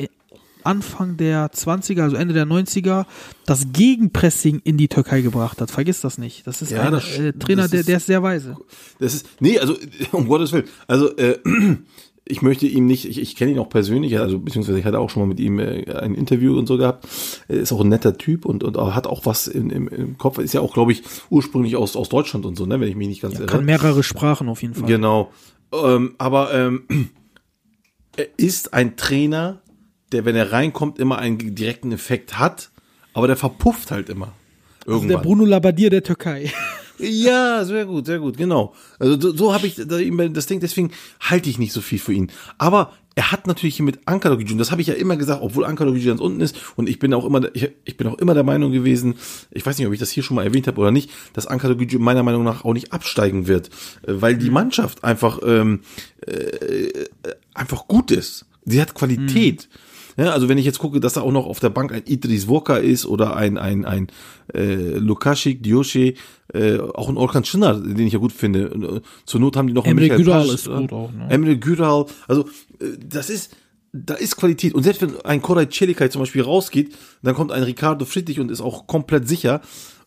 Anfang 0.65 1.17
der 1.17 1.51
20er, 1.53 2.05
also 2.05 2.17
Ende 2.17 2.35
der 2.35 2.47
90er, 2.47 3.07
das 3.47 3.73
Gegenpressing 3.73 4.61
in 4.65 4.79
die 4.79 4.89
Türkei 4.89 5.21
gebracht 5.21 5.61
hat. 5.61 5.71
Vergiss 5.73 6.01
das 6.01 6.19
nicht. 6.19 6.47
Das 6.47 6.63
ist 6.63 6.71
Ja, 6.71 6.83
ein 6.83 6.93
das- 6.93 7.19
äh, 7.19 7.33
Trainer, 7.33 7.63
das 7.63 7.71
der, 7.73 7.81
ist- 7.81 7.89
der 7.89 7.97
ist 7.99 8.07
sehr 8.07 8.23
weise. 8.23 8.57
Das 9.01 9.13
ist, 9.15 9.27
nee, 9.41 9.59
also 9.59 9.77
um 10.13 10.29
Gottes 10.29 10.53
Willen. 10.53 10.65
Also 10.87 11.15
äh, 11.17 11.39
ich 12.25 12.41
möchte 12.41 12.67
ihm 12.67 12.87
nicht, 12.87 13.05
ich, 13.05 13.21
ich 13.21 13.35
kenne 13.37 13.53
ihn 13.53 13.59
auch 13.59 13.69
persönlich, 13.69 14.19
also 14.19 14.39
beziehungsweise 14.39 14.79
ich 14.79 14.85
hatte 14.85 15.01
auch 15.01 15.11
schon 15.11 15.23
mal 15.23 15.27
mit 15.27 15.41
ihm 15.41 15.59
äh, 15.59 15.85
ein 15.93 16.15
Interview 16.15 16.57
und 16.57 16.67
so 16.67 16.79
gehabt. 16.79 17.07
Er 17.49 17.57
ist 17.57 17.73
auch 17.73 17.81
ein 17.81 17.89
netter 17.89 18.17
Typ 18.17 18.45
und, 18.45 18.63
und 18.63 18.77
hat 18.77 19.07
auch 19.07 19.27
was 19.27 19.49
in, 19.49 19.71
im, 19.71 19.89
im 19.89 20.19
Kopf. 20.19 20.39
Ist 20.39 20.55
ja 20.55 20.61
auch, 20.61 20.73
glaube 20.73 20.93
ich, 20.93 21.03
ursprünglich 21.31 21.77
aus, 21.77 21.97
aus 21.97 22.09
Deutschland 22.09 22.47
und 22.47 22.57
so, 22.57 22.65
ne, 22.65 22.81
wenn 22.81 22.89
ich 22.89 22.97
mich 22.97 23.09
nicht 23.09 23.23
ganz 23.23 23.35
irre. 23.39 23.47
Kann 23.47 23.65
mehrere 23.65 24.03
Sprachen 24.03 24.49
auf 24.49 24.63
jeden 24.63 24.75
Fall. 24.75 24.87
Genau. 24.87 25.33
Ähm, 25.73 26.15
aber 26.19 26.55
ähm, 26.55 26.85
er 28.17 28.27
ist 28.37 28.73
ein 28.73 28.97
Trainer, 28.97 29.61
der, 30.13 30.25
wenn 30.25 30.37
er 30.37 30.53
reinkommt, 30.53 30.99
immer 30.99 31.19
einen 31.19 31.55
direkten 31.55 31.91
Effekt 31.91 32.39
hat, 32.39 32.71
aber 33.15 33.27
der 33.27 33.37
verpufft 33.37 33.91
halt 33.91 34.09
immer. 34.09 34.33
Also 34.87 35.01
der 35.01 35.09
Irgendwann. 35.11 35.23
Bruno 35.23 35.45
Labbadia 35.45 35.91
der 35.91 36.03
Türkei. 36.03 36.53
Ja, 37.03 37.65
sehr 37.65 37.85
gut, 37.85 38.07
sehr 38.07 38.21
gut, 38.21 38.37
genau. 38.37 38.75
Also 38.99 39.21
so, 39.21 39.37
so 39.37 39.55
habe 39.55 39.67
ich 39.67 39.75
da 39.75 39.99
immer 39.99 40.29
das 40.29 40.47
Ding, 40.47 40.61
deswegen 40.61 40.93
halte 41.21 41.51
ich 41.51 41.59
nicht 41.59 41.73
so 41.73 41.81
viel 41.81 41.99
für 41.99 42.13
ihn. 42.13 42.31
Aber 42.59 42.93
er 43.15 43.33
hat 43.33 43.47
natürlich 43.47 43.77
hier 43.77 43.85
mit 43.85 44.01
Ankara 44.07 44.37
Gücü, 44.37 44.57
das 44.57 44.71
habe 44.71 44.81
ich 44.81 44.87
ja 44.87 44.95
immer 44.95 45.17
gesagt, 45.17 45.43
obwohl 45.43 45.65
Ankara 45.65 45.91
Gücü 45.91 46.07
ganz 46.07 46.21
unten 46.21 46.41
ist 46.41 46.57
und 46.77 46.89
ich 46.89 46.99
bin 46.99 47.13
auch 47.13 47.25
immer 47.25 47.55
ich, 47.55 47.71
ich 47.85 47.97
bin 47.97 48.07
auch 48.07 48.19
immer 48.19 48.35
der 48.35 48.45
Meinung 48.45 48.73
gewesen, 48.73 49.17
ich 49.51 49.67
weiß 49.67 49.79
nicht, 49.79 49.87
ob 49.87 49.93
ich 49.93 50.01
das 50.01 50.11
hier 50.11 50.23
schon 50.23 50.37
mal 50.37 50.45
erwähnt 50.45 50.67
habe 50.67 50.81
oder 50.81 50.91
nicht, 50.91 51.11
dass 51.33 51.47
Ankara 51.47 51.75
Gücü 51.75 51.99
meiner 51.99 52.23
Meinung 52.23 52.45
nach 52.45 52.65
auch 52.65 52.73
nicht 52.73 52.93
absteigen 52.93 53.47
wird, 53.49 53.69
äh, 54.07 54.15
weil 54.21 54.37
die 54.37 54.51
Mannschaft 54.51 55.05
einfach 55.05 55.41
ähm, 55.45 55.81
äh, 56.27 57.07
einfach 57.53 57.89
gut 57.89 58.11
ist. 58.11 58.47
Sie 58.65 58.81
hat 58.81 58.95
Qualität. 58.95 59.69
Ja, 60.17 60.31
also 60.31 60.49
wenn 60.49 60.59
ich 60.59 60.65
jetzt 60.65 60.79
gucke, 60.79 61.01
dass 61.01 61.15
da 61.15 61.23
auch 61.23 61.33
noch 61.33 61.47
auf 61.47 61.61
der 61.61 61.71
Bank 61.71 61.93
ein 61.93 62.03
Idris 62.07 62.49
Woka 62.49 62.77
ist 62.77 63.07
oder 63.07 63.37
ein 63.37 63.59
ein 63.59 63.85
ein 63.85 64.09
äh, 64.55 64.97
Lukaschik, 64.99 65.63
Diosche, 65.63 66.15
äh, 66.53 66.79
auch 66.79 67.09
ein 67.09 67.17
Orkan 67.17 67.45
Çınar, 67.45 67.81
den 67.81 68.07
ich 68.07 68.13
ja 68.13 68.19
gut 68.19 68.33
finde. 68.33 68.65
Äh, 68.65 69.01
Zur 69.25 69.41
Not 69.41 69.57
haben 69.57 69.69
die 69.69 69.73
noch 69.73 69.87
Emre 69.87 70.09
Güral 70.09 70.49
ist 70.49 70.69
gut 70.69 70.93
auch, 70.93 71.11
ne? 71.13 71.29
Emre 71.31 71.57
Güral, 71.57 72.07
also 72.29 72.43
äh, 72.81 72.99
das 73.09 73.31
ist 73.31 73.57
da 73.93 74.15
ist 74.15 74.37
Qualität. 74.37 74.75
Und 74.75 74.83
selbst 74.85 75.03
wenn 75.03 75.21
ein 75.25 75.43
Koray 75.43 75.69
Celikay 75.69 76.09
zum 76.09 76.23
Beispiel 76.23 76.43
rausgeht, 76.43 76.95
dann 77.23 77.35
kommt 77.35 77.53
ein 77.53 77.63
Ricardo 77.63 78.07
Friedrich 78.07 78.41
und 78.41 78.51
ist 78.51 78.63
auch 78.63 78.87
komplett 78.87 79.29
sicher. 79.29 79.61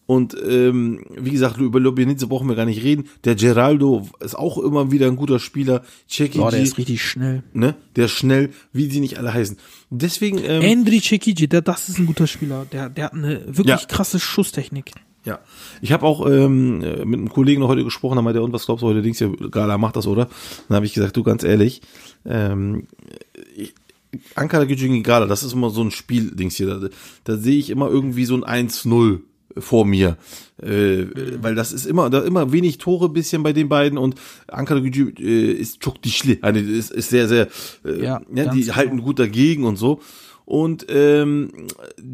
Und 0.08 0.36
ähm, 0.48 1.04
wie 1.18 1.32
gesagt, 1.32 1.58
über 1.58 1.80
Lobjanitze 1.80 2.28
brauchen 2.28 2.48
wir 2.48 2.56
gar 2.56 2.66
nicht 2.66 2.84
reden. 2.84 3.06
Der 3.24 3.34
Geraldo 3.36 4.08
ist 4.20 4.36
auch 4.38 4.58
immer 4.60 4.92
wieder 4.92 5.08
ein 5.08 5.16
guter 5.16 5.40
Spieler. 5.40 5.84
Cekici, 6.08 6.38
Boah, 6.38 6.52
der 6.52 6.62
ist 6.62 6.78
richtig 6.78 7.02
schnell. 7.04 7.42
ne, 7.54 7.76
der 7.96 8.06
ist 8.06 8.12
schnell, 8.12 8.52
wie 8.72 8.90
sie 8.90 9.00
nicht 9.00 9.18
alle 9.18 9.34
heißen. 9.34 9.58
Deswegen, 9.90 10.38
ähm, 10.44 10.62
Endri 10.62 11.02
Cekici, 11.02 11.48
der, 11.48 11.62
das 11.64 11.90
ist 11.90 11.98
ein 11.98 12.06
guter 12.06 12.28
Spieler. 12.28 12.66
Der, 12.72 12.90
der 12.90 13.06
hat 13.06 13.14
eine 13.14 13.42
wirklich 13.48 13.68
Ja. 13.82 13.88
krasse 13.88 14.20
Schusstechnik. 14.20 14.92
ja. 15.26 15.40
Ich 15.82 15.92
habe 15.92 16.06
auch 16.06 16.30
ähm, 16.30 16.84
äh, 16.84 17.04
mit 17.04 17.20
einem 17.20 17.30
Kollegen 17.30 17.62
noch 17.62 17.70
heute 17.70 17.84
gesprochen, 17.84 18.16
da 18.18 18.22
meinte 18.22 18.40
er, 18.40 18.44
und 18.44 18.54
was 18.54 18.66
glaubst 18.68 18.84
du 18.84 18.88
heute, 18.88 19.02
denkst 19.02 19.18
du, 19.20 19.50
Gala 19.50 19.80
macht 19.80 19.96
das, 19.96 20.06
oder? 20.06 20.30
Dann 20.70 20.76
habe 20.76 20.86
ich 20.86 20.94
gesagt, 20.94 21.18
du, 21.18 21.24
ganz 21.24 21.44
ehrlich, 21.44 21.82
ähm, 22.26 22.88
ich, 23.58 23.74
Ankara 24.36 24.66
Gücü 24.66 25.02
Gala, 25.02 25.26
das 25.26 25.42
ist 25.44 25.54
immer 25.54 25.72
so 25.72 25.82
ein 25.82 25.90
Spiel-Dings 25.92 26.56
hier. 26.56 26.68
Da, 26.68 26.90
da 27.24 27.38
sehe 27.38 27.58
ich 27.58 27.70
immer 27.72 27.90
irgendwie 27.90 28.26
so 28.26 28.36
ein 28.42 28.68
1-0 28.70 29.20
vor 29.58 29.86
mir. 29.86 30.18
Äh, 30.62 31.06
weil 31.42 31.56
das 31.56 31.74
ist 31.74 31.86
immer, 31.86 32.10
da 32.10 32.20
immer 32.22 32.52
wenig 32.52 32.78
Tore 32.78 33.10
bisschen 33.10 33.44
bei 33.44 33.54
den 33.54 33.68
beiden 33.70 33.98
und 33.98 34.16
Ankara 34.48 34.80
Gücü 34.80 35.14
äh, 35.20 35.52
ist 35.54 35.82
çok 35.82 36.04
dişli. 36.04 36.40
Also 36.42 36.60
ist, 36.60 36.92
ist 36.92 37.10
sehr, 37.10 37.28
sehr, 37.28 37.48
äh, 37.86 38.04
Ja, 38.04 38.22
ja, 38.34 38.54
die 38.54 38.62
genau. 38.62 38.76
halten 38.76 39.02
gut 39.02 39.20
dagegen 39.20 39.64
und 39.64 39.76
so. 39.78 40.00
Und 40.46 40.86
ähm, 40.90 41.50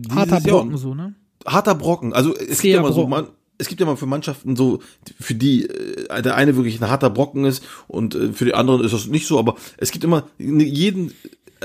Harter 0.09 0.39
Jahr- 0.39 0.41
Brocken 0.41 0.77
so, 0.77 0.95
ne? 0.95 1.15
harter 1.45 1.75
Brocken. 1.75 2.13
Also 2.13 2.33
es 2.35 2.47
gibt 2.47 2.57
Zäher 2.61 2.75
ja 2.75 2.81
mal 2.81 2.93
so, 2.93 3.07
man, 3.07 3.27
es 3.57 3.67
gibt 3.67 3.79
ja 3.81 3.85
mal 3.85 3.97
für 3.97 4.05
Mannschaften 4.07 4.55
so, 4.55 4.79
für 5.19 5.35
die 5.35 5.65
äh, 5.67 6.21
der 6.21 6.35
eine 6.35 6.55
wirklich 6.55 6.79
ein 6.81 6.89
harter 6.89 7.09
Brocken 7.09 7.45
ist 7.45 7.63
und 7.87 8.15
äh, 8.15 8.31
für 8.33 8.45
die 8.45 8.53
anderen 8.53 8.83
ist 8.83 8.93
das 8.93 9.07
nicht 9.07 9.27
so, 9.27 9.37
aber 9.39 9.55
es 9.77 9.91
gibt 9.91 10.03
immer 10.03 10.27
jeden 10.37 11.09
äh, 11.09 11.13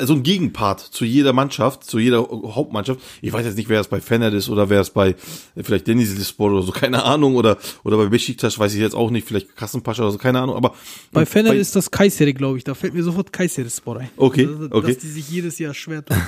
so 0.02 0.14
ein 0.14 0.22
Gegenpart 0.22 0.80
zu 0.80 1.04
jeder 1.04 1.32
Mannschaft, 1.32 1.84
zu 1.84 1.98
jeder 1.98 2.18
Hauptmannschaft. 2.18 3.00
Ich 3.22 3.32
weiß 3.32 3.46
jetzt 3.46 3.56
nicht, 3.56 3.68
wer 3.68 3.80
es 3.80 3.88
bei 3.88 4.00
Fener 4.00 4.32
ist 4.32 4.48
oder 4.48 4.68
wer 4.68 4.80
es 4.80 4.90
bei 4.90 5.10
äh, 5.10 5.62
vielleicht 5.62 5.86
Denizlispor 5.86 6.52
oder 6.52 6.62
so, 6.62 6.72
keine 6.72 7.04
Ahnung, 7.04 7.36
oder 7.36 7.58
oder 7.84 7.96
bei 7.96 8.06
Besiktas 8.06 8.58
weiß 8.58 8.74
ich 8.74 8.80
jetzt 8.80 8.94
auch 8.94 9.10
nicht, 9.10 9.26
vielleicht 9.26 9.56
Kassenpascha 9.56 10.02
oder 10.02 10.12
so, 10.12 10.18
keine 10.18 10.40
Ahnung, 10.40 10.56
aber 10.56 10.74
Bei 11.12 11.26
Fener 11.26 11.54
ist 11.54 11.76
das 11.76 11.90
Kayseri, 11.90 12.32
glaube 12.32 12.58
ich. 12.58 12.64
Da 12.64 12.74
fällt 12.74 12.94
mir 12.94 13.02
sofort 13.02 13.32
Kayseri 13.32 13.70
Sport 13.70 14.00
ein. 14.00 14.10
Okay, 14.16 14.46
dass, 14.46 14.72
okay. 14.72 14.94
Dass 14.94 14.98
die 14.98 15.08
sich 15.08 15.28
jedes 15.30 15.58
Jahr 15.58 15.74
schwer 15.74 16.04
tun. 16.04 16.16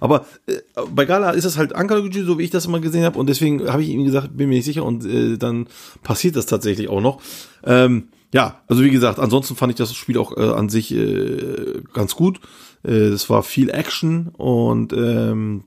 Aber 0.00 0.26
äh, 0.46 0.56
bei 0.90 1.04
Gala 1.04 1.30
ist 1.30 1.44
es 1.44 1.56
halt 1.56 1.74
Ankara 1.74 2.00
Gücü, 2.00 2.24
so 2.24 2.38
wie 2.38 2.42
ich 2.42 2.50
das 2.50 2.66
immer 2.66 2.80
gesehen 2.80 3.04
habe. 3.04 3.18
Und 3.18 3.28
deswegen 3.28 3.70
habe 3.70 3.82
ich 3.82 3.90
ihm 3.90 4.04
gesagt, 4.04 4.36
bin 4.36 4.48
mir 4.48 4.56
nicht 4.56 4.64
sicher. 4.64 4.84
Und 4.84 5.04
äh, 5.04 5.36
dann 5.36 5.68
passiert 6.02 6.36
das 6.36 6.46
tatsächlich 6.46 6.88
auch 6.88 7.00
noch. 7.00 7.20
Ähm, 7.64 8.08
ja, 8.32 8.60
also 8.66 8.82
wie 8.82 8.90
gesagt, 8.90 9.20
ansonsten 9.20 9.54
fand 9.54 9.72
ich 9.72 9.76
das 9.76 9.94
Spiel 9.94 10.18
auch 10.18 10.36
äh, 10.36 10.40
an 10.40 10.68
sich 10.68 10.92
äh, 10.92 11.82
ganz 11.92 12.16
gut. 12.16 12.40
Äh, 12.84 12.90
Es 12.90 13.28
war 13.30 13.42
viel 13.42 13.70
Action 13.70 14.28
und 14.28 14.92
ähm, 14.92 15.64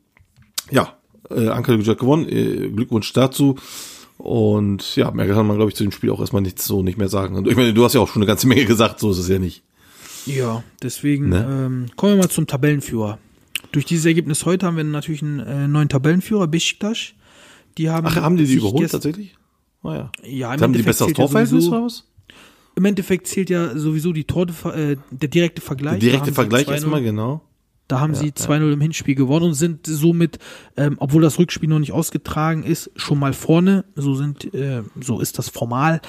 ja, 0.71 0.93
äh, 1.29 1.61
Gücü 1.61 1.85
hat 1.91 1.99
gewonnen. 1.99 2.27
Äh, 2.29 2.69
Glückwunsch 2.69 3.11
dazu. 3.13 3.55
Und 4.17 4.95
ja, 4.95 5.11
mehr 5.11 5.27
kann 5.27 5.45
man, 5.45 5.57
glaube 5.57 5.69
ich, 5.69 5.75
zu 5.75 5.83
dem 5.83 5.91
Spiel 5.91 6.09
auch 6.09 6.19
erstmal 6.19 6.41
nichts 6.41 6.65
so 6.65 6.81
nicht 6.81 6.97
mehr 6.97 7.09
sagen. 7.09 7.35
Und 7.35 7.47
ich 7.47 7.55
meine, 7.55 7.73
du 7.73 7.83
hast 7.85 7.93
ja 7.93 8.01
auch 8.01 8.07
schon 8.07 8.21
eine 8.21 8.27
ganze 8.27 8.47
Menge 8.47 8.65
gesagt, 8.65 8.99
so 8.99 9.11
ist 9.11 9.19
es 9.19 9.27
ja 9.29 9.37
nicht. 9.39 9.63
ja, 10.25 10.63
deswegen 10.81 11.29
Ne? 11.29 11.45
ähm, 11.47 11.85
kommen 11.95 12.13
wir 12.15 12.23
mal 12.23 12.29
zum 12.29 12.47
Tabellenführer. 12.47 13.19
Durch 13.71 13.85
dieses 13.85 14.05
Ergebnis 14.05 14.45
heute 14.45 14.65
haben 14.65 14.77
wir 14.77 14.83
natürlich 14.83 15.21
einen 15.21 15.39
äh, 15.39 15.67
neuen 15.67 15.89
Tabellenführer, 15.89 16.47
Besiktas. 16.47 17.09
Die 17.77 17.89
haben 17.89 18.07
Ach, 18.07 18.15
haben 18.15 18.37
die 18.37 18.45
die 18.45 18.55
überholt 18.55 18.89
tatsächlich? 18.91 19.35
Oh 19.83 19.91
ja. 19.91 20.11
Ja, 20.23 20.53
im 20.55 20.61
haben 20.61 20.73
die 20.73 20.81
besseres 20.81 21.13
Torverhältnis 21.13 21.69
was? 21.69 22.05
Im 22.77 22.85
Endeffekt 22.85 23.25
zählt 23.25 23.49
ja 23.49 23.75
sowieso 23.75 24.13
die 24.13 24.25
Tore, 24.25 24.51
äh, 24.75 24.97
der 25.09 25.29
direkte 25.29 25.61
Vergleich. 25.61 25.99
Der 25.99 26.11
direkte 26.11 26.31
Vergleich 26.31 26.67
2-0 26.67 26.71
erstmal, 26.73 27.01
genau. 27.01 27.41
Da 27.87 27.99
haben 27.99 28.13
sie 28.13 28.33
2-0 28.33 28.71
im 28.71 28.81
Hinspiel 28.81 29.15
gewonnen 29.15 29.47
und 29.47 29.53
sind 29.55 29.87
somit, 29.87 30.37
ähm, 30.75 30.97
obwohl 30.99 31.23
das 31.23 31.39
Rückspiel 31.39 31.69
noch 31.69 31.79
nicht 31.79 31.91
ausgetragen 31.91 32.61
ist, 32.61 32.91
schon 32.95 33.17
mal 33.17 33.33
vorne. 33.33 33.83
So 33.95 34.13
sind, 34.13 34.53
äh, 34.53 34.83
so 35.01 35.19
ist 35.19 35.39
das 35.39 35.49
formal. 35.49 36.01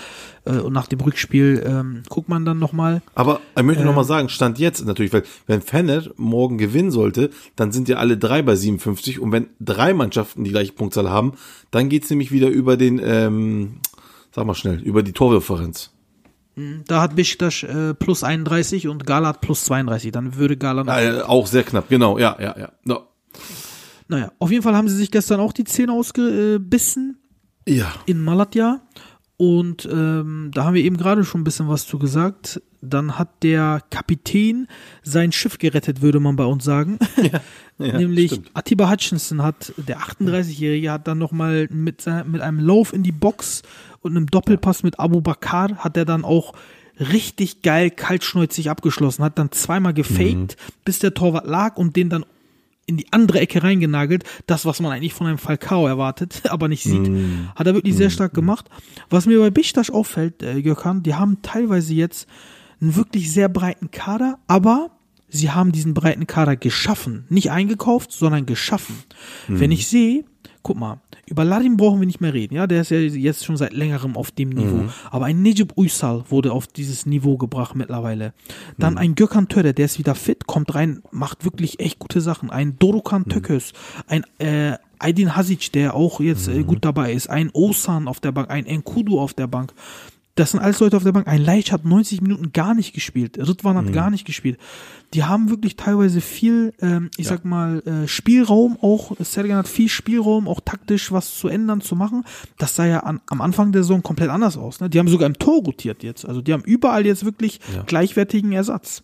Äh, 0.45 0.59
und 0.59 0.75
nach 0.75 0.89
dem 0.89 1.01
Rückspiel 1.01 1.63
ähm, 1.65 2.03
guckt 2.11 2.29
man 2.29 2.45
dann 2.45 2.59
nochmal. 2.59 3.01
Aber 3.15 3.41
ich 3.57 3.63
möchte 3.63 3.81
Ähm. 3.81 3.87
noch 3.87 3.97
mal 3.97 4.05
sagen, 4.05 4.29
Stand 4.29 4.59
jetzt 4.59 4.85
natürlich, 4.85 5.15
weil 5.15 5.23
wenn 5.47 5.63
Fener 5.63 6.03
morgen 6.17 6.59
gewinnen 6.59 6.91
sollte, 6.91 7.31
dann 7.57 7.73
sind 7.73 7.89
ja 7.89 7.97
alle 7.97 8.19
drei 8.19 8.43
bei 8.43 8.57
57 8.57 9.21
und 9.21 9.33
wenn 9.33 9.47
drei 9.59 9.95
Mannschaften 9.95 10.45
die 10.45 10.51
gleiche 10.51 10.73
Punktzahl 10.73 11.09
haben, 11.09 11.33
dann 11.71 11.89
geht's 11.89 12.11
nämlich 12.11 12.31
wieder 12.31 12.49
über 12.49 12.77
den, 12.77 13.01
ähm, 13.03 13.77
sag 14.33 14.45
mal 14.45 14.55
schnell, 14.55 14.83
über 14.83 15.03
die 15.03 15.13
Tordifferenz. 15.13 15.93
Da 16.87 17.01
hat 17.01 17.17
Besiktas 17.17 17.63
äh, 17.63 17.95
plus 17.95 18.23
31 18.25 18.89
und 18.89 19.07
Gala 19.07 19.29
hat 19.29 19.41
plus 19.41 19.65
32. 19.65 20.13
Dann 20.13 20.37
würde 20.37 20.57
Gala 20.57 20.85
noch 20.85 20.97
Äh, 20.97 21.21
auch 21.23 21.47
sehr 21.47 21.63
knapp, 21.65 21.89
genau, 21.89 22.19
ja, 22.19 22.37
ja, 22.41 22.55
ja. 22.59 22.73
No. 22.85 23.03
Naja, 24.09 24.33
auf 24.39 24.51
jeden 24.51 24.63
Fall 24.63 24.75
haben 24.75 24.89
sie 24.89 24.97
sich 24.97 25.11
gestern 25.11 25.41
auch 25.41 25.53
die 25.53 25.65
Zähne 25.65 25.93
ausgebissen 25.93 27.19
Ja. 27.69 27.93
in 28.07 28.23
Malatya. 28.23 28.81
Und 29.37 29.87
ähm, 29.91 30.51
da 30.53 30.65
haben 30.65 30.75
wir 30.75 30.83
eben 30.83 30.97
gerade 30.97 31.25
schon 31.25 31.43
ein 31.43 31.45
bisschen 31.45 31.69
was 31.69 31.87
zu 31.87 31.99
gesagt. 31.99 32.61
Dann 32.81 33.19
hat 33.19 33.43
der 33.43 33.83
Kapitän 33.91 34.69
sein 35.03 35.33
Schiff 35.33 35.59
gerettet, 35.59 36.01
würde 36.01 36.21
man 36.21 36.37
bei 36.37 36.45
uns 36.45 36.65
sagen. 36.65 36.99
Nämlich 37.79 38.33
stimmt. 38.33 38.51
Atiba 38.55 38.91
Hutchinson 38.91 39.43
hat, 39.43 39.73
der 39.77 39.99
38-Jährige, 39.99 40.93
hat 40.93 41.09
dann 41.09 41.19
nochmal 41.19 41.69
mit, 41.71 42.05
mit 42.27 42.41
einem 42.41 42.61
Lauf 42.61 42.93
in 42.93 43.03
die 43.03 43.13
Box 43.13 43.63
und 44.01 44.17
einem 44.17 44.27
Doppelpass 44.27 44.83
mit 44.83 44.99
Abu 45.01 45.21
Bakar 45.21 45.77
hat 45.79 45.97
er 45.97 46.05
dann 46.05 46.25
auch 46.25 46.55
richtig 46.99 47.63
geil 47.63 47.91
kaltschnäuzig 47.91 48.71
abgeschlossen, 48.71 49.25
hat 49.25 49.39
dann 49.39 49.53
zweimal 49.53 49.95
gefaked, 49.95 50.57
bis 50.85 50.99
der 50.99 51.15
Torwart 51.15 51.47
lag 51.47 51.77
und 51.77 51.97
den 51.97 52.11
dann 52.11 52.25
in 52.87 52.97
die 52.97 53.07
andere 53.13 53.41
Ecke 53.41 53.63
reingenagelt. 53.63 54.25
Das, 54.47 54.65
was 54.65 54.81
man 54.81 54.93
eigentlich 54.93 55.15
von 55.15 55.27
einem 55.27 55.39
Falcao 55.39 55.87
erwartet, 55.87 56.43
aber 56.51 56.69
nicht 56.69 56.83
sieht. 56.83 57.11
Hat 57.55 57.67
er 57.67 57.75
wirklich 57.75 57.95
sehr 57.95 58.11
stark 58.11 58.35
gemacht. 58.35 58.69
Was 59.11 59.27
mir 59.27 59.39
bei 59.39 59.51
Bichtasch 59.51 59.91
auffällt, 59.91 60.43
äh, 60.43 60.63
Gökhan, 60.63 61.03
die 61.03 61.15
haben 61.15 61.43
teilweise 61.43 61.95
jetzt 61.95 62.27
einen 62.81 62.97
wirklich 62.97 63.33
sehr 63.33 63.49
breiten 63.49 63.91
Kader, 63.91 64.39
aber 64.47 64.91
sie 65.29 65.51
haben 65.51 65.73
diesen 65.73 65.95
breiten 65.95 66.27
Kader 66.27 66.57
geschaffen. 66.57 67.25
Nicht 67.29 67.51
eingekauft, 67.51 68.13
sondern 68.13 68.47
geschaffen. 68.47 68.97
Wenn 69.49 69.71
ich 69.71 69.87
sehe, 69.87 70.25
guck 70.63 70.79
mal, 70.79 71.01
über 71.27 71.45
Ladim 71.45 71.77
brauchen 71.77 72.01
wir 72.01 72.07
nicht 72.07 72.21
mehr 72.21 72.33
reden, 72.33 72.55
ja, 72.55 72.67
der 72.67 72.81
ist 72.83 72.91
ja 72.91 72.99
jetzt 72.99 73.45
schon 73.45 73.57
seit 73.57 73.73
längerem 73.73 74.17
auf 74.17 74.31
dem 74.31 74.51
Niveau. 74.51 74.85
Aber 75.11 75.27
ein 75.27 75.43
Nejib 75.43 75.77
Uysal 75.77 76.25
wurde 76.29 76.53
auf 76.53 76.67
dieses 76.67 77.05
Niveau 77.07 77.37
gebracht 77.37 77.75
mittlerweile. 77.75 78.33
Dann 78.79 78.97
ein 78.99 79.15
Gökhan 79.15 79.49
Töre, 79.49 79.75
der 79.75 79.85
ist 79.85 79.99
wieder 79.99 80.15
fit, 80.15 80.47
kommt 80.47 80.75
rein, 80.75 81.03
macht 81.11 81.45
wirklich 81.45 81.81
echt 81.81 81.99
gute 81.99 82.21
Sachen. 82.21 82.51
Ein 82.51 82.79
Dorukan 82.79 83.27
Tökös, 83.27 83.73
ein 84.07 84.25
äh, 84.39 84.77
Aydin 84.99 85.37
Hasic, 85.37 85.73
der 85.73 85.95
auch 85.95 86.21
jetzt 86.21 86.49
äh, 86.49 86.63
gut 86.65 86.85
dabei 86.85 87.13
ist, 87.13 87.29
ein 87.29 87.51
Osan 87.53 88.09
auf 88.09 88.21
der 88.21 88.33
Bank, 88.33 88.51
ein 88.51 88.67
Enkudu 88.67 89.21
auf 89.21 89.35
der 89.35 89.47
Bank. 89.47 89.73
Das 90.39 90.53
sind 90.53 90.61
alles 90.61 90.79
Leute 90.79 90.97
auf 90.97 91.03
der 91.03 91.11
Bank. 91.11 91.27
Ein 91.27 91.45
Leitch 91.45 91.73
hat 91.73 91.85
90 91.85 92.21
Minuten 92.21 92.53
gar 92.53 92.73
nicht 92.73 92.93
gespielt. 92.93 93.37
Ritwan 93.39 93.77
hat 93.77 93.93
gar 93.93 94.09
nicht 94.09 94.25
gespielt. 94.25 94.57
Die 95.15 95.25
haben 95.25 95.51
wirklich 95.51 95.75
teilweise 95.75 96.21
viel, 96.21 96.75
ähm, 96.81 97.11
ich 97.17 97.27
sag 97.27 97.45
mal, 97.45 97.81
äh, 97.81 98.07
Spielraum 98.07 98.79
auch. 98.81 99.17
Sergen 99.19 99.57
hat 99.57 99.67
viel 99.67 99.89
Spielraum, 99.89 100.47
auch 100.47 100.61
taktisch 100.61 101.11
was 101.11 101.37
zu 101.37 101.49
ändern, 101.49 101.81
zu 101.81 101.97
machen. 101.97 102.25
Das 102.57 102.77
sah 102.77 102.87
ja 102.87 103.01
an, 103.01 103.21
am 103.27 103.41
Anfang 103.41 103.73
der 103.73 103.83
Saison 103.83 104.03
komplett 104.03 104.29
anders 104.31 104.57
aus. 104.57 104.79
Ne? 104.79 104.89
Die 104.89 105.01
haben 105.01 105.09
sogar 105.09 105.27
im 105.27 105.39
Tor 105.39 105.65
rotiert 105.65 106.05
jetzt. 106.05 106.25
Also 106.25 106.41
die 106.41 106.53
haben 106.53 106.63
überall 106.63 107.05
jetzt 107.05 107.25
wirklich 107.25 107.59
gleichwertigen 107.87 108.53
Ersatz. 108.53 109.03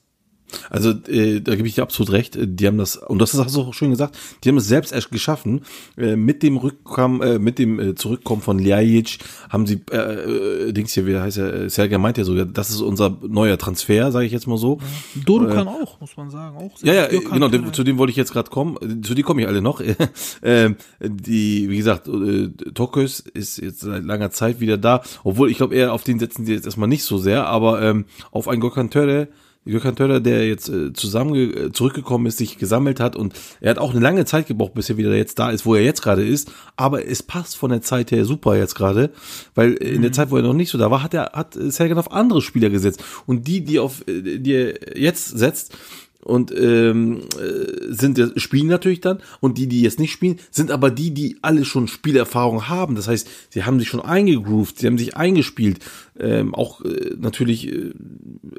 Also 0.71 0.91
äh, 1.09 1.41
da 1.41 1.55
gebe 1.57 1.67
ich 1.67 1.75
dir 1.75 1.83
absolut 1.83 2.13
recht. 2.13 2.37
Äh, 2.37 2.47
Die 2.47 2.67
haben 2.67 2.79
das 2.79 2.97
und 2.97 3.19
das 3.19 3.35
hast 3.35 3.57
du 3.57 3.63
auch 3.63 3.75
schön 3.75 3.91
gesagt. 3.91 4.17
Die 4.43 4.49
haben 4.49 4.57
es 4.57 4.67
selbst 4.67 4.93
erst 4.93 5.11
geschaffen. 5.11 5.63
Äh, 5.97 6.17
mit 6.17 6.43
dem 6.43 6.57
Rückkommen, 6.57 7.23
äh, 7.23 7.39
mit 7.39 7.59
dem 7.59 7.81
äh, 7.81 7.95
Zurückkommen 7.95 8.43
von 8.43 8.59
Ljajic 8.59 9.19
haben 9.49 9.67
sie 9.67 9.81
äh, 9.91 9.97
äh, 9.97 10.73
Dings 10.73 10.93
hier, 10.93 11.07
wie 11.07 11.17
heißt 11.17 11.39
er? 11.39 11.55
Äh, 11.55 11.71
Sergej 11.71 11.99
meint 11.99 12.19
ja 12.19 12.25
sogar, 12.25 12.45
das 12.47 12.71
ist 12.71 12.81
unser 12.81 13.17
neuer 13.27 13.59
Transfer, 13.59 14.13
sage 14.13 14.27
ich 14.27 14.33
jetzt 14.33 14.47
mal 14.47 14.59
so. 14.59 14.79
Dodo 15.15 15.49
kann 15.49 15.69
auch, 15.69 16.01
muss 16.01 16.17
man 16.17 16.31
sagen. 16.31 16.57
Auch 16.57 16.71
Ja, 16.83 16.93
ja, 16.93 17.07
Gökhan 17.09 17.33
genau, 17.33 17.49
dem, 17.49 17.73
zu 17.73 17.85
dem 17.85 17.99
wollte 17.99 18.11
ich 18.11 18.17
jetzt 18.17 18.33
gerade 18.33 18.51
kommen. 18.51 18.77
Äh, 18.81 19.01
Zu 19.03 19.15
die 19.15 19.23
komme 19.23 19.43
ich 19.43 19.49
alle 19.49 19.63
noch. 19.63 19.81
ähm, 20.43 20.77
die, 21.01 21.69
wie 21.71 21.77
gesagt, 21.77 22.09
äh, 22.09 22.49
Tokös 22.75 23.21
ist 23.21 23.59
jetzt 23.59 23.81
seit 23.81 24.05
langer 24.05 24.31
Zeit 24.31 24.61
wieder 24.61 24.79
da, 24.79 25.03
obwohl 25.25 25.51
ich 25.51 25.57
glaube, 25.57 25.75
eher 25.75 25.93
auf 25.93 26.05
den 26.05 26.19
setzen 26.19 26.47
sie 26.47 26.53
jetzt 26.53 26.67
erstmal 26.67 26.89
nicht 26.89 27.05
so 27.05 27.19
sehr, 27.19 27.47
aber 27.47 27.83
ähm, 27.83 28.05
auf 28.31 28.49
einen 28.49 28.61
Gökhan 28.61 28.91
Töre, 28.91 29.29
Gökhan 29.65 29.97
Töre, 29.97 30.21
der 30.21 30.47
jetzt 30.47 30.69
äh, 30.69 30.93
zusammen 30.93 31.35
äh, 31.35 31.73
zurückgekommen 31.73 32.27
ist, 32.27 32.39
sich 32.39 32.59
gesammelt 32.59 33.01
hat 33.01 33.17
und 33.17 33.35
er 33.61 33.71
hat 33.71 33.79
auch 33.79 33.93
eine 33.93 34.01
lange 34.01 34.25
Zeit 34.25 34.47
gebraucht, 34.47 34.75
bis 34.75 34.91
er 34.91 34.97
wieder 34.97 35.15
jetzt 35.15 35.39
da 35.39 35.51
ist, 35.51 35.65
wo 35.65 35.75
er 35.75 35.83
jetzt 35.83 36.03
gerade 36.03 36.27
ist, 36.27 36.51
aber 36.77 37.07
es 37.07 37.23
passt 37.23 37.57
von 37.57 37.71
der 37.71 37.83
Zeit 37.83 38.11
her 38.11 38.25
super 38.25 38.57
jetzt 38.57 38.75
gerade, 38.75 39.11
weil 39.55 39.73
in 39.73 40.03
der 40.03 40.13
Zeit, 40.13 40.31
wo 40.31 40.37
er 40.37 40.43
noch 40.43 40.53
nicht 40.53 40.71
so 40.71 40.79
da 40.79 40.91
war, 40.91 41.03
hat 41.03 41.15
er 41.15 41.33
hat 41.33 41.55
Sergen 41.55 41.99
auf 41.99 42.13
andere 42.13 42.43
Spieler 42.43 42.71
gesetzt. 42.71 43.03
Und 43.27 43.47
die, 43.47 43.63
die 43.63 43.79
auf 43.79 44.07
äh, 44.07 44.39
die 44.39 44.53
er 44.53 44.99
jetzt 44.99 45.39
setzt, 45.39 45.77
und 46.25 46.53
ähm, 46.59 47.21
äh, 47.39 47.93
sind 47.93 48.21
spielen 48.37 48.69
natürlich 48.69 49.01
dann 49.01 49.19
und 49.41 49.59
die, 49.59 49.67
die 49.67 49.83
jetzt 49.83 50.01
nicht 50.01 50.13
spielen, 50.13 50.39
sind 50.51 50.71
aber 50.71 50.91
die, 50.91 51.13
die 51.13 51.37
alle 51.43 51.65
schon 51.65 51.87
Spielerfahrung 51.87 52.69
haben. 52.69 52.95
Das 52.95 53.09
heißt, 53.09 53.29
sie 53.51 53.65
haben 53.65 53.79
sich 53.79 53.89
schon 53.89 54.01
eingegroovt, 54.01 54.79
sie 54.79 54.87
haben 54.87 54.99
sich 54.99 55.17
eingespielt. 55.17 55.81
Ähm, 56.19 56.55
auch 56.55 56.81
äh, 56.81 57.15
natürlich 57.19 57.71
äh, 57.71 57.93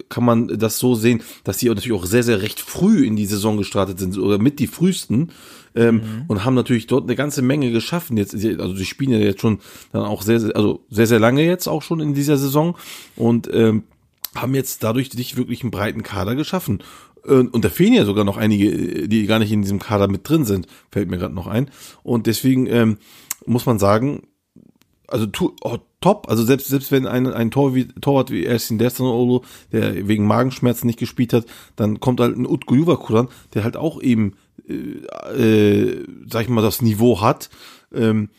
kann 0.10 0.26
man 0.26 0.48
das 0.48 0.78
so 0.78 0.94
sehen, 0.94 1.24
dass 1.44 1.60
sie 1.60 1.68
natürlich 1.68 1.98
auch 1.98 2.06
sehr, 2.06 2.24
sehr 2.24 2.42
recht 2.42 2.60
früh 2.60 3.06
in 3.06 3.16
die 3.16 3.26
Saison 3.26 3.58
gestartet 3.58 4.00
sind 4.00 4.18
oder 4.18 4.38
mit 4.38 4.60
die 4.60 4.68
frühesten 4.68 5.32
ähm, 5.76 6.26
und 6.28 6.46
haben 6.46 6.56
natürlich 6.56 6.88
dort 6.88 7.06
eine 7.06 7.16
ganze 7.16 7.42
Menge 7.42 7.72
geschaffen. 7.72 8.18
Jetzt, 8.18 8.34
also 8.34 8.76
sie 8.76 8.86
spielen 8.86 9.12
ja 9.12 9.20
jetzt 9.20 9.42
schon 9.42 9.60
dann 9.92 10.04
auch 10.04 10.22
sehr, 10.22 10.40
sehr, 10.40 10.56
also 10.56 10.86
sehr, 10.90 11.08
sehr 11.08 11.20
lange 11.20 11.44
jetzt 11.44 11.68
auch 11.68 11.82
schon 11.82 12.00
in 12.00 12.14
dieser 12.14 12.38
Saison 12.38 12.78
und 13.16 13.50
ähm, 13.52 13.84
haben 14.36 14.54
jetzt 14.54 14.84
dadurch 14.84 15.14
nicht 15.14 15.38
wirklich 15.38 15.62
einen 15.62 15.72
breiten 15.72 16.04
Kader 16.04 16.36
geschaffen. 16.36 16.80
Und, 17.26 17.54
und 17.54 17.66
da 17.66 17.70
fehlen 17.70 17.94
ja 17.94 18.06
sogar 18.06 18.24
noch 18.24 18.38
einige, 18.38 19.08
die 19.08 19.26
gar 19.26 19.40
nicht 19.40 19.52
in 19.52 19.62
diesem 19.62 19.80
Kader 19.80 20.08
mit 20.08 20.28
drin 20.28 20.46
sind, 20.46 20.68
fällt 20.92 21.10
mir 21.10 21.18
gerade 21.18 21.34
noch 21.34 21.48
ein. 21.48 21.70
Und 22.04 22.28
deswegen 22.28 22.68
ähm, 22.68 22.98
muss 23.46 23.66
man 23.66 23.80
sagen, 23.80 24.28
also 25.08 25.26
tu, 25.26 25.56
oh, 25.62 25.78
top, 26.02 26.30
also 26.30 26.44
selbst 26.44 26.68
selbst 26.68 26.92
wenn 26.92 27.08
ein, 27.08 27.28
ein 27.28 27.52
Tor 27.52 27.76
wie, 27.76 27.88
Torwart 27.88 28.32
wie 28.32 28.46
Ersin 28.46 28.78
Destanoglu, 28.78 29.42
der 29.72 30.08
wegen 30.08 30.26
Magenschmerzen 30.28 30.88
nicht 30.88 31.00
gespielt 31.00 31.34
hat, 31.34 31.46
dann 31.76 32.00
kommt 32.00 32.20
halt 32.20 32.38
ein 32.38 32.48
Utku 32.48 32.76
Juvakuran, 32.76 33.28
der 33.54 33.64
halt 33.64 33.78
auch 33.78 34.02
eben, 34.02 34.34
äh, 34.68 35.94
äh, 35.94 36.06
sag 36.30 36.44
ich 36.44 36.50
mal, 36.50 36.62
das 36.62 36.82
Niveau 36.82 37.22
hat. 37.22 37.50
Ähm, 37.94 38.30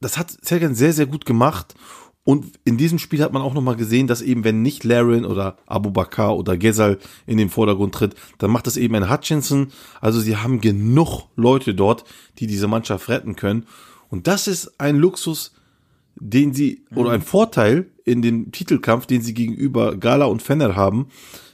das 0.00 0.18
hat 0.18 0.30
Sergen 0.30 0.74
sehr, 0.74 0.92
sehr 0.92 1.06
gut 1.06 1.24
gemacht. 1.24 1.74
Und 2.24 2.58
in 2.64 2.78
diesem 2.78 2.98
Spiel 2.98 3.22
hat 3.22 3.34
man 3.34 3.42
auch 3.42 3.52
nochmal 3.52 3.76
gesehen, 3.76 4.06
dass 4.06 4.22
eben, 4.22 4.44
wenn 4.44 4.62
nicht 4.62 4.82
Larin 4.82 5.26
oder 5.26 5.58
Abu 5.66 5.90
Bakar 5.90 6.36
oder 6.36 6.56
Gesal 6.56 6.98
in 7.26 7.36
den 7.36 7.50
Vordergrund 7.50 7.94
tritt, 7.94 8.14
dann 8.38 8.50
macht 8.50 8.66
das 8.66 8.78
eben 8.78 8.94
ein 8.94 9.10
Hutchinson. 9.10 9.68
Also 10.00 10.20
sie 10.20 10.38
haben 10.38 10.62
genug 10.62 11.24
Leute 11.36 11.74
dort, 11.74 12.04
die 12.38 12.46
diese 12.46 12.66
Mannschaft 12.66 13.10
retten 13.10 13.36
können. 13.36 13.66
Und 14.08 14.26
das 14.26 14.48
ist 14.48 14.80
ein 14.80 14.96
Luxus, 14.96 15.52
den 16.16 16.54
sie, 16.54 16.84
oder 16.94 17.10
ein 17.10 17.22
Vorteil 17.22 17.90
in 18.04 18.22
dem 18.22 18.52
Titelkampf, 18.52 19.06
den 19.06 19.20
sie 19.20 19.34
gegenüber 19.34 19.96
Gala 19.96 20.24
und 20.24 20.40
Fenner 20.40 20.76
haben, 20.76 21.08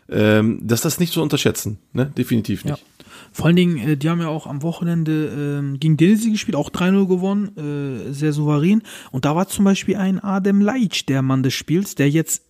ähm, 0.09 0.61
dass 0.63 0.83
das 0.83 1.01
nicht 1.01 1.13
zu 1.13 1.23
unterschätzen. 1.23 1.79
Ne? 1.93 2.13
Definitiv 2.17 2.65
nicht. 2.65 2.85
Vor 3.33 3.47
allen 3.47 3.57
Dingen, 3.57 3.79
äh, 3.79 3.97
die 3.97 4.09
haben 4.11 4.21
ja 4.21 4.29
auch 4.29 4.47
am 4.47 4.63
Wochenende 4.63 5.59
ähm, 5.61 5.79
gegen 5.81 5.97
Denisi 5.97 6.31
gespielt, 6.31 6.57
auch 6.57 6.71
3-0 6.71 7.07
gewonnen, 7.07 7.57
äh, 7.57 8.13
sehr 8.13 8.33
souverän. 8.33 8.83
Und 9.13 9.25
da 9.25 9.37
war 9.37 9.47
zum 9.49 9.65
Beispiel 9.65 9.97
ein 9.97 10.19
Adem 10.23 10.61
Laic 10.61 11.07
der 11.07 11.23
Mann 11.23 11.43
des 11.43 11.55
Spiels, 11.55 11.95
der 11.95 12.11
jetzt 12.11 12.43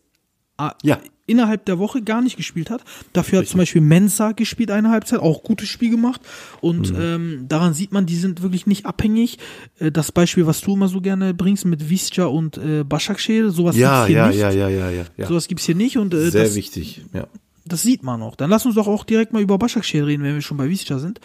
äh, 0.58 0.70
Ja. 0.82 0.98
innerhalb 1.26 1.64
der 1.66 1.78
Woche 1.78 2.02
gar 2.02 2.20
nicht 2.22 2.36
gespielt 2.36 2.70
hat. 2.70 2.82
Dafür 3.12 3.38
hat 3.40 3.46
zum 3.46 3.58
Beispiel 3.58 3.80
Mensa 3.82 4.32
gespielt 4.32 4.70
eine 4.70 4.90
Halbzeit, 4.90 5.20
auch 5.20 5.42
gutes 5.42 5.68
Spiel 5.68 5.90
gemacht. 5.90 6.20
Und 6.60 6.90
Mhm. 6.92 6.98
ähm, 7.00 7.44
daran 7.48 7.72
sieht 7.72 7.92
man, 7.92 8.04
die 8.06 8.16
sind 8.16 8.42
wirklich 8.42 8.66
nicht 8.66 8.84
abhängig. 8.84 9.38
Äh, 9.78 9.92
das 9.92 10.12
Beispiel, 10.12 10.46
was 10.46 10.60
du 10.60 10.74
immer 10.74 10.88
so 10.88 11.00
gerne 11.00 11.32
bringst 11.34 11.64
mit 11.66 11.88
Visca 11.88 12.24
und 12.24 12.58
äh, 12.58 12.84
Başakşehir, 12.84 13.50
sowas 13.50 13.76
Ja, 13.76 14.06
gibt's 14.06 14.08
hier 14.08 14.16
ja, 14.16 14.28
nicht. 14.28 14.38
ja, 14.40 14.50
ja, 14.50 14.68
ja, 14.68 14.90
ja, 14.90 15.04
ja. 15.16 15.26
Sowas 15.26 15.46
gibt's 15.46 15.64
hier 15.66 15.74
nicht 15.76 15.96
und 15.98 16.12
äh, 16.14 16.30
Sehr 16.30 16.44
das, 16.44 16.54
wichtig. 16.56 17.02
Ja. 17.14 17.26
Das 17.64 17.82
sieht 17.82 18.02
man 18.02 18.22
auch. 18.22 18.36
Dann 18.36 18.50
lass 18.50 18.66
uns 18.66 18.74
doch 18.74 18.86
auch 18.86 19.04
direkt 19.04 19.32
mal 19.32 19.42
über 19.42 19.58
Başakşehir 19.58 20.06
reden, 20.06 20.22
wenn 20.22 20.34
wir 20.34 20.42
schon 20.42 20.56
bei 20.56 20.68
Visca 20.68 20.98
sind. 20.98 21.20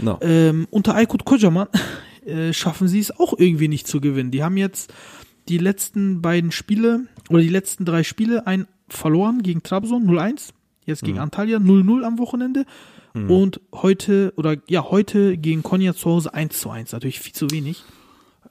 No. 0.00 0.18
Ähm, 0.20 0.66
unter 0.70 0.94
Aykut 0.94 1.24
Kocaman 1.24 1.68
äh, 2.26 2.52
schaffen 2.52 2.88
sie 2.88 3.00
es 3.00 3.18
auch 3.18 3.34
irgendwie 3.36 3.68
nicht 3.68 3.86
zu 3.86 4.00
gewinnen. 4.00 4.30
Die 4.30 4.42
haben 4.42 4.56
jetzt 4.56 4.92
die 5.48 5.58
letzten 5.58 6.22
beiden 6.22 6.52
Spiele 6.52 7.06
oder 7.28 7.42
die 7.42 7.48
letzten 7.48 7.84
drei 7.84 8.04
Spiele 8.04 8.46
ein 8.46 8.66
verloren 8.88 9.42
gegen 9.42 9.62
Trabzon 9.62 10.06
0-1, 10.06 10.50
jetzt 10.84 11.02
gegen 11.02 11.18
Antalya 11.18 11.58
0-0 11.58 12.02
am 12.04 12.18
Wochenende 12.18 12.66
und 13.14 13.60
heute 13.72 14.32
oder 14.36 14.56
ja 14.68 14.84
heute 14.90 15.36
gegen 15.36 15.62
Konya 15.62 15.94
zu 15.94 16.10
Hause 16.10 16.34
1-1, 16.34 16.92
natürlich 16.92 17.20
viel 17.20 17.34
zu 17.34 17.50
wenig. 17.50 17.84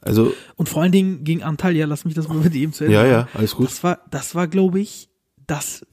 Also, 0.02 0.34
Und 0.56 0.70
vor 0.70 0.82
allen 0.82 0.92
Dingen 0.92 1.24
gegen 1.24 1.44
Antalya, 1.44 1.86
lass 1.86 2.06
mich 2.06 2.14
das 2.14 2.28
mal 2.28 2.38
mit 2.38 2.54
eben 2.56 2.74
zu 2.74 2.86
Ende 2.86 2.96
ja, 2.96 3.06
ja, 3.06 3.28
alles 3.34 3.56
gut. 3.56 3.68
Das 3.68 3.84
war, 3.84 4.00
das 4.10 4.34
war, 4.34 4.48
glaube 4.48 4.80
ich, 4.80 5.10
das 5.46 5.86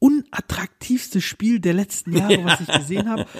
unattraktivste 0.00 1.20
Spiel 1.20 1.60
der 1.60 1.74
letzten 1.74 2.12
Jahre, 2.16 2.44
was 2.44 2.60
ich 2.60 2.66
gesehen 2.68 3.08
habe. 3.08 3.26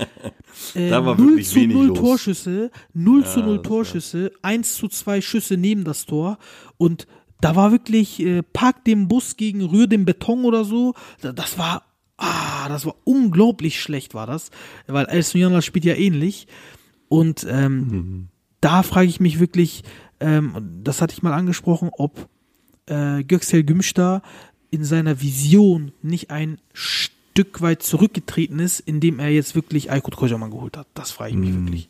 Äh, 0.75 0.91
Da 0.91 1.07
war 1.07 1.17
0 1.17 1.29
wirklich 1.29 1.49
zu 1.49 1.55
wenig 1.57 1.77
0 1.77 1.87
los. 1.87 1.99
Torschüsse, 2.01 2.71
0 2.93 3.25
zu 3.25 3.41
0 3.41 3.63
Torschüsse, 3.63 4.33
1 4.43 4.75
zu 4.75 4.89
2 4.89 5.21
Schüsse 5.21 5.57
neben 5.57 5.85
das 5.85 6.07
Tor 6.07 6.39
und 6.77 7.07
da 7.41 7.55
war 7.55 7.71
wirklich 7.71 8.21
äh, 8.21 8.43
Park 8.43 8.85
den 8.85 9.07
Bus 9.07 9.37
gegen 9.37 9.63
Rühr 9.65 9.87
den 9.87 10.05
Beton 10.05 10.45
oder 10.45 10.65
so. 10.65 10.95
Da- 11.21 11.33
Das 11.33 11.57
war 11.57 11.85
ah, 12.19 12.69
das 12.69 12.85
war 12.85 12.97
unglaublich 13.05 13.81
schlecht 13.81 14.13
war 14.13 14.27
das, 14.27 14.51
weil 14.89 15.07
El 15.07 15.25
Jana 15.33 15.63
spielt 15.63 15.85
ja 15.85 15.95
ähnlich 15.95 16.49
und 17.09 17.47
ähm, 17.49 18.29
da 18.61 18.83
frage 18.83 19.07
ich 19.09 19.21
mich 19.21 19.39
wirklich, 19.39 19.85
ähm, 20.19 20.53
das 20.83 21.01
hatte 21.01 21.15
ich 21.15 21.23
mal 21.23 21.33
angesprochen, 21.33 21.91
ob 21.97 22.29
äh, 22.87 23.23
Göksel 23.23 23.63
Gümüştür 23.63 24.21
in 24.71 24.85
seiner 24.85 25.21
Vision 25.21 25.93
nicht 26.03 26.31
ein 26.31 26.59
Stück 26.73 27.61
weit 27.61 27.83
zurückgetreten 27.83 28.59
ist, 28.59 28.81
indem 28.81 29.19
er 29.19 29.31
jetzt 29.31 29.55
wirklich 29.55 29.91
Aykut 29.91 30.17
Kocaman 30.17 30.51
geholt 30.51 30.77
hat. 30.77 30.87
Das 30.95 31.11
frage 31.11 31.31
ich 31.31 31.37
mich 31.37 31.53
wirklich. 31.55 31.89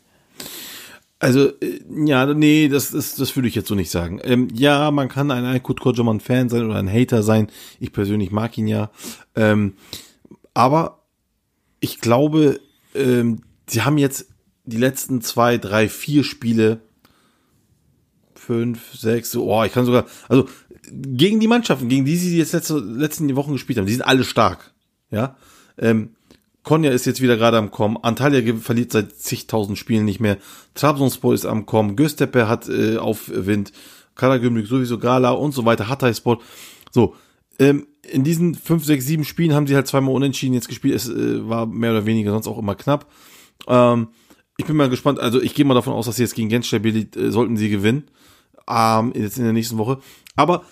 Also, 1.19 1.49
äh, 1.59 1.79
ja, 2.05 2.25
nee, 2.33 2.67
das, 2.67 2.91
das, 2.91 3.15
das 3.15 3.35
würde 3.35 3.47
ich 3.47 3.53
jetzt 3.53 3.67
so 3.67 3.75
nicht 3.75 3.91
sagen. 3.91 4.19
Ähm, 4.23 4.47
ja, 4.53 4.89
man 4.89 5.07
kann 5.07 5.29
ein 5.29 5.45
Aykut 5.45 5.79
Kocaman-Fan 5.79 6.49
sein 6.49 6.65
oder 6.65 6.77
ein 6.77 6.91
Hater 6.91 7.21
sein. 7.21 7.47
Ich 7.79 7.93
persönlich 7.93 8.31
mag 8.31 8.57
ihn 8.57 8.67
ja. 8.67 8.89
Ähm, 9.35 9.73
aber 10.55 11.03
ich 11.79 11.99
glaube, 11.99 12.59
ähm, 12.95 13.41
sie 13.67 13.83
haben 13.83 13.99
jetzt 13.99 14.27
die 14.65 14.77
letzten 14.77 15.21
zwei, 15.21 15.57
drei, 15.57 15.89
vier 15.89 16.23
Spiele, 16.23 16.81
fünf, 18.33 18.95
sechs, 18.95 19.31
so, 19.31 19.45
oh, 19.45 19.63
ich 19.63 19.71
kann 19.71 19.85
sogar, 19.85 20.05
also 20.27 20.47
gegen 20.89 21.39
die 21.39 21.47
Mannschaften, 21.47 21.89
gegen 21.89 22.05
die 22.05 22.15
sie 22.15 22.37
jetzt 22.37 22.53
letzte, 22.53 22.79
letzten 22.79 23.35
Wochen 23.35 23.53
gespielt 23.53 23.77
haben, 23.77 23.85
die 23.85 23.93
sind 23.93 24.01
alle 24.03 24.23
stark. 24.23 24.73
Ja. 25.09 25.35
Ähm, 25.77 26.11
Konya 26.63 26.91
ist 26.91 27.05
jetzt 27.05 27.21
wieder 27.21 27.37
gerade 27.37 27.57
am 27.57 27.71
Kommen. 27.71 27.97
Antalya 27.97 28.55
verliert 28.57 28.91
seit 28.91 29.15
zigtausend 29.15 29.77
Spielen 29.77 30.05
nicht 30.05 30.19
mehr. 30.19 30.37
Trabzonspor 30.75 31.33
ist 31.33 31.45
am 31.45 31.65
Kommen. 31.65 31.95
Göztepe 31.95 32.47
hat 32.47 32.69
äh, 32.69 32.97
Aufwind. 32.97 33.71
Karagümrük 34.15 34.67
sowieso 34.67 34.99
Gala 34.99 35.31
und 35.31 35.53
so 35.53 35.65
weiter. 35.65 35.89
Hatayspor. 35.89 36.39
So. 36.91 37.15
Ähm, 37.57 37.87
in 38.03 38.23
diesen 38.23 38.55
fünf, 38.55 38.85
sechs, 38.85 39.05
sieben 39.05 39.25
Spielen 39.25 39.53
haben 39.53 39.67
sie 39.67 39.75
halt 39.75 39.87
zweimal 39.87 40.13
unentschieden 40.13 40.53
jetzt 40.53 40.67
gespielt. 40.67 40.95
Es 40.95 41.09
äh, 41.09 41.47
war 41.47 41.65
mehr 41.65 41.91
oder 41.91 42.05
weniger 42.05 42.31
sonst 42.31 42.47
auch 42.47 42.57
immer 42.57 42.75
knapp. 42.75 43.11
Ähm, 43.67 44.09
ich 44.57 44.65
bin 44.65 44.75
mal 44.75 44.89
gespannt. 44.89 45.19
Also 45.19 45.41
ich 45.41 45.55
gehe 45.55 45.65
mal 45.65 45.73
davon 45.73 45.93
aus, 45.93 46.05
dass 46.05 46.17
sie 46.17 46.23
jetzt 46.23 46.35
gegen 46.35 46.49
Gençlerbirliğ 46.49 47.17
äh, 47.17 47.31
sollten 47.31 47.57
sie 47.57 47.69
gewinnen. 47.69 48.03
Ähm, 48.71 49.13
jetzt 49.15 49.37
in 49.37 49.43
der 49.43 49.53
nächsten 49.53 49.77
Woche. 49.77 49.99
Aber 50.35 50.63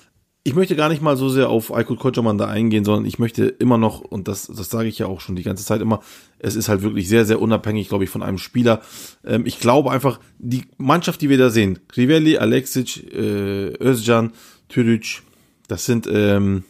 ich 0.45 0.55
möchte 0.55 0.75
gar 0.75 0.87
nicht 0.89 1.01
mal 1.01 1.17
so 1.17 1.27
sehr 1.29 1.49
auf 1.49 1.71
Aykut 1.75 1.99
Kocaman 1.99 2.37
da 2.37 2.47
eingehen, 2.47 2.85
sondern 2.85 3.05
ich 3.05 3.19
möchte 3.19 3.45
immer 3.45 3.77
noch, 3.77 3.99
und 3.99 4.27
das, 4.29 4.47
das 4.47 4.69
sage 4.69 4.87
ich 4.87 4.97
ja 4.97 5.05
auch 5.05 5.19
schon 5.19 5.35
die 5.35 5.43
ganze 5.43 5.65
Zeit 5.65 5.81
immer, 5.81 5.99
es 6.39 6.55
ist 6.55 6.69
halt 6.69 6.81
wirklich 6.81 7.09
sehr, 7.09 7.25
sehr 7.25 7.41
unabhängig, 7.41 7.89
glaube 7.89 8.05
ich, 8.05 8.09
von 8.09 8.23
einem 8.23 8.37
Spieler. 8.37 8.81
Ähm, 9.25 9.45
ich 9.45 9.59
glaube 9.59 9.91
einfach, 9.91 10.19
die 10.39 10.63
Mannschaft, 10.77 11.21
die 11.21 11.29
wir 11.29 11.37
da 11.37 11.49
sehen, 11.49 11.79
Crivelli, 11.89 12.37
Alexic, 12.37 13.13
äh, 13.13 13.73
Özcan, 13.83 14.31
Türüc, 14.69 15.21
das 15.67 15.85
sind, 15.85 16.07
ähm, 16.11 16.63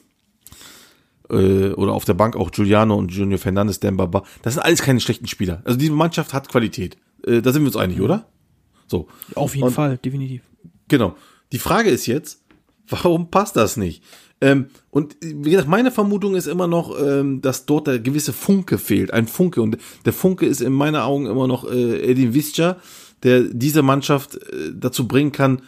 äh, 1.30 1.70
oder 1.74 1.94
auf 1.94 2.06
der 2.06 2.16
Bank 2.16 2.36
auch 2.36 2.52
Giuliano 2.52 2.96
und 2.96 3.12
Junior 3.14 3.38
Fernandes, 3.40 3.80
Dembaba, 3.80 4.24
das 4.42 4.56
sind 4.56 4.64
alles 4.64 4.82
keine 4.82 5.00
schlechten 5.00 5.28
Spieler. 5.28 5.62
Also 5.64 5.78
diese 5.78 5.92
Mannschaft 5.92 6.34
hat 6.34 6.50
Qualität. 6.50 6.98
Äh, 7.26 7.42
da 7.42 7.52
sind 7.54 7.62
wir 7.62 7.68
uns 7.68 7.78
einig, 7.78 8.02
oder? 8.02 8.26
So. 8.88 9.08
Auf 9.36 9.56
jeden 9.56 9.68
Und- 9.68 9.74
Fall, 9.74 9.98
definitiv. 10.00 10.42
Genau. 10.90 11.16
Die 11.54 11.60
Frage 11.60 11.90
ist 11.90 12.06
jetzt, 12.06 12.44
warum 12.88 13.32
passt 13.32 13.56
das 13.56 13.78
nicht? 13.78 14.04
Ähm, 14.42 14.68
und 14.90 15.18
wie 15.22 15.52
gesagt, 15.52 15.68
meine 15.68 15.92
Vermutung 15.92 16.36
ist 16.36 16.48
immer 16.48 16.68
noch, 16.68 16.98
ähm, 17.00 17.42
dass 17.42 17.66
dort 17.66 17.88
der 17.88 18.00
gewisse 18.00 18.34
Funke 18.34 18.78
fehlt. 18.78 19.12
Ein 19.12 19.28
Funke. 19.28 19.62
Und 19.62 19.78
der 20.06 20.14
Funke 20.14 20.46
ist 20.46 20.62
in 20.62 20.74
meinen 20.74 20.96
Augen 20.98 21.26
immer 21.26 21.48
noch 21.48 21.70
äh, 21.70 22.12
Edin 22.12 22.34
Visca, 22.34 22.78
der 23.24 23.42
diese 23.42 23.82
Mannschaft 23.82 24.36
äh, 24.36 24.72
dazu 24.74 25.08
bringen 25.08 25.32
kann, 25.32 25.62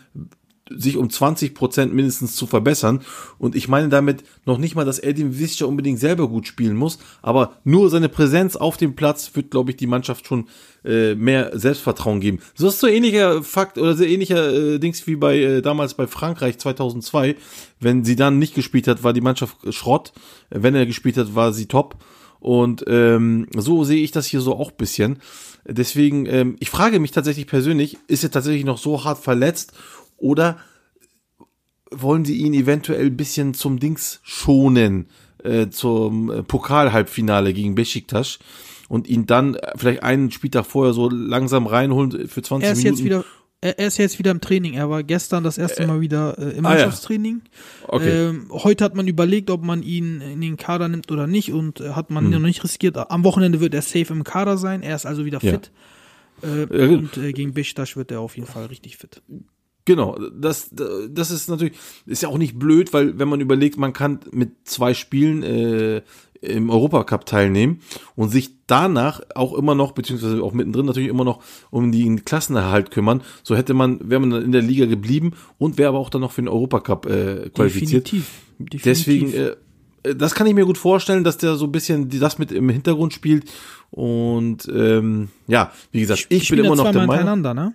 sich 0.70 0.98
um 0.98 1.10
20 1.10 1.54
Prozent 1.54 1.94
mindestens 1.94 2.36
zu 2.36 2.48
verbessern. 2.48 3.02
Und 3.38 3.56
ich 3.56 3.68
meine 3.68 3.90
damit 3.90 4.24
noch 4.46 4.58
nicht 4.58 4.76
mal, 4.76 4.86
dass 4.86 5.00
Edin 5.00 5.38
Visca 5.38 5.66
unbedingt 5.66 6.00
selber 6.00 6.28
gut 6.28 6.48
spielen 6.48 6.76
muss, 6.76 7.00
aber 7.22 7.58
nur 7.64 7.90
seine 7.90 8.10
Präsenz 8.10 8.56
auf 8.56 8.78
dem 8.78 8.96
Platz 8.96 9.32
wird, 9.34 9.52
glaube 9.52 9.72
ich, 9.72 9.78
die 9.78 9.88
Mannschaft 9.88 10.28
schon 10.28 10.48
äh, 10.86 11.16
mehr 11.16 11.58
Selbstvertrauen 11.58 12.22
geben. 12.22 12.40
So 12.56 12.68
ist 12.68 12.80
so 12.80 12.88
ähnlicher 12.88 13.44
Fakt 13.44 13.78
oder 13.78 13.96
so 13.96 14.04
ähnlicher 14.04 14.54
äh, 14.54 14.80
Dings 14.80 15.06
wie 15.08 15.16
bei 15.16 15.38
äh, 15.40 15.62
damals 15.62 15.94
bei 15.94 16.08
Frankreich 16.08 16.58
2002. 16.58 17.36
Wenn 17.80 18.04
sie 18.04 18.16
dann 18.16 18.40
nicht 18.40 18.56
gespielt 18.56 18.88
hat, 18.88 19.04
war 19.04 19.14
die 19.14 19.22
Mannschaft 19.22 19.58
Schrott. 19.74 20.14
Wenn 20.50 20.76
er 20.76 20.86
gespielt 20.86 21.18
hat, 21.18 21.36
war 21.36 21.54
sie 21.54 21.66
top. 21.66 21.98
Und 22.40 22.84
ähm, 22.88 23.48
so 23.56 23.84
sehe 23.84 24.04
ich 24.04 24.12
das 24.12 24.26
hier 24.26 24.42
so 24.42 24.56
auch 24.56 24.72
bisschen. 24.72 25.20
Deswegen, 25.64 26.26
ähm, 26.26 26.56
ich 26.60 26.72
frage 26.72 27.00
mich 27.00 27.12
tatsächlich 27.12 27.46
persönlich, 27.46 28.00
ist 28.08 28.24
er 28.24 28.32
tatsächlich 28.32 28.66
noch 28.66 28.80
so 28.80 29.04
hart 29.04 29.20
verletzt 29.20 29.74
oder 30.22 30.58
wollen 31.92 32.24
sie 32.26 32.38
ihn 32.38 32.54
eventuell 32.54 33.08
ein 33.08 33.18
bisschen 33.18 33.54
zum 33.54 33.80
Dings 33.80 34.22
schonen, 34.24 35.08
äh, 35.44 35.68
zum 35.70 36.32
äh, 36.32 36.44
Pokal-Halbfinale 36.44 37.54
gegen 37.54 37.76
Besiktas 37.76 38.40
und 38.88 39.08
ihn 39.10 39.26
dann 39.26 39.56
äh, 39.56 39.72
vielleicht 39.76 40.04
einen 40.04 40.32
Spieltag 40.32 40.66
vorher 40.66 40.94
so 40.94 41.10
langsam 41.10 41.68
reinholen 41.68 42.28
für 42.30 42.42
20 42.42 42.66
Er 42.66 42.72
ist 42.74 42.78
Minuten. 42.84 42.96
jetzt 42.98 43.06
wieder, 43.06 43.26
er, 43.60 43.78
er 43.80 43.88
ist 43.88 43.98
jetzt 43.98 44.20
wieder 44.20 44.32
im 44.32 44.40
Training. 44.40 44.74
Er 44.76 44.90
war 44.90 45.04
gestern 45.04 45.44
das 45.44 45.58
erste 45.58 45.86
Mal 45.86 46.00
wieder 46.00 46.38
äh, 46.40 46.52
im 46.58 46.66
ah, 46.66 46.70
ja. 46.70 46.76
Mannschaftstraining. 46.86 47.42
Okay. 47.88 48.30
Ähm, 48.30 48.48
heute 48.52 48.86
hat 48.86 48.96
man 48.96 49.08
überlegt, 49.08 49.50
ob 49.50 49.64
man 49.64 49.84
ihn 49.84 50.22
in 50.22 50.40
den 50.40 50.56
Kader 50.56 50.88
nimmt 50.88 51.12
oder 51.12 51.28
nicht 51.28 51.52
und 51.52 51.82
äh, 51.82 51.90
hat 51.90 52.10
man 52.10 52.24
Hm. 52.26 52.32
noch 52.32 52.40
nicht 52.40 52.64
riskiert. 52.64 52.96
Am 52.98 53.24
Wochenende 53.26 53.60
wird 53.60 53.74
er 53.74 53.82
safe 53.82 54.14
im 54.14 54.24
Kader 54.24 54.58
sein. 54.58 54.82
Er 54.82 54.96
ist 54.96 55.06
also 55.06 55.26
wieder 55.26 55.40
Ja. 55.42 55.52
fit. 55.52 55.72
Äh, 56.42 56.60
Ja, 56.80 56.88
gut. 56.88 57.00
und 57.00 57.18
äh, 57.18 57.34
gegen 57.34 57.54
Besiktas 57.54 57.98
wird 57.98 58.12
er 58.12 58.22
auf 58.22 58.36
jeden 58.38 58.48
Fall 58.48 58.68
richtig 58.68 58.96
fit. 58.98 59.22
Genau, 59.86 60.18
das, 60.34 60.70
das 60.72 61.32
ist 61.32 61.50
natürlich, 61.50 61.74
ist 62.06 62.22
ja 62.22 62.30
auch 62.30 62.38
nicht 62.38 62.60
blöd, 62.60 62.94
weil 62.94 63.18
wenn 63.18 63.28
man 63.28 63.42
überlegt, 63.42 63.78
man 63.78 63.94
kann 63.94 64.20
mit 64.32 64.52
zwei 64.66 64.94
Spielen 64.94 65.42
äh, 65.44 66.02
im 66.42 66.70
Europacup 66.70 67.26
teilnehmen 67.26 67.82
und 68.16 68.30
sich 68.30 68.52
danach 68.68 69.22
auch 69.36 69.54
immer 69.54 69.76
noch, 69.76 69.92
beziehungsweise 69.92 70.42
auch 70.44 70.54
mittendrin 70.54 70.86
natürlich 70.86 71.10
immer 71.10 71.24
noch 71.24 71.42
um 71.70 71.92
den 71.92 72.26
Klassenerhalt 72.26 72.92
kümmern, 72.92 73.22
so 73.44 73.56
hätte 73.56 73.74
man, 73.74 74.10
wäre 74.10 74.20
man 74.20 74.32
dann 74.32 74.44
in 74.44 74.52
der 74.52 74.62
Liga 74.62 74.86
geblieben 74.86 75.34
und 75.58 75.78
wäre 75.78 75.90
aber 75.90 76.00
auch 76.00 76.10
dann 76.10 76.22
noch 76.22 76.32
für 76.32 76.42
den 76.42 76.48
Europacup 76.48 77.06
äh, 77.06 77.50
qualifiziert. 77.50 78.08
Definitiv. 78.08 78.32
Definitiv. 78.60 78.84
Deswegen, 78.84 79.34
äh, 79.34 79.56
äh, 80.04 80.16
das 80.16 80.34
kann 80.34 80.48
ich 80.48 80.54
mir 80.54 80.66
gut 80.66 80.78
vorstellen, 80.78 81.24
dass 81.24 81.38
der 81.38 81.56
so 81.56 81.66
ein 81.66 81.72
bisschen 81.72 82.10
das 82.10 82.38
mit 82.38 82.52
im 82.52 82.70
Hintergrund 82.70 83.14
spielt. 83.14 83.46
Und 83.92 84.68
ähm, 84.74 85.30
ja, 85.48 85.72
wie 85.92 86.02
gesagt, 86.02 86.28
Die 86.32 86.36
ich 86.36 86.50
bin 86.50 86.60
immer 86.60 86.76
noch 86.76 86.92
der 86.92 87.06
Meinung. 87.06 87.42
ne? 87.42 87.74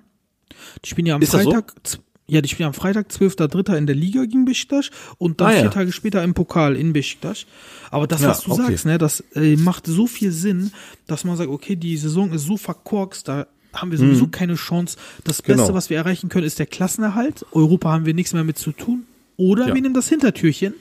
Die 0.84 0.88
spielen 0.88 1.06
ja 1.06 1.14
am 1.14 1.22
Ist 1.22 1.32
so? 1.32 1.38
Freitag, 1.38 1.74
z- 1.86 2.00
ja, 2.28 2.40
die 2.40 2.48
spielen 2.48 2.66
am 2.68 2.74
Freitag 2.74 3.08
12.3. 3.10 3.76
in 3.76 3.86
der 3.86 3.94
Liga 3.94 4.24
gegen 4.24 4.44
Besiktas 4.44 4.90
und 5.18 5.40
dann 5.40 5.48
Ah, 5.48 5.54
ja. 5.54 5.60
vier 5.62 5.70
Tage 5.70 5.92
später 5.92 6.24
im 6.24 6.34
Pokal 6.34 6.74
in 6.76 6.92
Besiktas. 6.92 7.46
Aber 7.90 8.06
das, 8.08 8.22
Ja, 8.22 8.28
was 8.30 8.40
du 8.42 8.52
okay. 8.52 8.62
sagst, 8.62 8.86
ne, 8.86 8.98
das 8.98 9.20
äh, 9.34 9.56
macht 9.56 9.86
so 9.86 10.06
viel 10.08 10.32
Sinn, 10.32 10.72
dass 11.06 11.24
man 11.24 11.36
sagt, 11.36 11.50
okay, 11.50 11.76
die 11.76 11.96
Saison 11.96 12.32
ist 12.32 12.44
so 12.46 12.56
verkorkst, 12.56 13.28
da 13.28 13.46
haben 13.72 13.90
wir 13.90 13.98
sowieso 13.98 14.26
keine 14.28 14.54
Chance. 14.56 14.96
Das 15.24 15.42
Beste, 15.42 15.52
Mhm. 15.62 15.66
Genau. 15.66 15.74
was 15.74 15.90
wir 15.90 15.98
erreichen 15.98 16.28
können, 16.28 16.46
ist 16.46 16.58
der 16.58 16.66
Klassenerhalt. 16.66 17.44
Europa 17.52 17.92
haben 17.92 18.06
wir 18.06 18.14
nichts 18.14 18.32
mehr 18.32 18.42
mit 18.44 18.58
zu 18.58 18.72
tun. 18.72 19.04
Oder 19.36 19.68
Ja. 19.68 19.74
wir 19.74 19.82
nehmen 19.82 19.94
das 19.94 20.08
Hintertürchen, 20.08 20.74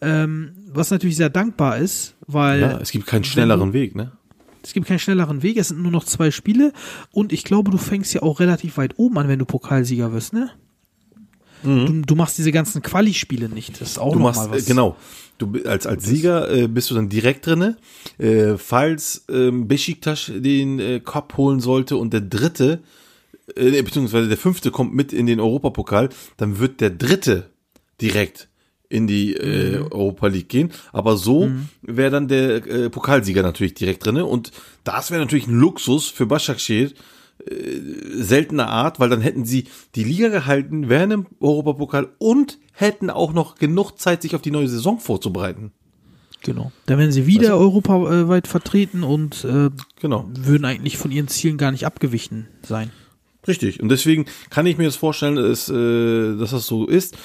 ähm, 0.00 0.52
was 0.72 0.90
natürlich 0.90 1.16
sehr 1.16 1.30
dankbar 1.30 1.78
ist, 1.78 2.14
weil 2.26 2.60
Ja, 2.60 2.78
es 2.80 2.92
gibt 2.92 3.06
keinen 3.06 3.24
schnelleren 3.24 3.72
Weg, 3.72 3.94
ne? 3.96 4.12
Es 4.68 4.74
gibt 4.74 4.86
keinen 4.86 4.98
schnelleren 4.98 5.42
Weg, 5.42 5.56
es 5.56 5.68
sind 5.68 5.80
nur 5.80 5.90
noch 5.90 6.04
zwei 6.04 6.30
Spiele 6.30 6.74
und 7.10 7.32
ich 7.32 7.42
glaube, 7.42 7.70
du 7.70 7.78
fängst 7.78 8.12
ja 8.12 8.20
auch 8.20 8.38
relativ 8.38 8.76
weit 8.76 8.98
oben 8.98 9.16
an, 9.16 9.26
wenn 9.26 9.38
du 9.38 9.46
Pokalsieger 9.46 10.12
wirst, 10.12 10.34
ne? 10.34 10.50
Du, 11.62 12.02
du 12.02 12.14
machst 12.14 12.36
diese 12.36 12.52
ganzen 12.52 12.82
Quali-Spiele 12.82 13.48
nicht. 13.48 13.80
Das 13.80 13.92
ist 13.92 13.98
auch 13.98 14.14
Mhm. 14.14 14.18
Du 14.18 14.24
machst, 14.24 14.42
mal 14.42 14.50
was. 14.50 14.62
äh, 14.64 14.66
genau. 14.66 14.96
Du 15.38 15.52
als, 15.64 15.86
als 15.86 16.04
Sieger 16.04 16.50
äh, 16.54 16.68
bist 16.68 16.90
du 16.90 16.94
dann 16.94 17.08
direkt 17.08 17.46
drinne. 17.46 17.78
Äh, 18.18 18.58
falls 18.58 19.24
ähm, 19.30 19.66
Besiktas 19.66 20.30
den 20.32 20.78
äh, 20.78 21.00
Cup 21.00 21.36
holen 21.38 21.60
sollte 21.60 21.96
und 21.96 22.12
der 22.12 22.20
dritte, 22.20 22.82
äh, 23.56 23.80
beziehungsweise 23.82 24.28
der 24.28 24.36
fünfte 24.36 24.70
kommt 24.70 24.94
mit 24.94 25.12
in 25.14 25.26
den 25.26 25.40
Europapokal, 25.40 26.10
dann 26.36 26.58
wird 26.58 26.82
der 26.82 26.90
dritte 26.90 27.48
direkt 28.00 28.48
in 28.88 29.06
die 29.06 29.34
äh, 29.34 29.78
Europa 29.90 30.28
League 30.28 30.48
gehen. 30.48 30.70
Aber 30.92 31.16
so 31.16 31.50
wäre 31.82 32.10
dann 32.10 32.28
der 32.28 32.66
äh, 32.66 32.90
Pokalsieger 32.90 33.42
natürlich 33.42 33.74
direkt 33.74 34.04
drinne 34.04 34.24
und 34.24 34.50
das 34.84 35.10
wäre 35.10 35.20
natürlich 35.20 35.46
ein 35.46 35.58
Luxus 35.58 36.08
für 36.08 36.24
Başakşehir, 36.24 36.92
seltener 38.14 38.68
Art, 38.68 39.00
weil 39.00 39.08
dann 39.08 39.20
hätten 39.20 39.44
sie 39.44 39.66
die 39.94 40.04
Liga 40.04 40.28
gehalten, 40.28 40.88
wären 40.88 41.10
im 41.10 41.26
Europapokal 41.40 42.08
und 42.18 42.58
hätten 42.72 43.10
auch 43.10 43.32
noch 43.32 43.56
genug 43.56 43.92
Zeit, 43.98 44.22
sich 44.22 44.34
auf 44.34 44.42
die 44.42 44.50
neue 44.50 44.68
Saison 44.68 44.98
vorzubereiten. 45.00 45.72
Genau. 46.42 46.72
Dann 46.86 46.98
werden 46.98 47.12
sie 47.12 47.26
wieder 47.26 47.58
europaweit 47.58 48.46
vertreten 48.46 49.02
und 49.02 49.44
äh, 49.44 49.70
Genau. 50.00 50.28
würden 50.34 50.64
eigentlich 50.64 50.96
von 50.96 51.10
ihren 51.10 51.28
Zielen 51.28 51.58
gar 51.58 51.72
nicht 51.72 51.84
abgewichen 51.84 52.48
sein. 52.62 52.90
Richtig. 53.46 53.80
Und 53.82 53.88
deswegen 53.88 54.26
kann 54.50 54.66
ich 54.66 54.78
mir 54.78 54.84
das 54.84 54.96
vorstellen, 54.96 55.36
dass, 55.36 55.68
äh, 55.68 56.36
dass 56.36 56.50
das 56.50 56.66
so 56.66 56.86
ist. 56.86 57.16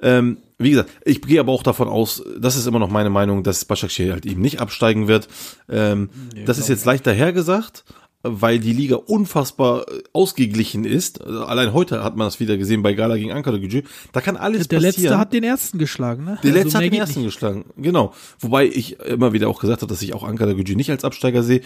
Ähm, 0.00 0.38
wie 0.62 0.70
gesagt, 0.70 0.90
ich 1.04 1.22
gehe 1.22 1.40
aber 1.40 1.52
auch 1.52 1.62
davon 1.62 1.88
aus, 1.88 2.22
das 2.38 2.56
ist 2.56 2.66
immer 2.66 2.78
noch 2.78 2.90
meine 2.90 3.10
Meinung, 3.10 3.42
dass 3.42 3.64
Başakşehir 3.64 4.12
halt 4.12 4.26
eben 4.26 4.40
nicht 4.40 4.60
absteigen 4.60 5.08
wird. 5.08 5.28
Ähm, 5.68 6.10
das 6.46 6.58
ist 6.58 6.68
jetzt 6.68 6.84
leicht 6.84 7.06
dahergesagt, 7.06 7.84
weil 8.22 8.58
die 8.58 8.72
Liga 8.72 8.96
unfassbar 8.96 9.86
äh, 9.88 10.02
ausgeglichen 10.12 10.84
ist. 10.84 11.20
Also 11.22 11.44
allein 11.44 11.72
heute 11.72 12.04
hat 12.04 12.16
man 12.16 12.26
das 12.26 12.38
wieder 12.40 12.56
gesehen 12.56 12.82
bei 12.82 12.94
Gala 12.94 13.16
gegen 13.16 13.32
Ankara 13.32 13.56
Gücü. 13.58 13.82
Da 14.12 14.20
kann 14.20 14.36
alles 14.36 14.68
Der 14.68 14.76
passieren. 14.78 15.02
letzte 15.02 15.18
hat 15.18 15.32
den 15.32 15.44
ersten 15.44 15.78
geschlagen, 15.78 16.24
ne? 16.24 16.38
Der 16.42 16.50
Also 16.52 16.62
letzte 16.62 16.78
hat 16.78 16.84
den 16.84 16.92
ersten 16.94 17.20
nicht. 17.20 17.28
geschlagen, 17.34 17.64
genau. 17.76 18.14
Wobei 18.40 18.66
ich 18.66 19.00
immer 19.00 19.32
wieder 19.32 19.48
auch 19.48 19.60
gesagt 19.60 19.82
habe, 19.82 19.90
dass 19.92 20.02
ich 20.02 20.14
auch 20.14 20.22
Ankara 20.24 20.52
Gücü 20.52 20.74
nicht 20.76 20.90
als 20.90 21.04
Absteiger 21.04 21.42
sehe. 21.42 21.62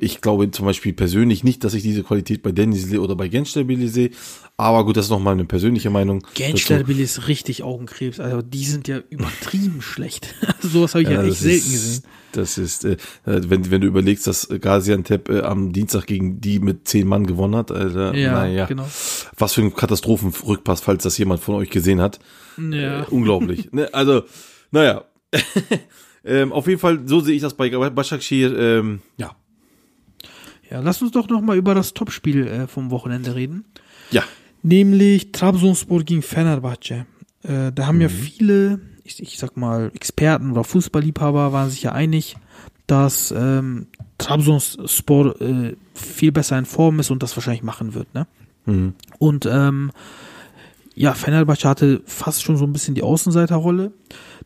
Ich 0.00 0.20
glaube 0.20 0.50
zum 0.50 0.64
Beispiel 0.66 0.92
persönlich 0.92 1.42
nicht, 1.44 1.64
dass 1.64 1.74
ich 1.74 1.82
diese 1.82 2.02
Qualität 2.02 2.42
bei 2.42 2.52
Denizli 2.52 2.98
oder 2.98 3.16
bei 3.16 3.26
Gençlerbirliğ 3.28 3.88
sehe. 3.88 4.10
Aber 4.56 4.84
gut, 4.84 4.96
das 4.96 5.06
ist 5.06 5.10
nochmal 5.10 5.34
eine 5.34 5.44
persönliche 5.44 5.90
Meinung. 5.90 6.20
dazu. 6.20 6.34
Gençlerbirliğ 6.42 7.02
ist 7.02 7.28
richtig 7.28 7.62
Augenkrebs. 7.62 8.20
Also 8.20 8.42
die 8.42 8.64
sind 8.64 8.86
ja 8.88 9.00
übertrieben 9.10 9.80
schlecht. 9.82 10.34
Sowas 10.60 10.94
habe 10.94 11.02
ich 11.02 11.08
ja, 11.10 11.22
Ja, 11.22 11.28
echt 11.28 11.38
selten 11.40 11.56
ist, 11.66 11.72
gesehen. 11.72 12.02
Das 12.36 12.58
ist, 12.58 12.84
äh, 12.84 12.96
wenn, 13.24 13.70
wenn 13.70 13.80
du 13.80 13.86
überlegst, 13.86 14.26
dass 14.26 14.48
Gaziantep 14.48 15.28
äh, 15.28 15.40
am 15.40 15.72
Dienstag 15.72 16.06
gegen 16.06 16.40
die 16.40 16.58
mit 16.60 16.86
zehn 16.88 17.06
Mann 17.06 17.26
gewonnen 17.26 17.56
hat, 17.56 17.70
Alter, 17.72 18.14
Ja, 18.14 18.32
naja. 18.32 18.66
genau. 18.66 18.86
Was 19.36 19.54
für 19.54 19.62
ein 19.62 19.74
Katastrophenrückpass, 19.74 20.80
falls 20.80 21.02
das 21.02 21.18
jemand 21.18 21.40
von 21.40 21.54
euch 21.56 21.70
gesehen 21.70 22.00
hat. 22.00 22.18
Ja. 22.58 23.02
Äh, 23.02 23.04
unglaublich. 23.10 23.72
ne? 23.72 23.92
Also, 23.92 24.22
naja. 24.70 25.04
ähm, 26.24 26.52
auf 26.52 26.66
jeden 26.66 26.80
Fall, 26.80 27.00
so 27.06 27.20
sehe 27.20 27.34
ich 27.36 27.42
das 27.42 27.54
bei 27.54 27.68
Başakşehir. 27.70 28.56
Ähm, 28.58 29.00
ja. 29.16 29.36
ja, 30.70 30.80
lass 30.80 31.02
uns 31.02 31.12
doch 31.12 31.28
noch 31.28 31.40
mal 31.40 31.56
über 31.56 31.74
das 31.74 31.94
Topspiel 31.94 32.46
äh, 32.46 32.66
vom 32.66 32.90
Wochenende 32.90 33.34
reden. 33.34 33.64
Ja. 34.10 34.22
Nämlich 34.62 35.32
Trabzonspor 35.32 36.02
gegen 36.02 36.22
Fenerbahce. 36.22 37.06
Äh, 37.42 37.72
da 37.72 37.86
haben 37.86 38.00
ja 38.00 38.08
viele, 38.08 38.80
ich, 39.06 39.22
ich 39.22 39.38
sag 39.38 39.56
mal, 39.56 39.90
Experten 39.94 40.50
oder 40.52 40.64
Fußballliebhaber 40.64 41.52
waren 41.52 41.70
sich 41.70 41.82
ja 41.82 41.92
einig, 41.92 42.36
dass 42.86 43.32
ähm, 43.36 43.86
Trabzonspor 44.18 45.40
äh, 45.40 45.76
viel 45.94 46.32
besser 46.32 46.58
in 46.58 46.66
Form 46.66 47.00
ist 47.00 47.10
und 47.10 47.22
das 47.22 47.36
wahrscheinlich 47.36 47.62
machen 47.62 47.94
wird, 47.94 48.12
ne? 48.14 48.26
Und 49.18 49.46
ähm, 49.46 49.92
ja, 50.94 51.14
Fenerbahce 51.14 51.68
hatte 51.68 52.02
fast 52.06 52.42
schon 52.42 52.56
so 52.56 52.64
ein 52.64 52.72
bisschen 52.72 52.94
die 52.94 53.02
Außenseiterrolle. 53.02 53.92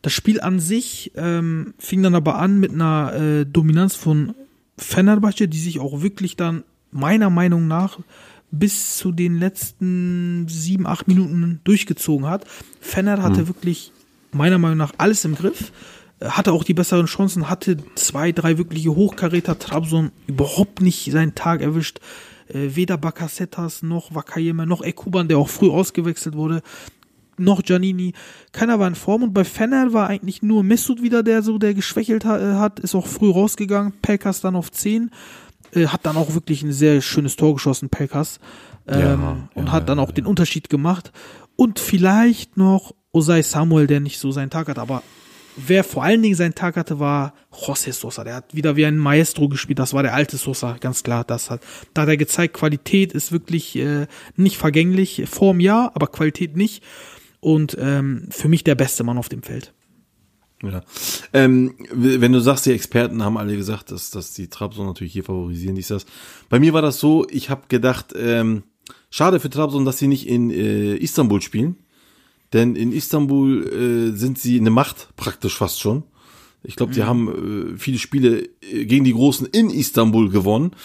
Das 0.01 0.13
Spiel 0.13 0.41
an 0.41 0.59
sich 0.59 1.11
ähm, 1.15 1.73
fing 1.79 2.03
dann 2.03 2.15
aber 2.15 2.37
an 2.37 2.59
mit 2.59 2.71
einer 2.71 3.13
äh, 3.13 3.45
Dominanz 3.45 3.95
von 3.95 4.33
Fenerbahce, 4.77 5.47
die 5.47 5.59
sich 5.59 5.79
auch 5.79 6.01
wirklich 6.01 6.35
dann 6.35 6.63
meiner 6.91 7.29
Meinung 7.29 7.67
nach 7.67 7.99
bis 8.51 8.97
zu 8.97 9.13
den 9.13 9.37
letzten 9.37 10.45
sieben, 10.49 10.85
acht 10.85 11.07
Minuten 11.07 11.61
durchgezogen 11.63 12.27
hat. 12.27 12.45
Fener 12.81 13.23
hatte 13.23 13.47
wirklich 13.47 13.93
meiner 14.33 14.57
Meinung 14.57 14.77
nach 14.77 14.93
alles 14.97 15.25
im 15.25 15.35
Griff, 15.35 15.71
äh, 16.19 16.27
hatte 16.27 16.51
auch 16.51 16.63
die 16.63 16.73
besseren 16.73 17.05
Chancen, 17.05 17.49
hatte 17.49 17.77
zwei, 17.95 18.31
drei 18.31 18.57
wirkliche 18.57 18.95
Hochkaräter, 18.95 19.59
Trabzon 19.59 20.11
überhaupt 20.27 20.81
nicht 20.81 21.11
seinen 21.11 21.35
Tag 21.35 21.61
erwischt. 21.61 21.99
Äh, 22.47 22.75
weder 22.75 22.97
Bakasetas 22.97 23.83
noch 23.83 24.13
Wakayeme 24.13 24.65
noch 24.65 24.81
Ekuban, 24.81 25.27
der 25.27 25.37
auch 25.37 25.49
früh 25.49 25.69
ausgewechselt 25.69 26.35
wurde, 26.35 26.61
noch 27.37 27.63
Giannini. 27.63 28.13
Keiner 28.51 28.79
war 28.79 28.87
in 28.87 28.95
Form 28.95 29.23
und 29.23 29.33
bei 29.33 29.43
Fener 29.43 29.93
war 29.93 30.07
eigentlich 30.07 30.41
nur 30.41 30.63
Mesut 30.63 31.01
wieder, 31.01 31.23
der 31.23 31.41
so 31.41 31.57
der 31.57 31.73
geschwächelt 31.73 32.25
äh, 32.25 32.55
hat, 32.55 32.79
ist 32.79 32.95
auch 32.95 33.07
früh 33.07 33.31
rausgegangen. 33.31 33.93
Pelkas 34.01 34.41
dann 34.41 34.55
auf 34.55 34.71
10, 34.71 35.11
äh, 35.73 35.87
hat 35.87 36.05
dann 36.05 36.17
auch 36.17 36.33
wirklich 36.33 36.63
ein 36.63 36.73
sehr 36.73 37.01
schönes 37.01 37.35
Tor 37.35 37.53
geschossen, 37.53 37.89
Pelkas. 37.89 38.39
Ähm, 38.87 38.99
Ja, 38.99 39.37
und 39.55 39.65
ja, 39.67 39.71
hat 39.71 39.89
dann 39.89 39.99
auch 39.99 40.11
den 40.11 40.25
Unterschied 40.25 40.69
gemacht. 40.69 41.11
Und 41.55 41.79
vielleicht 41.79 42.57
noch 42.57 42.93
Osai 43.11 43.41
Samuel, 43.41 43.87
der 43.87 43.99
nicht 43.99 44.19
so 44.19 44.31
seinen 44.31 44.49
Tag 44.49 44.67
hat, 44.67 44.79
aber 44.79 45.03
wer 45.55 45.83
vor 45.83 46.03
allen 46.03 46.21
Dingen 46.21 46.35
seinen 46.35 46.55
Tag 46.55 46.77
hatte, 46.77 46.99
war 46.99 47.33
José 47.51 47.91
Sosa. 47.91 48.23
Der 48.23 48.35
hat 48.35 48.55
wieder 48.55 48.75
wie 48.75 48.85
ein 48.85 48.97
Maestro 48.97 49.49
gespielt. 49.49 49.79
Das 49.79 49.93
war 49.93 50.03
der 50.03 50.13
alte 50.13 50.37
Sosa, 50.37 50.77
ganz 50.79 51.03
klar. 51.03 51.23
Das 51.23 51.49
hat, 51.49 51.61
da 51.93 52.03
hat 52.03 52.09
er 52.09 52.17
gezeigt, 52.17 52.55
Qualität 52.55 53.13
ist 53.13 53.31
wirklich 53.31 53.75
äh, 53.75 54.07
nicht 54.35 54.57
vergänglich. 54.57 55.23
Form 55.29 55.59
ja, 55.59 55.91
aber 55.93 56.07
Qualität 56.07 56.55
nicht. 56.55 56.83
Und 57.39 57.75
ähm, 57.79 58.27
für 58.29 58.47
mich 58.47 58.63
der 58.63 58.75
beste 58.75 59.03
Mann 59.03 59.17
auf 59.17 59.29
dem 59.29 59.43
Feld. 59.43 59.73
Ja. 60.63 60.83
Ähm, 61.33 61.75
wenn 61.91 62.31
du 62.31 62.39
sagst, 62.39 62.67
die 62.67 62.71
Experten 62.71 63.23
haben 63.23 63.37
alle 63.37 63.57
gesagt, 63.57 63.91
dass, 63.91 64.11
dass 64.11 64.33
die 64.33 64.47
Trabzon 64.47 64.85
natürlich 64.85 65.13
hier 65.13 65.23
favorisieren, 65.23 65.75
dies, 65.75 65.87
das. 65.87 66.05
Bei 66.49 66.59
mir 66.59 66.73
war 66.73 66.83
das 66.83 66.99
so, 66.99 67.25
ich 67.31 67.49
habe 67.49 67.63
gedacht, 67.67 68.13
ähm, 68.15 68.63
schade 69.09 69.39
für 69.39 69.49
Trabzon, 69.49 69.85
dass 69.85 69.97
sie 69.97 70.07
nicht 70.07 70.27
in 70.27 70.51
äh, 70.51 70.95
Istanbul 70.95 71.41
spielen. 71.41 71.77
Denn 72.53 72.75
in 72.75 72.91
Istanbul 72.91 73.67
äh, 74.13 74.17
sind 74.17 74.37
sie 74.39 74.59
eine 74.59 74.69
Macht 74.69 75.09
praktisch 75.15 75.57
fast 75.57 75.79
schon. 75.79 76.03
Ich 76.63 76.75
glaube, 76.75 76.93
die 76.93 77.03
haben 77.03 77.73
äh, 77.73 77.77
viele 77.77 77.97
Spiele 77.97 78.49
äh, 78.61 78.85
gegen 78.85 79.03
die 79.03 79.13
Großen 79.13 79.47
in 79.47 79.69
Istanbul 79.69 80.29
gewonnen. 80.29 80.75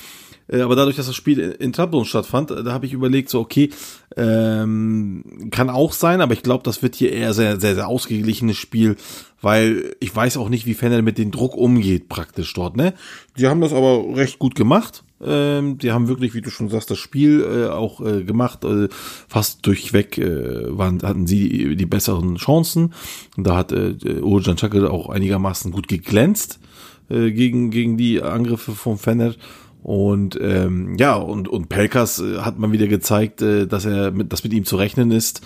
Äh, 0.48 0.60
aber 0.60 0.76
dadurch, 0.76 0.96
dass 0.96 1.06
das 1.06 1.16
Spiel 1.16 1.38
in, 1.38 1.52
in 1.52 1.72
Trabzon 1.72 2.04
stattfand, 2.04 2.50
äh, 2.50 2.62
da 2.62 2.72
habe 2.72 2.86
ich 2.86 2.92
überlegt, 2.92 3.28
so 3.28 3.40
okay, 3.40 3.70
ähm, 4.16 5.48
kann 5.50 5.70
auch 5.70 5.92
sein, 5.92 6.20
aber 6.20 6.32
ich 6.32 6.42
glaube, 6.42 6.62
das 6.64 6.82
wird 6.82 6.94
hier 6.94 7.12
eher 7.12 7.34
sehr, 7.34 7.60
sehr, 7.60 7.74
sehr 7.74 7.88
ausgeglichenes 7.88 8.56
Spiel, 8.56 8.96
weil 9.42 9.96
ich 10.00 10.14
weiß 10.14 10.36
auch 10.36 10.48
nicht, 10.48 10.66
wie 10.66 10.74
Fener 10.74 11.02
mit 11.02 11.18
dem 11.18 11.30
Druck 11.30 11.56
umgeht 11.56 12.08
praktisch 12.08 12.52
dort. 12.54 12.76
Ne, 12.76 12.94
die 13.38 13.48
haben 13.48 13.60
das 13.60 13.72
aber 13.72 14.16
recht 14.16 14.38
gut 14.38 14.54
gemacht. 14.54 15.02
Ähm, 15.24 15.78
die 15.78 15.92
haben 15.92 16.08
wirklich, 16.08 16.34
wie 16.34 16.42
du 16.42 16.50
schon 16.50 16.68
sagst, 16.68 16.90
das 16.90 16.98
Spiel 16.98 17.42
äh, 17.42 17.68
auch 17.68 18.00
äh, 18.00 18.22
gemacht. 18.22 18.64
Äh, 18.64 18.88
fast 19.28 19.66
durchweg 19.66 20.18
äh, 20.18 20.76
waren, 20.76 21.02
hatten 21.02 21.26
sie 21.26 21.48
die, 21.48 21.76
die 21.76 21.86
besseren 21.86 22.36
Chancen. 22.36 22.92
Und 23.36 23.46
da 23.46 23.56
hat 23.56 23.72
äh, 23.72 23.94
Uğurcan 24.20 24.56
Çakır 24.56 24.90
auch 24.90 25.08
einigermaßen 25.08 25.72
gut 25.72 25.88
geglänzt 25.88 26.60
äh, 27.08 27.30
gegen 27.30 27.70
gegen 27.70 27.96
die 27.96 28.22
Angriffe 28.22 28.72
von 28.72 28.98
Fener. 28.98 29.34
Und 29.82 30.36
ähm, 30.42 30.96
ja, 30.98 31.14
und, 31.14 31.46
und 31.46 31.68
Pelkas 31.68 32.18
äh, 32.18 32.38
hat 32.38 32.58
man 32.58 32.72
wieder 32.72 32.88
gezeigt, 32.88 33.40
äh, 33.40 33.68
dass 33.68 33.84
er 33.84 34.10
mit, 34.10 34.32
dass 34.32 34.42
mit 34.42 34.52
ihm 34.52 34.64
zu 34.64 34.74
rechnen 34.74 35.12
ist 35.12 35.42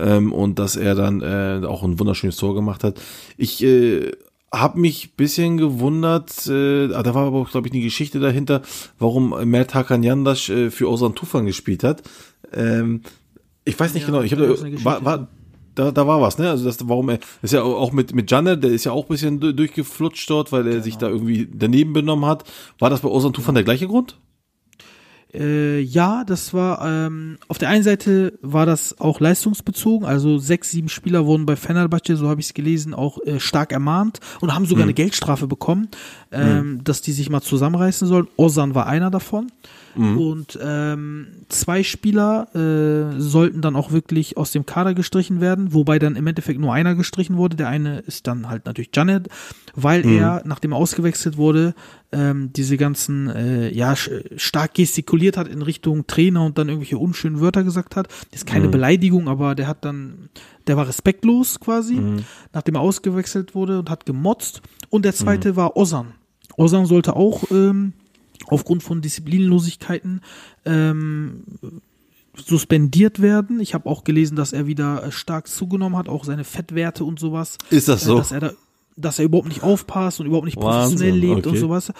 ähm, 0.00 0.32
und 0.32 0.58
dass 0.58 0.74
er 0.74 0.96
dann 0.96 1.22
äh, 1.22 1.64
auch 1.64 1.84
ein 1.84 2.00
wunderschönes 2.00 2.36
Tor 2.36 2.56
gemacht 2.56 2.82
hat. 2.82 3.00
Ich 3.36 3.62
äh, 3.62 4.10
habe 4.60 4.78
mich 4.80 5.14
bisschen 5.16 5.56
gewundert, 5.56 6.46
äh, 6.46 6.92
ah, 6.94 7.02
da 7.02 7.14
war 7.14 7.26
aber 7.26 7.38
auch, 7.38 7.50
glaube 7.50 7.68
ich, 7.68 7.72
eine 7.74 7.82
Geschichte 7.82 8.20
dahinter, 8.20 8.62
warum 8.98 9.34
Mert 9.48 9.74
Hakan 9.74 10.02
Yandash 10.02 10.50
äh, 10.50 10.70
für 10.70 10.88
Ozan 10.90 11.14
Tufan 11.14 11.46
gespielt 11.46 11.84
hat. 11.84 12.02
Ähm, 12.52 13.02
ich 13.64 13.78
weiß 13.78 13.94
nicht 13.94 14.02
Ja, 14.02 14.06
genau, 14.08 14.22
ich 14.22 14.32
habe 14.32 14.46
da, 14.46 14.84
war, 14.84 15.04
war, 15.04 15.28
da, 15.74 15.90
da 15.90 16.06
war 16.06 16.20
was, 16.20 16.38
ne? 16.38 16.50
Also 16.50 16.64
das, 16.66 16.78
warum 16.88 17.08
er, 17.08 17.18
das 17.18 17.26
ist 17.42 17.52
ja 17.52 17.62
auch 17.62 17.92
mit 17.92 18.14
mit 18.14 18.30
Janne, 18.30 18.56
der 18.58 18.70
ist 18.70 18.84
ja 18.84 18.92
auch 18.92 19.04
ein 19.06 19.08
bisschen 19.08 19.40
du- 19.40 19.52
durchgeflutscht 19.54 20.28
dort, 20.30 20.52
weil 20.52 20.66
er 20.68 20.82
sich 20.82 20.98
da 20.98 21.08
irgendwie 21.08 21.48
daneben 21.52 21.92
benommen 21.92 22.26
hat. 22.26 22.44
War 22.78 22.90
das 22.90 23.00
bei 23.00 23.08
Ozan 23.08 23.32
Tufan 23.32 23.54
der 23.54 23.64
gleiche 23.64 23.88
Grund? 23.88 24.16
Äh, 25.34 25.80
ja, 25.80 26.22
das 26.24 26.54
war 26.54 26.86
ähm, 26.86 27.38
auf 27.48 27.58
der 27.58 27.68
einen 27.68 27.82
Seite 27.82 28.38
war 28.40 28.66
das 28.66 29.00
auch 29.00 29.18
leistungsbezogen, 29.18 30.06
also 30.06 30.38
sechs, 30.38 30.70
sieben 30.70 30.88
Spieler 30.88 31.26
wurden 31.26 31.44
bei 31.44 31.56
Fenerbahce, 31.56 32.16
so 32.16 32.28
habe 32.28 32.40
ich 32.40 32.46
es 32.46 32.54
gelesen, 32.54 32.94
auch 32.94 33.18
äh, 33.24 33.40
stark 33.40 33.72
ermahnt 33.72 34.20
und 34.40 34.54
haben 34.54 34.64
sogar 34.64 34.84
eine 34.84 34.94
Geldstrafe 34.94 35.48
bekommen, 35.48 35.88
ähm, 36.30 36.82
dass 36.84 37.02
die 37.02 37.12
sich 37.12 37.30
mal 37.30 37.40
zusammenreißen 37.40 38.06
sollen. 38.06 38.28
Ozan 38.36 38.74
war 38.74 38.86
einer 38.86 39.10
davon. 39.10 39.50
Und 40.18 40.58
ähm, 40.62 41.28
zwei 41.48 41.82
Spieler 41.82 42.48
äh, 42.54 43.20
sollten 43.20 43.60
dann 43.60 43.76
auch 43.76 43.92
wirklich 43.92 44.36
aus 44.36 44.50
dem 44.50 44.66
Kader 44.66 44.94
gestrichen 44.94 45.40
werden, 45.40 45.72
wobei 45.72 45.98
dann 45.98 46.16
im 46.16 46.26
Endeffekt 46.26 46.60
nur 46.60 46.72
einer 46.72 46.94
gestrichen 46.94 47.36
wurde. 47.36 47.56
Der 47.56 47.68
eine 47.68 48.00
ist 48.00 48.26
dann 48.26 48.48
halt 48.48 48.66
natürlich 48.66 48.90
Janet, 48.92 49.28
weil 49.74 50.04
er, 50.06 50.42
nachdem 50.44 50.72
er 50.72 50.78
ausgewechselt 50.78 51.36
wurde, 51.36 51.74
ähm, 52.12 52.52
diese 52.52 52.76
ganzen, 52.76 53.28
äh, 53.28 53.72
ja, 53.72 53.94
stark 53.96 54.74
gestikuliert 54.74 55.36
hat 55.36 55.48
in 55.48 55.62
Richtung 55.62 56.06
Trainer 56.06 56.44
und 56.44 56.58
dann 56.58 56.68
irgendwelche 56.68 56.98
unschönen 56.98 57.40
Wörter 57.40 57.64
gesagt 57.64 57.96
hat. 57.96 58.08
Das 58.30 58.40
ist 58.40 58.46
keine 58.46 58.68
Beleidigung, 58.68 59.28
aber 59.28 59.54
der 59.54 59.66
hat 59.66 59.84
dann, 59.84 60.28
der 60.66 60.76
war 60.76 60.88
respektlos 60.88 61.60
quasi, 61.60 62.00
nachdem 62.52 62.76
er 62.76 62.80
ausgewechselt 62.80 63.54
wurde 63.54 63.78
und 63.78 63.90
hat 63.90 64.06
gemotzt. 64.06 64.62
Und 64.90 65.04
der 65.04 65.14
zweite 65.14 65.56
war 65.56 65.76
Ozan. 65.76 66.14
Ozan 66.56 66.86
sollte 66.86 67.16
auch 67.16 67.44
ähm, 67.50 67.94
aufgrund 68.46 68.82
von 68.82 69.00
Disziplinlosigkeiten 69.00 70.20
ähm, 70.64 71.44
suspendiert 72.36 73.22
werden. 73.22 73.60
Ich 73.60 73.74
habe 73.74 73.88
auch 73.88 74.04
gelesen, 74.04 74.36
dass 74.36 74.52
er 74.52 74.66
wieder 74.66 75.04
äh, 75.04 75.12
stark 75.12 75.46
zugenommen 75.48 75.96
hat, 75.96 76.08
auch 76.08 76.24
seine 76.24 76.44
Fettwerte 76.44 77.04
und 77.04 77.18
sowas. 77.20 77.58
Ist 77.70 77.88
das 77.88 78.02
Äh, 78.02 78.06
so? 78.06 78.16
Dass 78.18 78.32
er 78.32 78.40
da, 78.40 78.52
dass 78.96 79.18
er 79.18 79.24
überhaupt 79.24 79.48
nicht 79.48 79.62
aufpasst 79.62 80.20
und 80.20 80.26
überhaupt 80.26 80.46
nicht 80.46 80.58
professionell 80.58 81.12
Wahnsinn, 81.12 81.20
lebt 81.20 81.46
und 81.46 81.52
okay. 81.52 81.58
sowas. 81.60 81.92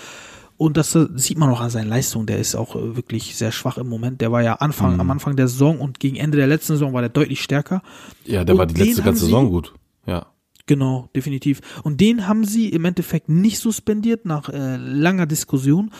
Und 0.56 0.76
das 0.76 0.94
äh, 0.94 1.06
sieht 1.16 1.38
man 1.38 1.50
auch 1.50 1.60
an 1.60 1.70
seinen 1.70 1.88
Leistungen. 1.88 2.26
Der 2.26 2.38
ist 2.38 2.54
auch 2.54 2.74
wirklich 2.76 3.36
sehr 3.36 3.52
schwach 3.52 3.78
im 3.78 3.88
Moment. 3.88 4.20
Der 4.20 4.30
war 4.32 4.42
ja 4.42 4.54
Anfang, 4.54 4.94
Mhm. 4.94 5.00
am 5.00 5.10
Anfang 5.10 5.36
der 5.36 5.48
Saison 5.48 5.80
und 5.80 6.00
gegen 6.00 6.16
Ende 6.16 6.36
der 6.38 6.46
letzten 6.46 6.74
Saison 6.74 6.92
war 6.92 7.00
der 7.00 7.10
deutlich 7.10 7.40
stärker. 7.42 7.82
Ja, 8.24 8.44
der 8.44 8.54
Und 8.54 8.58
war 8.58 8.66
die 8.66 8.74
letzte 8.82 9.02
ganze 9.02 9.24
Saison 9.24 9.50
gut. 9.50 9.74
Ja. 10.06 10.26
Genau, 10.66 11.10
definitiv. 11.14 11.60
Und 11.82 12.00
den 12.00 12.26
haben 12.26 12.44
sie 12.44 12.70
im 12.70 12.84
Endeffekt 12.86 13.28
nicht 13.28 13.58
suspendiert 13.58 14.24
nach 14.24 14.48
äh, 14.48 14.76
langer 14.76 15.26
Diskussion, 15.26 15.90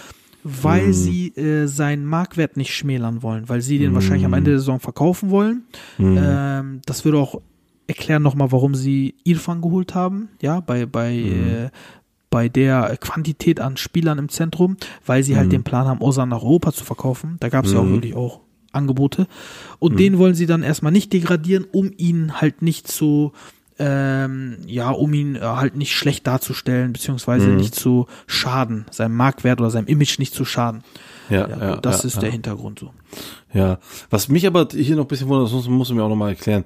weil 0.44 0.88
Mhm. 0.88 0.92
sie 0.92 1.28
äh, 1.36 1.66
seinen 1.66 2.04
Marktwert 2.04 2.56
nicht 2.56 2.74
schmälern 2.74 3.22
wollen, 3.22 3.48
weil 3.48 3.60
sie 3.62 3.78
den 3.78 3.90
Mhm. 3.90 3.94
wahrscheinlich 3.94 4.26
am 4.26 4.34
Ende 4.34 4.50
der 4.52 4.60
Saison 4.60 4.78
verkaufen 4.78 5.30
wollen. 5.30 5.64
Ähm, 5.98 6.80
das 6.86 7.04
würde 7.04 7.18
auch 7.18 7.40
erklären 7.86 8.22
nochmal, 8.22 8.52
warum 8.52 8.74
sie 8.74 9.14
Irfan 9.24 9.60
geholt 9.60 9.94
haben, 9.94 10.28
ja, 10.40 10.60
bei, 10.60 10.86
bei, 10.86 11.14
äh, 11.14 11.70
bei 12.30 12.48
der 12.48 12.96
Quantität 13.00 13.60
an 13.60 13.76
Spielern 13.76 14.18
im 14.18 14.28
Zentrum, 14.28 14.76
weil 15.06 15.22
sie 15.22 15.36
halt 15.36 15.52
den 15.52 15.64
Plan 15.64 15.86
haben, 15.86 16.00
Osan 16.00 16.28
nach 16.30 16.42
Europa 16.42 16.72
zu 16.72 16.84
verkaufen. 16.84 17.36
Da 17.40 17.48
gab 17.48 17.64
es 17.64 17.72
ja 17.72 17.80
auch 17.80 17.88
wirklich 17.88 18.14
auch 18.14 18.40
Angebote. 18.72 19.28
Und 19.78 19.98
den 20.00 20.18
wollen 20.18 20.34
sie 20.34 20.46
dann 20.46 20.62
erstmal 20.64 20.90
nicht 20.92 21.12
degradieren, 21.12 21.64
um 21.70 21.92
ihn 21.96 22.40
halt 22.40 22.60
nicht 22.60 22.88
zu, 22.88 23.32
ähm, 23.78 24.58
ja, 24.66 24.90
um 24.90 25.12
ihn 25.14 25.36
äh, 25.36 25.40
halt 25.40 25.76
nicht 25.76 25.92
schlecht 25.92 26.26
darzustellen, 26.26 26.92
beziehungsweise 26.92 27.48
nicht 27.48 27.74
zu 27.74 28.06
schaden, 28.26 28.86
seinem 28.90 29.16
Marktwert 29.16 29.60
oder 29.60 29.70
seinem 29.70 29.86
Image 29.86 30.18
nicht 30.18 30.34
zu 30.34 30.44
schaden. 30.44 30.84
Ja, 31.28 31.48
Ja, 31.48 31.58
ja, 31.58 31.76
das 31.76 32.02
ja, 32.02 32.06
ist 32.06 32.14
ja. 32.16 32.20
der 32.22 32.30
Hintergrund 32.30 32.78
so. 32.78 32.92
Ja, 33.52 33.78
was 34.10 34.28
mich 34.28 34.46
aber 34.46 34.68
hier 34.70 34.96
noch 34.96 35.04
ein 35.04 35.08
bisschen 35.08 35.28
wundert, 35.28 35.52
musst 35.68 35.90
du 35.90 35.94
mir 35.94 36.02
auch 36.02 36.08
nochmal 36.08 36.30
erklären. 36.30 36.64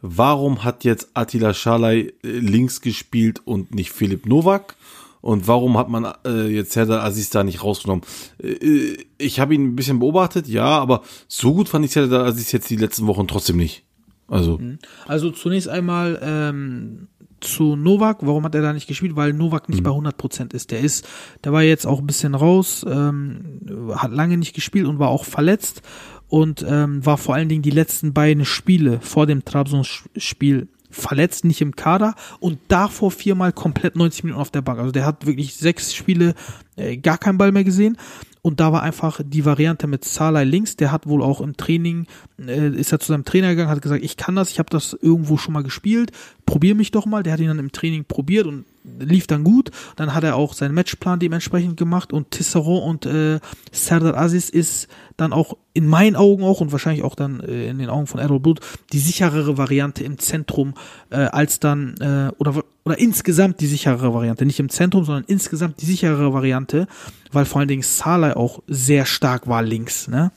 Warum 0.00 0.64
hat 0.64 0.84
jetzt 0.84 1.10
Attila 1.14 1.52
Schalay 1.54 2.12
äh, 2.22 2.28
links 2.28 2.80
gespielt 2.80 3.40
und 3.44 3.74
nicht 3.74 3.90
Philipp 3.90 4.26
Novak? 4.26 4.76
Und 5.20 5.48
warum 5.48 5.76
hat 5.76 5.88
man 5.88 6.12
äh, 6.24 6.46
jetzt 6.46 6.72
Serdar 6.72 7.02
Aziz 7.02 7.30
da 7.30 7.42
nicht 7.42 7.64
rausgenommen? 7.64 8.04
Äh, 8.40 8.96
ich 9.18 9.40
habe 9.40 9.54
ihn 9.54 9.64
ein 9.64 9.76
bisschen 9.76 9.98
beobachtet, 9.98 10.46
ja, 10.46 10.66
aber 10.66 11.02
so 11.26 11.52
gut 11.54 11.68
fand 11.68 11.84
ich 11.84 11.90
Serdar 11.90 12.26
Aziz 12.26 12.52
jetzt 12.52 12.70
die 12.70 12.76
letzten 12.76 13.06
Wochen 13.08 13.26
trotzdem 13.26 13.56
nicht. 13.56 13.84
Also, 14.28 14.60
Also 15.06 15.30
zunächst 15.30 15.68
einmal 15.68 16.18
ähm, 16.22 17.08
zu 17.40 17.76
Novak. 17.76 18.18
Warum 18.20 18.44
hat 18.44 18.54
er 18.54 18.62
da 18.62 18.72
nicht 18.72 18.86
gespielt? 18.86 19.16
Weil 19.16 19.32
Novak 19.32 19.68
nicht 19.68 19.82
bei 19.82 19.90
100% 19.90 20.54
ist. 20.54 20.70
Der 20.70 20.80
ist, 20.80 21.08
der 21.44 21.52
war 21.52 21.62
jetzt 21.62 21.86
auch 21.86 22.00
ein 22.00 22.06
bisschen 22.06 22.34
raus, 22.34 22.84
ähm, 22.88 23.60
hat 23.94 24.12
lange 24.12 24.36
nicht 24.36 24.54
gespielt 24.54 24.86
und 24.86 24.98
war 24.98 25.08
auch 25.08 25.24
verletzt 25.24 25.82
und 26.28 26.64
ähm, 26.68 27.04
war 27.04 27.16
vor 27.16 27.34
allen 27.34 27.48
Dingen 27.48 27.62
die 27.62 27.70
letzten 27.70 28.12
beiden 28.12 28.44
Spiele 28.44 29.00
vor 29.00 29.26
dem 29.26 29.44
Trabzon-Spiel 29.44 30.68
verletzt, 30.90 31.44
nicht 31.44 31.60
im 31.60 31.76
Kader 31.76 32.14
und 32.40 32.58
davor 32.68 33.10
viermal 33.10 33.52
komplett 33.52 33.96
90 33.96 34.24
Minuten 34.24 34.40
auf 34.40 34.50
der 34.50 34.62
Bank. 34.62 34.78
Also 34.78 34.90
der 34.90 35.04
hat 35.04 35.26
wirklich 35.26 35.54
sechs 35.54 35.94
Spiele 35.94 36.34
äh, 36.76 36.96
gar 36.96 37.18
keinen 37.18 37.38
Ball 37.38 37.52
mehr 37.52 37.64
gesehen. 37.64 37.96
Und 38.42 38.60
da 38.60 38.72
war 38.72 38.82
einfach 38.82 39.20
die 39.24 39.44
Variante 39.44 39.86
mit 39.86 40.04
Salai 40.04 40.44
links. 40.44 40.76
Der 40.76 40.92
hat 40.92 41.06
wohl 41.06 41.22
auch 41.22 41.40
im 41.40 41.56
Training, 41.56 42.06
äh, 42.38 42.68
ist 42.68 42.92
er 42.92 43.00
zu 43.00 43.08
seinem 43.08 43.24
Trainer 43.24 43.50
gegangen, 43.50 43.70
hat 43.70 43.82
gesagt, 43.82 44.04
ich 44.04 44.16
kann 44.16 44.36
das, 44.36 44.50
ich 44.50 44.58
habe 44.58 44.70
das 44.70 44.96
irgendwo 45.00 45.36
schon 45.36 45.54
mal 45.54 45.62
gespielt, 45.62 46.12
probier 46.46 46.74
mich 46.74 46.90
doch 46.90 47.06
mal. 47.06 47.22
Der 47.22 47.32
hat 47.32 47.40
ihn 47.40 47.48
dann 47.48 47.58
im 47.58 47.72
Training 47.72 48.04
probiert 48.04 48.46
und 48.46 48.64
lief 48.98 49.26
dann 49.26 49.44
gut. 49.44 49.70
Dann 49.96 50.14
hat 50.14 50.24
er 50.24 50.36
auch 50.36 50.54
seinen 50.54 50.74
Matchplan 50.74 51.18
dementsprechend 51.18 51.76
gemacht 51.76 52.12
und 52.12 52.30
Tisserand 52.30 52.82
und 52.82 53.06
äh, 53.06 53.40
Serdar 53.72 54.16
Aziz 54.16 54.48
ist 54.48 54.88
dann 55.16 55.32
auch 55.32 55.56
in 55.72 55.86
meinen 55.86 56.16
Augen 56.16 56.42
auch 56.42 56.60
und 56.60 56.72
wahrscheinlich 56.72 57.04
auch 57.04 57.14
dann 57.14 57.40
äh, 57.40 57.68
in 57.68 57.78
den 57.78 57.88
Augen 57.90 58.06
von 58.06 58.20
Errol 58.20 58.40
Blut 58.40 58.60
die 58.92 58.98
sicherere 58.98 59.58
Variante 59.58 60.04
im 60.04 60.18
Zentrum 60.18 60.74
äh, 61.10 61.16
als 61.16 61.60
dann 61.60 61.94
äh, 62.00 62.32
oder 62.38 62.62
oder 62.84 62.98
insgesamt 62.98 63.60
die 63.60 63.66
sicherere 63.66 64.14
Variante, 64.14 64.46
nicht 64.46 64.60
im 64.60 64.70
Zentrum, 64.70 65.04
sondern 65.04 65.24
insgesamt 65.26 65.82
die 65.82 65.86
sicherere 65.86 66.32
Variante, 66.32 66.86
weil 67.32 67.44
vor 67.44 67.58
allen 67.60 67.68
Dingen 67.68 67.82
Saleh 67.82 68.34
auch 68.34 68.62
sehr 68.66 69.04
stark 69.04 69.46
war 69.46 69.62
links, 69.62 70.08
ne? 70.08 70.32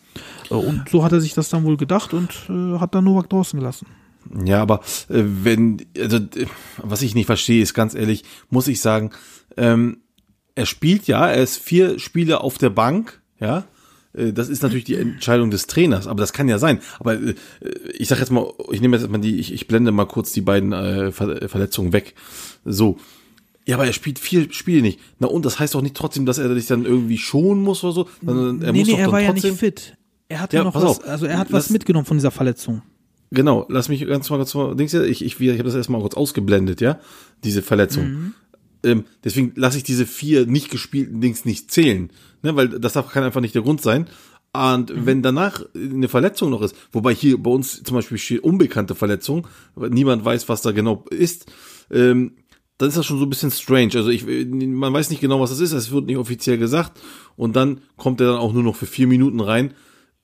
Und 0.49 0.89
so 0.89 1.01
hat 1.01 1.13
er 1.13 1.21
sich 1.21 1.33
das 1.33 1.47
dann 1.47 1.63
wohl 1.63 1.77
gedacht 1.77 2.13
und 2.13 2.29
äh, 2.49 2.77
hat 2.77 2.93
dann 2.93 3.05
Novak 3.05 3.29
draußen 3.29 3.57
gelassen. 3.57 3.87
Ja, 4.45 4.61
aber 4.61 4.79
äh, 5.09 5.23
wenn, 5.23 5.85
also, 5.97 6.17
äh, 6.17 6.45
was 6.77 7.01
ich 7.01 7.15
nicht 7.15 7.25
verstehe, 7.25 7.61
ist 7.61 7.73
ganz 7.73 7.95
ehrlich, 7.95 8.23
muss 8.49 8.67
ich 8.67 8.81
sagen, 8.81 9.11
ähm, 9.57 9.97
er 10.55 10.65
spielt 10.65 11.07
ja, 11.07 11.27
er 11.29 11.41
ist 11.43 11.57
vier 11.57 11.97
Spiele 11.99 12.41
auf 12.41 12.57
der 12.57 12.69
Bank, 12.69 13.21
ja. 13.39 13.65
Äh, 14.13 14.33
Das 14.33 14.49
ist 14.49 14.63
natürlich 14.63 14.83
die 14.85 14.95
Entscheidung 14.95 15.49
des 15.51 15.67
Trainers, 15.67 16.07
aber 16.07 16.19
das 16.19 16.33
kann 16.33 16.49
ja 16.49 16.59
sein. 16.59 16.79
Aber 16.99 17.13
äh, 17.15 17.35
ich 17.97 18.07
sag 18.09 18.19
jetzt 18.19 18.31
mal, 18.31 18.51
ich 18.71 18.81
nehme 18.81 18.97
jetzt 18.97 19.09
mal 19.09 19.17
die, 19.19 19.37
ich, 19.39 19.53
ich 19.53 19.67
blende 19.67 19.91
mal 19.91 20.05
kurz 20.05 20.31
die 20.33 20.41
beiden 20.41 20.73
äh, 20.73 21.11
Ver 21.11 21.47
Verletzungen 21.49 21.93
weg. 21.93 22.13
So. 22.65 22.97
Ja, 23.65 23.75
aber 23.75 23.85
er 23.85 23.93
spielt 23.93 24.19
vier 24.19 24.51
Spiele 24.51 24.81
nicht. 24.81 24.99
Na 25.19 25.27
und 25.27 25.45
das 25.45 25.59
heißt 25.59 25.75
doch 25.75 25.81
nicht 25.81 25.95
trotzdem, 25.95 26.25
dass 26.25 26.37
er 26.39 26.53
sich 26.53 26.65
dann 26.67 26.83
irgendwie 26.83 27.17
schonen 27.17 27.63
muss 27.63 27.83
oder 27.83 27.93
so, 27.93 28.09
sondern 28.25 28.61
er 28.61 28.71
nee, 28.73 28.79
muss 28.79 28.87
nee, 28.87 28.93
doch 28.93 28.99
er 28.99 29.11
war 29.11 29.21
ja 29.21 29.31
trotzdem. 29.31 29.51
nicht 29.51 29.59
fit. 29.59 29.97
Er 30.29 30.39
hatte 30.41 30.57
Ja, 30.57 30.63
noch 30.63 30.73
pass 30.73 30.83
was, 30.83 30.89
auf. 30.99 31.07
also 31.07 31.25
er 31.27 31.37
hat 31.37 31.51
was 31.51 31.69
mitgenommen 31.69 32.05
von 32.05 32.17
dieser 32.17 32.31
Verletzung. 32.31 32.81
Genau, 33.31 33.65
lass 33.69 33.87
mich 33.87 34.05
ganz 34.05 34.29
mal 34.29 34.37
kurz 34.37 34.53
mal, 34.53 34.75
ja, 34.79 35.03
ich, 35.03 35.23
ich, 35.23 35.39
ich 35.39 35.49
habe 35.53 35.63
das 35.63 35.75
erstmal 35.75 36.01
kurz 36.01 36.15
ausgeblendet, 36.15 36.81
ja, 36.81 36.99
diese 37.43 37.61
Verletzung. 37.61 38.03
Mhm. 38.09 38.33
Ähm, 38.83 39.05
deswegen 39.23 39.53
lasse 39.55 39.77
ich 39.77 39.83
diese 39.83 40.05
vier 40.05 40.45
nicht 40.45 40.69
gespielten 40.69 41.21
Dings 41.21 41.45
nicht 41.45 41.71
zählen, 41.71 42.11
ne, 42.41 42.55
weil 42.55 42.67
das 42.67 42.93
darf, 42.93 43.11
kann 43.11 43.23
einfach 43.23 43.41
nicht 43.41 43.55
der 43.55 43.61
Grund 43.61 43.81
sein. 43.81 44.07
Und 44.53 44.93
Mhm. 44.93 45.05
wenn 45.05 45.21
danach 45.21 45.63
eine 45.73 46.09
Verletzung 46.09 46.49
noch 46.49 46.61
ist, 46.61 46.75
wobei 46.91 47.15
hier 47.15 47.41
bei 47.41 47.51
uns 47.51 47.83
zum 47.83 47.95
Beispiel 47.95 48.17
steht 48.17 48.43
unbekannte 48.43 48.95
Verletzung, 48.95 49.47
niemand 49.77 50.25
weiß, 50.25 50.49
was 50.49 50.61
da 50.61 50.71
genau 50.71 51.05
ist, 51.09 51.45
ähm, 51.89 52.33
dann 52.77 52.89
ist 52.89 52.97
das 52.97 53.05
schon 53.05 53.19
so 53.19 53.25
ein 53.25 53.29
bisschen 53.29 53.51
strange. 53.51 53.91
Also 53.95 54.09
ich, 54.09 54.25
man 54.25 54.91
weiß 54.91 55.09
nicht 55.09 55.21
genau, 55.21 55.39
was 55.39 55.51
das 55.51 55.61
ist, 55.61 55.71
es 55.71 55.91
wird 55.91 56.07
nicht 56.07 56.17
offiziell 56.17 56.57
gesagt 56.57 56.99
und 57.37 57.55
dann 57.55 57.79
kommt 57.95 58.19
er 58.19 58.27
dann 58.27 58.37
auch 58.37 58.51
nur 58.51 58.63
noch 58.63 58.75
für 58.75 58.87
vier 58.87 59.07
Minuten 59.07 59.39
rein 59.39 59.73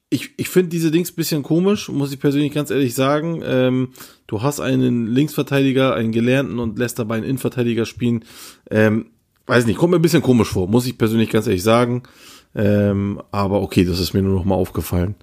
ich, 0.10 0.32
ich 0.38 0.50
finde 0.50 0.70
diese 0.70 0.92
Dings 0.92 1.12
bisschen 1.12 1.44
komisch, 1.44 1.90
muss 1.90 2.14
ich 2.14 2.20
persönlich 2.20 2.54
ganz 2.54 2.72
ehrlich 2.72 2.96
sagen. 2.96 3.42
Ähm, 3.46 3.90
du 4.28 4.42
hast 4.42 4.60
einen 4.60 5.08
Linksverteidiger, 5.08 5.96
einen 5.96 6.12
Gelernten 6.12 6.60
und 6.60 6.80
lässt 6.80 7.00
dabei 7.00 7.16
einen 7.16 7.26
Innenverteidiger 7.26 7.86
spielen. 7.86 8.24
Ähm, 8.72 9.08
weiß 9.48 9.66
nicht, 9.66 9.78
kommt 9.78 9.92
mir 9.92 10.00
ein 10.00 10.02
bisschen 10.02 10.22
komisch 10.22 10.50
vor, 10.50 10.68
muss 10.68 10.86
ich 10.86 10.98
persönlich 10.98 11.30
ganz 11.30 11.48
ehrlich 11.48 11.64
sagen. 11.64 12.04
Ähm, 12.56 13.22
aber 13.32 13.62
okay, 13.62 13.84
das 13.84 14.00
ist 14.00 14.14
mir 14.14 14.22
nur 14.22 14.36
noch 14.36 14.46
mal 14.46 14.56
aufgefallen. 14.56 15.16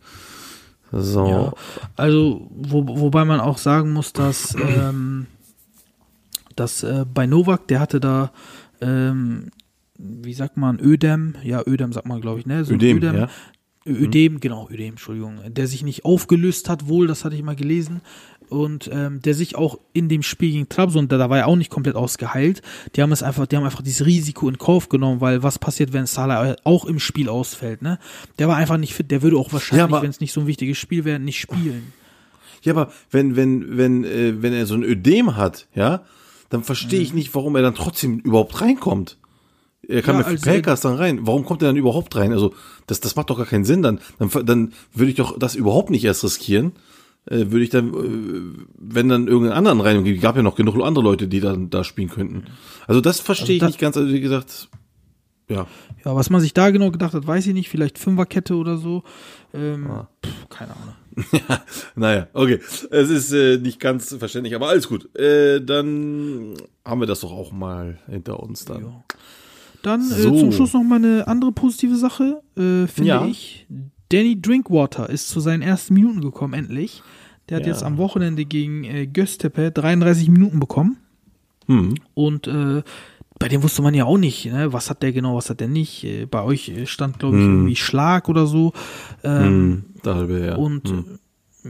So. 0.93 1.26
Ja. 1.26 1.53
Also, 1.97 2.49
wo, 2.51 2.87
wobei 2.87 3.24
man 3.24 3.41
auch 3.41 3.59
sagen 3.59 3.93
muss, 3.93 4.12
dass, 4.12 4.55
ähm, 4.55 5.26
dass 6.57 6.82
äh, 6.82 7.05
bei 7.12 7.26
Novak, 7.26 7.66
der 7.68 7.80
hatte 7.80 8.01
da, 8.01 8.32
ähm, 8.80 9.51
wie 9.99 10.35
sagt 10.35 10.57
man, 10.57 10.78
Ödem, 10.78 11.35
ja, 11.43 11.62
Ödem 11.66 11.93
sagt 11.93 12.07
man, 12.07 12.20
glaube 12.20 12.41
ich, 12.41 12.47
ne? 12.47 12.64
So 12.64 12.74
ein 12.74 12.80
Ödem, 12.80 13.03
ja. 13.14 13.28
Ödem, 13.87 14.41
genau, 14.41 14.68
Ödem, 14.70 14.91
Entschuldigung, 14.91 15.41
der 15.49 15.66
sich 15.66 15.82
nicht 15.82 16.05
aufgelöst 16.05 16.68
hat, 16.68 16.89
wohl, 16.89 17.07
das 17.07 17.24
hatte 17.24 17.37
ich 17.37 17.43
mal 17.43 17.57
gelesen. 17.57 18.01
Und 18.51 18.89
ähm, 18.93 19.20
der 19.22 19.35
sich 19.35 19.57
auch 19.57 19.78
in 19.95 20.09
dem 20.09 20.22
Spiel 20.22 20.53
gegen 20.53 20.68
Trabzon, 20.68 21.09
da, 21.09 21.16
da 21.18 21.30
war 21.30 21.39
er 21.39 21.49
auch 21.49 21.57
nicht 21.57 21.70
komplett 21.70 21.97
ausgeheilt. 21.97 22.61
Die 22.95 23.03
haben 23.03 23.11
es 23.12 23.22
einfach, 23.22 23.47
die 23.47 23.57
haben 23.57 23.64
einfach 23.64 23.82
dieses 23.82 24.07
Risiko 24.07 24.49
in 24.49 24.59
Kauf 24.59 24.89
genommen, 24.91 25.20
weil 25.22 25.43
was 25.43 25.59
passiert, 25.59 25.93
wenn 25.93 26.07
Salah 26.07 26.55
auch 26.64 26.85
im 26.85 26.99
Spiel 26.99 27.28
ausfällt, 27.28 27.80
ne? 27.82 27.99
Der 28.39 28.47
war 28.49 28.57
einfach 28.57 28.76
nicht 28.76 28.95
fit, 28.95 29.11
der 29.11 29.22
würde 29.22 29.39
auch 29.39 29.53
wahrscheinlich, 29.53 29.82
aber- 29.85 30.03
wenn 30.03 30.11
es 30.11 30.20
nicht 30.20 30.32
so 30.32 30.41
ein 30.43 30.47
wichtiges 30.47 30.76
Spiel 30.78 31.05
wäre, 31.05 31.18
nicht 31.18 31.41
spielen. 31.41 31.93
Ja, 32.62 32.72
aber 32.74 32.93
wenn, 33.11 33.35
wenn, 33.37 33.76
wenn, 33.76 34.05
äh, 34.05 34.41
wenn 34.43 34.53
er 34.53 34.66
so 34.66 34.74
ein 34.74 34.82
Ödem 34.85 35.37
hat, 35.37 35.66
ja, 35.74 36.03
dann 36.51 36.62
verstehe 36.64 37.01
ich 37.01 37.12
nicht, 37.14 37.35
warum 37.35 37.57
er 37.57 37.62
dann 37.62 37.74
trotzdem 37.74 38.18
überhaupt 38.20 38.61
reinkommt. 38.61 39.18
Er 39.89 40.03
kann 40.03 40.14
Ja, 40.14 40.18
mit 40.18 40.26
also- 40.26 40.45
Pelkas 40.45 40.80
dann 40.80 40.97
rein. 40.97 41.20
Warum 41.26 41.45
kommt 41.45 41.62
er 41.62 41.68
dann 41.68 41.76
überhaupt 41.76 42.14
rein? 42.16 42.32
Also, 42.32 42.55
das, 42.87 43.01
das 43.01 43.16
macht 43.16 43.30
doch 43.30 43.37
gar 43.39 43.47
keinen 43.47 43.64
Sinn. 43.64 43.82
Dann, 43.82 44.01
dann, 44.18 44.47
dann 44.47 44.72
würde 44.93 45.11
ich 45.11 45.16
doch 45.16 45.39
das 45.39 45.55
überhaupt 45.55 45.91
nicht 45.91 46.05
erst 46.05 46.24
riskieren. 46.24 46.72
Äh, 47.26 47.51
würde 47.51 47.62
ich 47.64 47.70
dann, 47.70 47.89
äh, 47.95 48.64
wenn 48.78 49.09
dann 49.09 49.26
irgendeinen 49.28 49.57
anderen 49.57 49.80
rein, 49.80 50.05
es 50.07 50.20
gab 50.20 50.37
ja 50.37 50.43
noch 50.43 50.57
genug 50.57 50.76
andere 50.82 51.05
Leute, 51.05 51.26
die 51.28 51.41
dann 51.41 51.70
da 51.70 51.82
spielen 51.85 52.11
könnten. 52.11 52.45
Also, 52.87 53.01
das 53.01 53.20
verstehe 53.20 53.57
ich 53.57 53.61
da- 53.61 53.66
nicht 53.68 53.78
ganz. 53.78 53.97
Also, 53.97 54.12
wie 54.12 54.20
gesagt, 54.20 54.68
ja. 55.49 55.66
Ja, 56.05 56.14
was 56.14 56.28
man 56.30 56.41
sich 56.41 56.53
da 56.55 56.70
genau 56.70 56.91
gedacht 56.91 57.14
hat, 57.14 57.26
weiß 57.26 57.47
ich 57.47 57.55
nicht. 57.55 57.68
Vielleicht 57.70 57.99
Fünferkette 57.99 58.55
oder 58.57 58.76
so. 58.76 59.03
Ähm, 59.55 59.87
pff, 60.24 60.49
keine 60.51 60.72
Ahnung. 60.72 60.95
Naja, 61.95 62.26
okay. 62.32 62.59
Es 62.91 63.09
ist 63.09 63.32
äh, 63.32 63.57
nicht 63.59 63.78
ganz 63.78 64.14
verständlich, 64.18 64.55
aber 64.55 64.68
alles 64.68 64.89
gut. 64.89 65.14
Äh, 65.16 65.61
dann 65.64 66.55
haben 66.85 67.01
wir 67.01 67.07
das 67.07 67.20
doch 67.20 67.30
auch 67.32 67.53
mal 67.53 67.99
hinter 68.09 68.41
uns 68.41 68.64
dann. 68.64 68.82
Ja. 68.82 69.05
Dann 69.85 70.01
äh, 70.01 70.05
So. 70.14 70.37
zum 70.39 70.51
Schluss 70.53 70.72
noch 70.72 70.82
mal 70.82 70.97
eine 70.97 71.26
andere 71.28 71.53
positive 71.53 71.97
Sache, 71.97 72.41
äh, 72.57 72.87
finde 72.87 73.09
Ja. 73.09 73.24
ich. 73.26 73.66
Danny 74.11 74.41
Drinkwater 74.41 75.09
ist 75.11 75.28
zu 75.28 75.41
seinen 75.41 75.62
ersten 75.62 75.95
Minuten 75.95 76.20
gekommen, 76.20 76.55
endlich. 76.55 77.03
Der 77.49 77.59
hat 77.59 77.66
Ja. 77.66 77.72
jetzt 77.72 77.82
am 77.82 77.99
Wochenende 77.99 78.45
gegen 78.45 78.85
äh, 78.85 79.07
Göztepe 79.07 79.70
33 79.70 80.28
Minuten 80.30 80.59
bekommen. 80.61 80.97
Hm. 81.66 81.95
Und 82.14 82.47
äh, 82.47 82.82
bei 83.39 83.49
dem 83.49 83.62
wusste 83.62 83.82
man 83.82 83.93
ja 83.95 84.05
auch 84.05 84.16
nicht, 84.18 84.47
ne? 84.47 84.72
was 84.72 84.89
hat 84.89 85.03
der 85.03 85.12
genau, 85.12 85.37
was 85.37 85.51
hat 85.51 85.61
der 85.61 85.68
nicht. 85.68 86.05
Äh, 86.05 86.26
bei 86.26 86.43
euch 86.43 86.68
äh, 86.70 86.87
stand, 86.87 87.18
glaube 87.18 87.39
ich, 87.39 87.45
irgendwie 87.45 87.76
Schlag 87.76 88.28
oder 88.28 88.47
so. 88.47 88.72
Ähm, 89.22 89.43
Hm. 89.43 89.85
Darüber, 90.03 90.39
ja. 90.39 90.55
Und 90.57 90.89
hm. 90.89 91.05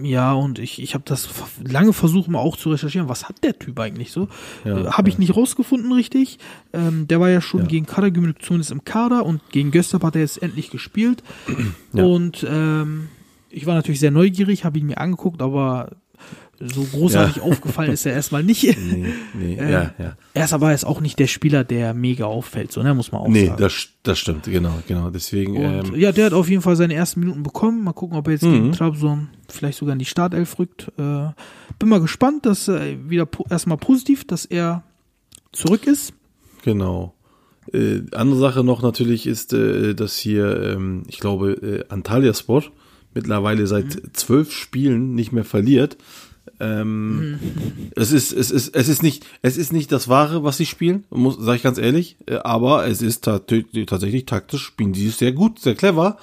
Ja, 0.03 0.33
und 0.33 0.59
ich, 0.59 0.83
ich 0.83 0.95
habe 0.95 1.05
das 1.07 1.29
lange 1.63 1.93
versucht, 1.93 2.29
mal 2.29 2.41
auch 2.41 2.57
zu 2.57 2.71
recherchieren. 2.71 3.09
Was 3.09 3.29
hat 3.29 3.45
der 3.45 3.59
Typ 3.59 3.79
eigentlich 3.79 4.11
so? 4.13 4.29
Ja, 4.65 4.79
äh, 4.79 4.87
habe 4.91 5.09
ich 5.09 5.19
nicht 5.19 5.37
rausgefunden, 5.37 5.93
richtig. 5.93 6.39
Ähm, 6.73 7.07
der 7.07 7.21
war 7.21 7.31
ja 7.31 7.41
schon 7.41 7.61
Ja. 7.61 7.67
gegen 7.67 7.87
Karagümrük 7.87 8.43
zumindest 8.43 8.73
im 8.73 8.85
Kader 8.85 9.25
und 9.25 9.41
gegen 9.51 9.71
Göstap 9.71 10.03
hat 10.03 10.17
er 10.17 10.23
jetzt 10.23 10.43
endlich 10.43 10.71
gespielt. 10.71 11.23
Ja. 11.93 12.03
Und 12.05 12.45
ähm, 12.49 13.09
ich 13.51 13.67
war 13.67 13.75
natürlich 13.77 14.01
sehr 14.01 14.11
neugierig, 14.11 14.65
habe 14.65 14.81
ihn 14.81 14.87
mir 14.87 14.99
angeguckt, 14.99 15.41
aber 15.41 15.91
So 16.61 16.83
großartig 16.85 17.41
aufgefallen 17.43 17.93
ist 17.93 18.07
er 18.07 18.13
erstmal 18.13 18.43
nicht. 18.43 18.63
Nee, 18.79 19.07
nee, 19.35 19.55
Äh, 19.57 19.71
ja, 19.73 19.95
ja. 19.99 20.17
Er 20.35 20.45
ist 20.45 20.53
aber 20.53 20.71
jetzt 20.71 20.87
auch 20.87 21.01
nicht 21.01 21.19
der 21.19 21.27
Spieler, 21.27 21.65
der 21.65 21.95
mega 21.95 22.25
auffällt, 22.27 22.73
so, 22.73 22.83
ne, 22.83 22.95
muss 22.95 23.13
man 23.13 23.21
auch 23.23 23.29
Nee, 23.29 23.47
sagen. 23.47 23.61
das, 23.63 23.89
das 24.03 24.19
stimmt, 24.19 24.45
genau, 24.45 24.79
genau. 24.87 25.11
Deswegen, 25.11 25.57
Und 25.57 25.93
ähm, 25.93 25.95
ja, 25.97 26.13
der 26.13 26.27
hat 26.27 26.33
auf 26.33 26.49
jeden 26.49 26.63
Fall 26.63 26.77
seine 26.77 26.95
ersten 26.95 27.21
Minuten 27.21 27.43
bekommen. 27.43 27.83
Mal 27.85 27.93
gucken, 27.93 28.17
ob 28.17 28.27
er 28.29 28.33
jetzt 28.35 28.43
Mhm. 28.45 28.53
gegen 28.53 28.73
Trabzon 28.73 29.29
vielleicht 29.49 29.79
sogar 29.79 29.93
in 29.93 29.99
die 29.99 30.05
Startelf 30.05 30.59
rückt. 30.59 30.89
Äh, 30.99 31.29
bin 31.79 31.89
mal 31.89 32.01
gespannt, 32.01 32.47
dass 32.47 32.69
äh, 32.69 32.97
wieder 33.09 33.27
po 33.27 33.45
erstmal 33.51 33.79
positiv, 33.79 34.25
dass 34.27 34.45
er 34.45 34.83
zurück 35.53 35.87
ist. 35.87 36.13
genau. 36.63 37.15
Äh, 37.73 38.03
andere 38.13 38.39
Sache 38.39 38.63
noch 38.63 38.83
natürlich 38.83 39.27
ist, 39.27 39.55
äh, 39.55 39.95
dass 39.95 40.17
hier, 40.19 40.63
ähm, 40.75 41.03
ich 41.09 41.19
glaube, 41.19 41.53
äh, 41.53 41.85
Antalya 41.93 42.35
Sport 42.35 42.71
mittlerweile 43.15 43.67
seit 43.67 44.03
zwölf 44.13 44.53
Spielen 44.53 45.15
nicht 45.15 45.33
mehr 45.33 45.45
verliert. 45.45 45.97
Ähm, 46.61 47.39
es 47.97 48.13
ist, 48.13 48.33
es 48.33 48.51
ist, 48.51 48.75
es 48.77 48.89
ist 48.89 49.03
nicht, 49.03 49.27
es 49.43 49.57
ist 49.57 49.73
nicht 49.73 49.91
das 49.91 50.09
Wahre, 50.09 50.45
was 50.45 50.57
sie 50.57 50.67
spielen, 50.67 51.05
muss, 51.11 51.37
sag 51.41 51.57
ich 51.57 51.63
ganz 51.63 51.79
ehrlich, 51.79 52.17
äh, 52.27 52.37
aber 52.37 52.87
es 52.87 53.03
ist 53.03 53.25
tat- 53.25 53.53
tatsächlich 53.87 54.27
taktisch 54.27 54.63
spielen 54.63 54.95
sie 54.95 55.09
sehr 55.09 55.33
gut, 55.33 55.59
sehr 55.59 55.75
clever 55.75 56.19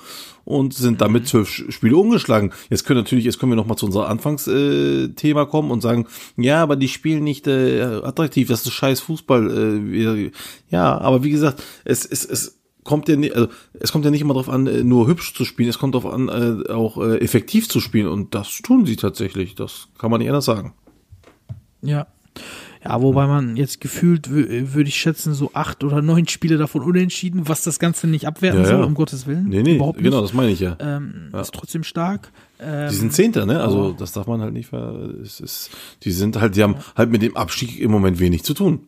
und 0.46 0.74
sind 0.74 1.02
damit 1.02 1.28
zwölf 1.28 1.50
Sch- 1.50 1.72
Spiele 1.72 1.98
umgeschlagen. 1.98 2.52
Jetzt 2.70 2.86
können 2.86 3.00
natürlich, 3.00 3.26
jetzt 3.26 3.40
können 3.40 3.52
wir 3.52 3.56
noch 3.56 3.66
mal 3.68 3.76
zu 3.76 3.86
unserem 3.88 4.10
Anfangsthema 4.12 5.42
äh, 5.44 5.48
kommen 5.48 5.72
und 5.72 5.82
sagen, 5.82 6.08
ja, 6.38 6.62
aber 6.62 6.76
die 6.76 6.88
spielen 6.88 7.24
nicht 7.24 7.48
äh, 7.48 7.82
attraktiv, 7.82 8.48
das 8.48 8.66
ist 8.66 8.74
scheiß 8.74 9.02
Fußball. 9.02 9.82
Äh, 9.98 10.32
ja, 10.70 10.98
aber 11.00 11.24
wie 11.24 11.32
gesagt, 11.32 11.64
es, 11.84 12.06
es, 12.06 12.26
es 12.26 12.61
kommt 12.84 13.08
ja 13.10 13.16
nicht, 13.16 13.36
also 13.36 13.48
es 13.74 13.92
kommt 13.92 14.06
ja 14.06 14.12
nicht 14.12 14.22
immer 14.22 14.34
darauf 14.34 14.50
an, 14.50 14.68
äh, 14.68 14.84
nur 14.84 15.08
hübsch 15.08 15.34
zu 15.36 15.46
spielen, 15.46 15.70
es 15.70 15.78
kommt 15.80 15.96
darauf 15.96 16.12
an, 16.14 16.30
äh, 16.30 16.72
auch 16.72 16.98
äh, 16.98 17.18
effektiv 17.18 17.70
zu 17.70 17.80
spielen 17.80 18.08
und 18.08 18.34
das 18.36 18.62
tun 18.64 18.86
sie 18.86 18.96
tatsächlich. 18.96 19.56
Das 19.56 19.88
kann 20.00 20.10
man 20.12 20.20
nicht 20.20 20.30
anders 20.30 20.46
sagen. 20.46 20.74
Ja. 21.82 22.08
Ja, 22.84 23.00
wobei 23.00 23.28
man 23.28 23.58
jetzt 23.58 23.80
gefühlt, 23.80 24.28
wü- 24.28 24.74
würde 24.74 24.88
ich 24.90 24.96
schätzen, 24.96 25.36
so 25.36 25.52
acht 25.54 25.84
oder 25.84 26.02
neun 26.02 26.28
Spiele 26.28 26.58
davon 26.58 26.82
unentschieden, 26.82 27.48
was 27.48 27.64
das 27.64 27.78
Ganze 27.78 28.08
nicht 28.08 28.26
abwerten 28.26 28.62
Ja, 28.62 28.66
soll, 28.70 28.80
ja. 28.80 28.86
um 28.86 28.96
Gottes 28.96 29.28
Willen. 29.28 29.50
Nee, 29.50 29.62
nee, 29.62 29.76
Überhaupt 29.76 29.98
nicht. 30.00 30.06
genau, 30.06 30.22
das 30.22 30.34
meine 30.34 30.50
ich 30.52 30.60
ja. 30.62 30.78
Ähm, 30.80 31.30
Ja. 31.32 31.42
Ist 31.42 31.54
trotzdem 31.54 31.84
stark. 31.84 32.32
Ähm, 32.60 32.90
Die 32.90 32.96
sind 32.96 33.14
Zehnter, 33.14 33.46
ne? 33.46 33.62
Also 33.62 33.92
das 33.92 34.14
darf 34.14 34.26
man 34.26 34.42
halt 34.42 34.54
nicht 34.54 34.70
ver. 34.70 35.12
Es 35.22 35.40
ist, 35.40 35.70
die 36.04 36.12
sind 36.12 36.42
halt, 36.42 36.56
die 36.56 36.64
haben 36.64 36.78
halt 36.96 37.12
mit 37.12 37.22
dem 37.22 37.38
Abstieg 37.38 37.80
im 37.80 37.92
Moment 37.92 38.20
wenig 38.20 38.44
zu 38.44 38.56
tun. 38.56 38.88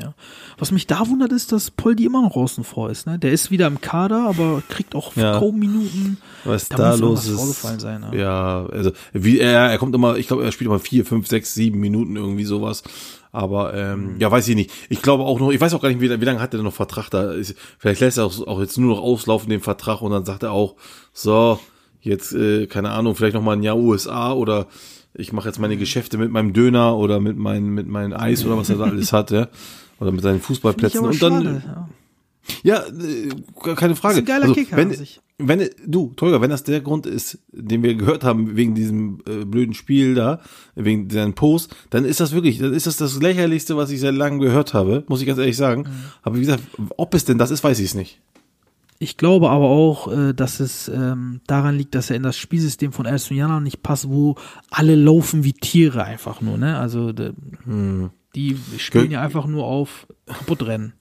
Ja. 0.00 0.14
Was 0.58 0.70
mich 0.70 0.86
da 0.86 1.08
wundert, 1.08 1.32
ist, 1.32 1.52
dass 1.52 1.70
Poldi 1.70 2.04
immer 2.04 2.22
noch 2.22 2.36
außen 2.36 2.64
vor 2.64 2.90
ist. 2.90 3.06
Ne? 3.06 3.18
Der 3.18 3.32
ist 3.32 3.50
wieder 3.50 3.66
im 3.66 3.80
Kader, 3.80 4.26
aber 4.28 4.62
kriegt 4.68 4.94
auch 4.94 5.14
Ja. 5.16 5.38
kaum 5.38 5.58
Minuten. 5.58 6.18
Was 6.44 6.68
Da 6.68 6.76
da, 6.76 6.94
los 6.94 7.26
ist. 7.26 7.36
vorgefallen 7.36 7.80
sein, 7.80 8.04
ja. 8.12 8.18
Ja, 8.18 8.66
also 8.70 8.92
wie 9.12 9.40
er, 9.40 9.70
er 9.70 9.78
kommt 9.78 9.94
immer, 9.94 10.16
ich 10.16 10.28
glaube, 10.28 10.44
er 10.44 10.52
spielt 10.52 10.68
immer 10.68 10.78
vier, 10.78 11.04
fünf, 11.04 11.26
sechs, 11.26 11.54
sieben 11.54 11.80
Minuten 11.80 12.16
irgendwie 12.16 12.44
sowas. 12.44 12.82
Aber 13.30 13.74
ähm, 13.74 14.16
ja, 14.18 14.30
weiß 14.30 14.48
ich 14.48 14.56
nicht. 14.56 14.70
Ich 14.88 15.02
glaube 15.02 15.24
auch 15.24 15.38
noch, 15.38 15.50
ich 15.50 15.60
weiß 15.60 15.74
auch 15.74 15.82
gar 15.82 15.90
nicht, 15.90 16.00
wie, 16.00 16.08
wie 16.20 16.24
lange 16.24 16.40
hat 16.40 16.54
er 16.54 16.62
noch 16.62 16.72
Vertrag 16.72 17.10
da? 17.10 17.32
Ist, 17.32 17.54
vielleicht 17.78 18.00
lässt 18.00 18.18
er 18.18 18.24
auch, 18.24 18.46
auch 18.46 18.60
jetzt 18.60 18.78
nur 18.78 18.94
noch 18.96 19.02
auslaufen 19.02 19.50
den 19.50 19.60
Vertrag 19.60 20.00
und 20.00 20.12
dann 20.12 20.24
sagt 20.24 20.44
er 20.44 20.52
auch, 20.52 20.76
so, 21.12 21.58
jetzt, 22.00 22.32
äh, 22.32 22.66
keine 22.66 22.90
Ahnung, 22.90 23.14
vielleicht 23.14 23.34
noch 23.34 23.42
mal 23.42 23.52
ein 23.56 23.62
Jahr 23.62 23.76
USA 23.76 24.32
oder 24.32 24.66
ich 25.14 25.32
mache 25.32 25.48
jetzt 25.48 25.58
meine 25.58 25.76
Geschäfte 25.76 26.16
mit 26.16 26.30
meinem 26.30 26.52
Döner 26.52 26.96
oder 26.96 27.18
mit 27.20 27.36
meinem 27.36 27.74
mit 27.74 27.88
meinem 27.88 28.12
Eis 28.12 28.44
oder 28.46 28.56
was 28.56 28.70
er 28.70 28.76
da 28.76 28.84
alles 28.84 29.12
hat, 29.12 29.30
ja. 29.30 29.48
Oder 30.00 30.12
mit 30.12 30.22
seinen 30.22 30.40
Fußballplätzen. 30.40 31.00
Und 31.00 31.22
dann, 31.22 31.44
schade, 31.44 31.88
ja. 32.62 32.86
ja, 32.86 32.86
äh, 32.86 33.74
keine 33.74 33.96
Frage. 33.96 34.14
Ist 34.14 34.20
ein 34.20 34.26
geiler 34.26 34.42
also, 34.42 34.54
Kicker 34.54 34.76
wenn, 34.76 34.88
an 34.88 34.94
sich. 34.94 35.20
wenn 35.38 35.68
du, 35.86 36.12
Tolga, 36.14 36.40
wenn 36.40 36.50
das 36.50 36.64
der 36.64 36.80
Grund 36.80 37.06
ist, 37.06 37.38
den 37.52 37.82
wir 37.82 37.94
gehört 37.94 38.24
haben 38.24 38.56
wegen 38.56 38.74
diesem 38.74 39.20
äh, 39.28 39.44
blöden 39.44 39.74
Spiel 39.74 40.14
da, 40.14 40.40
wegen 40.74 41.10
seinem 41.10 41.34
Post, 41.34 41.74
dann 41.90 42.04
ist 42.04 42.20
das 42.20 42.32
wirklich, 42.32 42.58
dann 42.58 42.72
ist 42.72 42.86
das 42.86 42.96
das 42.96 43.20
lächerlichste, 43.20 43.76
was 43.76 43.90
ich 43.90 44.00
seit 44.00 44.14
langem 44.14 44.40
gehört 44.40 44.74
habe, 44.74 45.04
muss 45.08 45.20
ich 45.20 45.26
ganz 45.26 45.38
ehrlich 45.38 45.56
sagen. 45.56 45.82
Mhm. 45.82 46.04
Aber 46.22 46.36
wie 46.36 46.40
gesagt, 46.40 46.62
ob 46.96 47.14
es 47.14 47.24
denn 47.24 47.38
das 47.38 47.50
ist, 47.50 47.64
weiß 47.64 47.78
ich 47.80 47.86
es 47.86 47.94
nicht. 47.94 48.20
Ich 49.00 49.16
glaube 49.16 49.50
aber 49.50 49.66
auch, 49.66 50.12
äh, 50.12 50.32
dass 50.34 50.58
es 50.58 50.88
ähm, 50.88 51.40
daran 51.46 51.76
liegt, 51.76 51.94
dass 51.94 52.10
er 52.10 52.16
in 52.16 52.24
das 52.24 52.36
Spielsystem 52.36 52.92
von 52.92 53.06
Ersun 53.06 53.36
Yanal 53.36 53.60
nicht 53.60 53.82
passt, 53.82 54.08
wo 54.08 54.34
alle 54.70 54.96
laufen 54.96 55.44
wie 55.44 55.52
Tiere 55.52 56.02
einfach 56.02 56.40
nur, 56.40 56.58
ne? 56.58 56.78
Also 56.78 57.12
de, 57.12 57.32
die 58.38 58.78
spielen 58.78 59.08
Gö- 59.08 59.12
ja 59.12 59.22
einfach 59.22 59.46
nur 59.46 59.64
auf 59.64 60.06
kaputtrennen. 60.26 60.92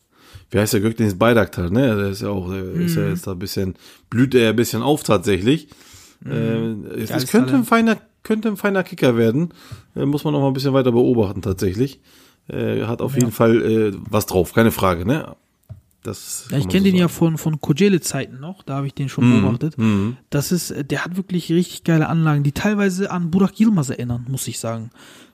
Wie 0.50 0.60
heißt 0.60 0.74
der 0.74 0.82
Gökdeniz 0.82 1.16
Bayraktar, 1.16 1.70
ne? 1.70 1.96
Der 1.96 2.08
ist 2.10 2.22
ja 2.22 2.30
auch, 2.30 2.50
der 2.50 2.64
ist 2.64 2.96
Mhm. 2.96 3.02
ja 3.04 3.10
jetzt 3.10 3.28
da 3.28 3.32
ein 3.34 3.40
bisschen, 3.40 3.76
blüht 4.10 4.34
er 4.34 4.50
ein 4.52 4.56
bisschen 4.56 4.82
auf 4.82 5.04
tatsächlich. 5.04 5.68
Äh, 6.26 6.72
es, 6.96 7.28
könnte 7.30 7.54
ein 7.54 7.64
feiner, 7.66 7.98
könnte 8.24 8.48
ein 8.48 8.58
feiner 8.58 8.84
Kicker 8.84 9.18
werden. 9.18 9.54
Äh, 9.96 10.06
muss 10.06 10.24
man 10.24 10.34
noch 10.34 10.42
mal 10.42 10.48
ein 10.48 10.54
bisschen 10.54 10.74
weiter 10.74 10.92
beobachten 10.92 11.42
tatsächlich. 11.42 12.00
Äh, 12.48 12.84
hat 12.86 13.02
auf 13.02 13.14
jeden 13.16 13.32
Fall 13.32 13.62
äh, 13.62 13.94
was 14.10 14.26
drauf, 14.26 14.54
keine 14.54 14.72
Frage, 14.72 15.06
ne? 15.06 15.36
Das 16.04 16.48
Ja, 16.50 16.58
ich 16.58 16.70
kenne 16.70 16.86
so 16.86 16.92
den 16.92 16.96
ja 16.96 17.08
sagen. 17.10 17.14
von, 17.14 17.38
von 17.38 17.60
Kojele-Zeiten 17.62 18.40
noch, 18.40 18.64
da 18.64 18.76
habe 18.78 18.88
ich 18.88 18.94
den 18.94 19.10
schon 19.10 19.30
beobachtet. 19.42 19.76
Das 20.30 20.52
ist, 20.54 20.72
äh, 20.72 20.86
der 20.86 21.04
hat 21.04 21.18
wirklich 21.18 21.52
richtig 21.52 21.84
geile 21.84 22.08
Anlagen, 22.08 22.44
die 22.44 22.54
teilweise 22.54 23.12
an 23.12 23.30
Burak 23.32 23.60
Yilmaz 23.60 23.90
erinnern, 23.90 24.26
muss 24.30 24.48
ich 24.48 24.60
sagen. 24.60 24.90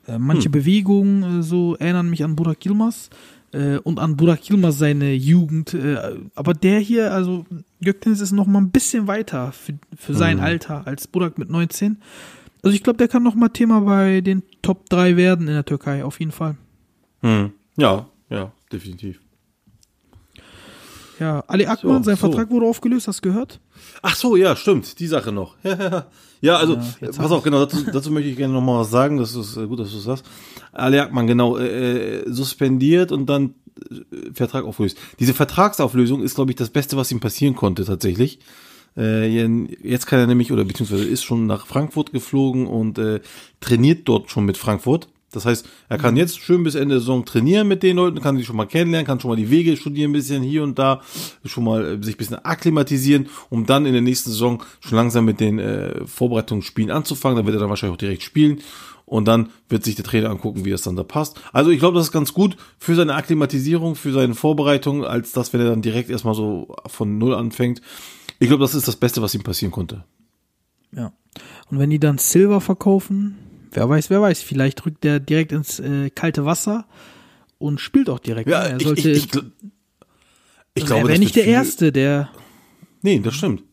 Äh, 0.07 0.17
manche 0.19 0.49
Bewegungen 0.49 1.39
äh, 1.39 1.43
so 1.43 1.75
erinnern 1.75 2.09
mich 2.09 2.23
an 2.23 2.35
Burak 2.35 2.65
Yilmaz 2.65 3.09
äh, 3.51 3.77
und 3.77 3.99
an 3.99 4.17
Burak 4.17 4.49
Yilmaz 4.49 4.77
seine 4.77 5.13
Jugend. 5.13 5.75
Aber 6.35 6.53
der 6.53 6.79
hier, 6.79 7.13
also 7.13 7.45
Gökdeniz 7.81 8.19
ist 8.19 8.31
noch 8.31 8.47
mal 8.47 8.59
ein 8.59 8.71
bisschen 8.71 9.07
weiter 9.07 9.51
für, 9.51 9.73
für 9.95 10.13
sein 10.13 10.39
Alter 10.39 10.85
als 10.87 11.07
Burak 11.07 11.37
mit 11.37 11.49
19. 11.49 11.97
Also 12.61 12.75
ich 12.75 12.83
glaube, 12.83 12.97
der 12.97 13.07
kann 13.07 13.23
noch 13.23 13.35
mal 13.35 13.49
Thema 13.49 13.81
bei 13.81 14.21
den 14.21 14.43
Top 14.61 14.89
3 14.89 15.17
werden 15.17 15.47
in 15.47 15.53
der 15.53 15.65
Türkei, 15.65 16.03
auf 16.03 16.19
jeden 16.19 16.31
Fall. 16.31 16.55
Hm. 17.21 17.51
Ja, 17.77 18.07
ja, 18.29 18.51
definitiv. 18.71 19.19
Ja, 21.19 21.43
Ali 21.47 21.65
Akman, 21.65 22.03
So, 22.03 22.09
sein 22.09 22.15
so. 22.15 22.27
Vertrag 22.27 22.49
wurde 22.49 22.65
aufgelöst, 22.65 23.07
hast 23.07 23.23
du 23.23 23.29
gehört? 23.29 23.59
Ach 24.01 24.15
so, 24.15 24.35
ja, 24.35 24.55
stimmt, 24.55 24.99
die 24.99 25.07
Sache 25.07 25.31
noch. 25.31 25.55
ja, 26.41 26.57
also, 26.57 26.77
jetzt 27.01 27.17
pass 27.17 27.31
auf, 27.31 27.43
genau, 27.43 27.59
dazu, 27.59 27.83
dazu 27.91 28.11
möchte 28.11 28.29
ich 28.29 28.37
gerne 28.37 28.53
noch 28.53 28.61
mal 28.61 28.79
was 28.79 28.91
sagen, 28.91 29.17
das 29.17 29.35
ist 29.35 29.57
äh, 29.57 29.67
gut, 29.67 29.79
dass 29.79 29.91
du 29.91 29.97
es 29.97 30.03
sagst. 30.03 30.25
Ali 30.71 30.99
Akman, 30.99 31.27
genau, 31.27 31.57
äh, 31.57 32.21
äh, 32.21 32.31
suspendiert 32.31 33.11
und 33.11 33.27
dann 33.27 33.53
äh, 33.91 34.33
Vertrag 34.33 34.65
auflöst. 34.65 34.97
Diese 35.19 35.33
Vertragsauflösung 35.33 36.23
ist, 36.23 36.35
glaube 36.35 36.51
ich, 36.51 36.55
das 36.55 36.69
Beste, 36.69 36.97
was 36.97 37.11
ihm 37.11 37.19
passieren 37.19 37.55
konnte, 37.55 37.85
tatsächlich. 37.85 38.39
Äh, 38.95 39.27
jetzt 39.81 40.05
kann 40.05 40.19
er 40.19 40.27
nämlich, 40.27 40.51
oder 40.51 40.65
beziehungsweise 40.65 41.05
ist 41.05 41.23
schon 41.23 41.45
nach 41.45 41.65
Frankfurt 41.65 42.11
geflogen 42.11 42.67
und 42.67 42.97
äh, 42.97 43.21
trainiert 43.59 44.07
dort 44.07 44.29
schon 44.29 44.45
mit 44.45 44.57
Frankfurt. 44.57 45.07
Das 45.35 45.45
heißt, 45.45 45.67
er 45.89 45.97
kann 45.97 46.15
jetzt 46.15 46.39
schön 46.39 46.63
bis 46.63 46.75
Ende 46.75 46.95
der 46.95 46.99
Saison 46.99 47.25
trainieren 47.25 47.67
mit 47.67 47.83
den 47.83 47.97
Leuten, 47.97 48.21
kann 48.21 48.37
sich 48.37 48.45
schon 48.45 48.55
mal 48.55 48.65
kennenlernen, 48.65 49.05
kann 49.05 49.19
schon 49.19 49.29
mal 49.29 49.35
die 49.35 49.49
Wege 49.49 49.75
studieren, 49.75 50.11
ein 50.11 50.13
bisschen 50.13 50.43
hier 50.43 50.63
und 50.63 50.79
da, 50.79 51.01
schon 51.45 51.63
mal 51.63 51.85
äh, 51.85 52.03
sich 52.03 52.15
ein 52.15 52.17
bisschen 52.17 52.45
akklimatisieren, 52.45 53.27
um 53.49 53.65
dann 53.65 53.85
in 53.85 53.93
der 53.93 54.01
nächsten 54.01 54.29
Saison 54.29 54.63
schon 54.79 54.95
langsam 54.95 55.25
mit 55.25 55.39
den 55.39 55.59
äh, 55.59 56.05
Vorbereitungsspielen 56.05 56.91
anzufangen. 56.91 57.35
Dann 57.37 57.45
wird 57.45 57.57
er 57.57 57.59
dann 57.59 57.69
wahrscheinlich 57.69 57.95
auch 57.95 57.99
direkt 57.99 58.23
spielen. 58.23 58.61
Und 59.05 59.27
dann 59.27 59.49
wird 59.67 59.83
sich 59.83 59.95
der 59.95 60.05
Trainer 60.05 60.29
angucken, 60.29 60.65
wie 60.65 60.71
das 60.71 60.81
dann 60.81 60.95
da 60.95 61.03
passt. 61.03 61.39
Also 61.51 61.71
ich 61.71 61.79
glaube, 61.79 61.97
das 61.97 62.07
ist 62.07 62.13
ganz 62.13 62.33
gut 62.33 62.55
für 62.77 62.95
seine 62.95 63.15
Akklimatisierung, 63.15 63.95
für 63.95 64.13
seine 64.13 64.33
Vorbereitung, 64.33 65.05
als 65.05 65.33
das, 65.33 65.51
wenn 65.51 65.59
er 65.59 65.69
dann 65.69 65.81
direkt 65.81 66.09
erstmal 66.09 66.35
so 66.35 66.75
von 66.87 67.17
Null 67.17 67.35
anfängt. 67.35 67.81
Ich 68.39 68.47
glaube, 68.47 68.63
das 68.63 68.75
ist 68.75 68.87
das 68.87 68.95
Beste, 68.95 69.21
was 69.21 69.35
ihm 69.35 69.43
passieren 69.43 69.71
konnte. 69.71 70.05
Ja. 70.91 71.11
Und 71.69 71.79
wenn 71.79 71.89
die 71.89 71.99
dann 71.99 72.17
Silver 72.17 72.61
verkaufen, 72.61 73.37
wer 73.75 73.89
weiß, 73.89 74.09
wer 74.09 74.21
weiß, 74.21 74.41
vielleicht 74.41 74.85
rückt 74.85 75.03
der 75.03 75.19
direkt 75.19 75.51
ins 75.51 75.79
äh, 75.79 76.09
kalte 76.09 76.45
Wasser 76.45 76.85
und 77.57 77.79
spielt 77.79 78.09
auch 78.09 78.19
direkt. 78.19 78.49
Ja, 78.49 78.63
ne? 78.63 78.69
er 78.69 78.77
ich, 78.77 78.83
sollte, 78.83 79.11
ich, 79.11 79.25
ich, 79.25 79.31
gl- 79.31 79.51
ich 80.75 80.83
also 80.83 80.93
glaube, 80.95 81.07
er 81.07 81.07
wäre 81.09 81.19
nicht 81.19 81.35
der 81.35 81.45
Erste, 81.45 81.91
der 81.91 82.29
Nee, 83.01 83.19
das 83.19 83.35
stimmt. 83.35 83.63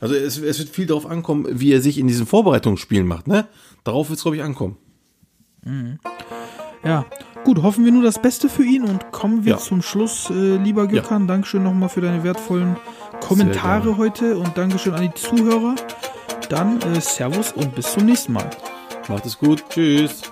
Also 0.00 0.14
es, 0.14 0.38
es 0.38 0.58
wird 0.58 0.70
viel 0.70 0.86
darauf 0.86 1.04
ankommen, 1.04 1.46
wie 1.60 1.72
er 1.72 1.82
sich 1.82 1.98
in 1.98 2.06
diesen 2.08 2.26
Vorbereitungsspielen 2.26 3.06
macht, 3.06 3.28
ne? 3.28 3.46
Darauf 3.84 4.08
wird 4.08 4.16
es, 4.16 4.22
glaube 4.22 4.36
ich, 4.38 4.42
ankommen. 4.42 4.78
Ja, 6.82 7.04
gut, 7.44 7.62
hoffen 7.62 7.84
wir 7.84 7.92
nur 7.92 8.02
das 8.02 8.22
Beste 8.22 8.48
für 8.48 8.64
ihn 8.64 8.84
und 8.84 9.12
kommen 9.12 9.44
wir 9.44 9.52
Ja. 9.52 9.58
zum 9.58 9.82
Schluss, 9.82 10.30
äh, 10.30 10.56
lieber 10.56 10.86
Gökhan. 10.86 11.26
Dankeschön 11.26 11.62
nochmal 11.62 11.90
für 11.90 12.00
deine 12.00 12.24
wertvollen 12.24 12.76
Kommentare 13.20 13.98
heute 13.98 14.38
und 14.38 14.56
Dankeschön 14.56 14.94
an 14.94 15.02
die 15.02 15.14
Zuhörer. 15.14 15.74
Dann 16.48 16.80
äh, 16.80 17.00
Servus 17.02 17.52
und 17.52 17.74
bis 17.74 17.92
zum 17.92 18.06
nächsten 18.06 18.32
Mal. 18.32 18.48
Macht 19.08 19.26
es 19.26 19.38
gut. 19.38 19.64
Tschüss. 19.68 20.22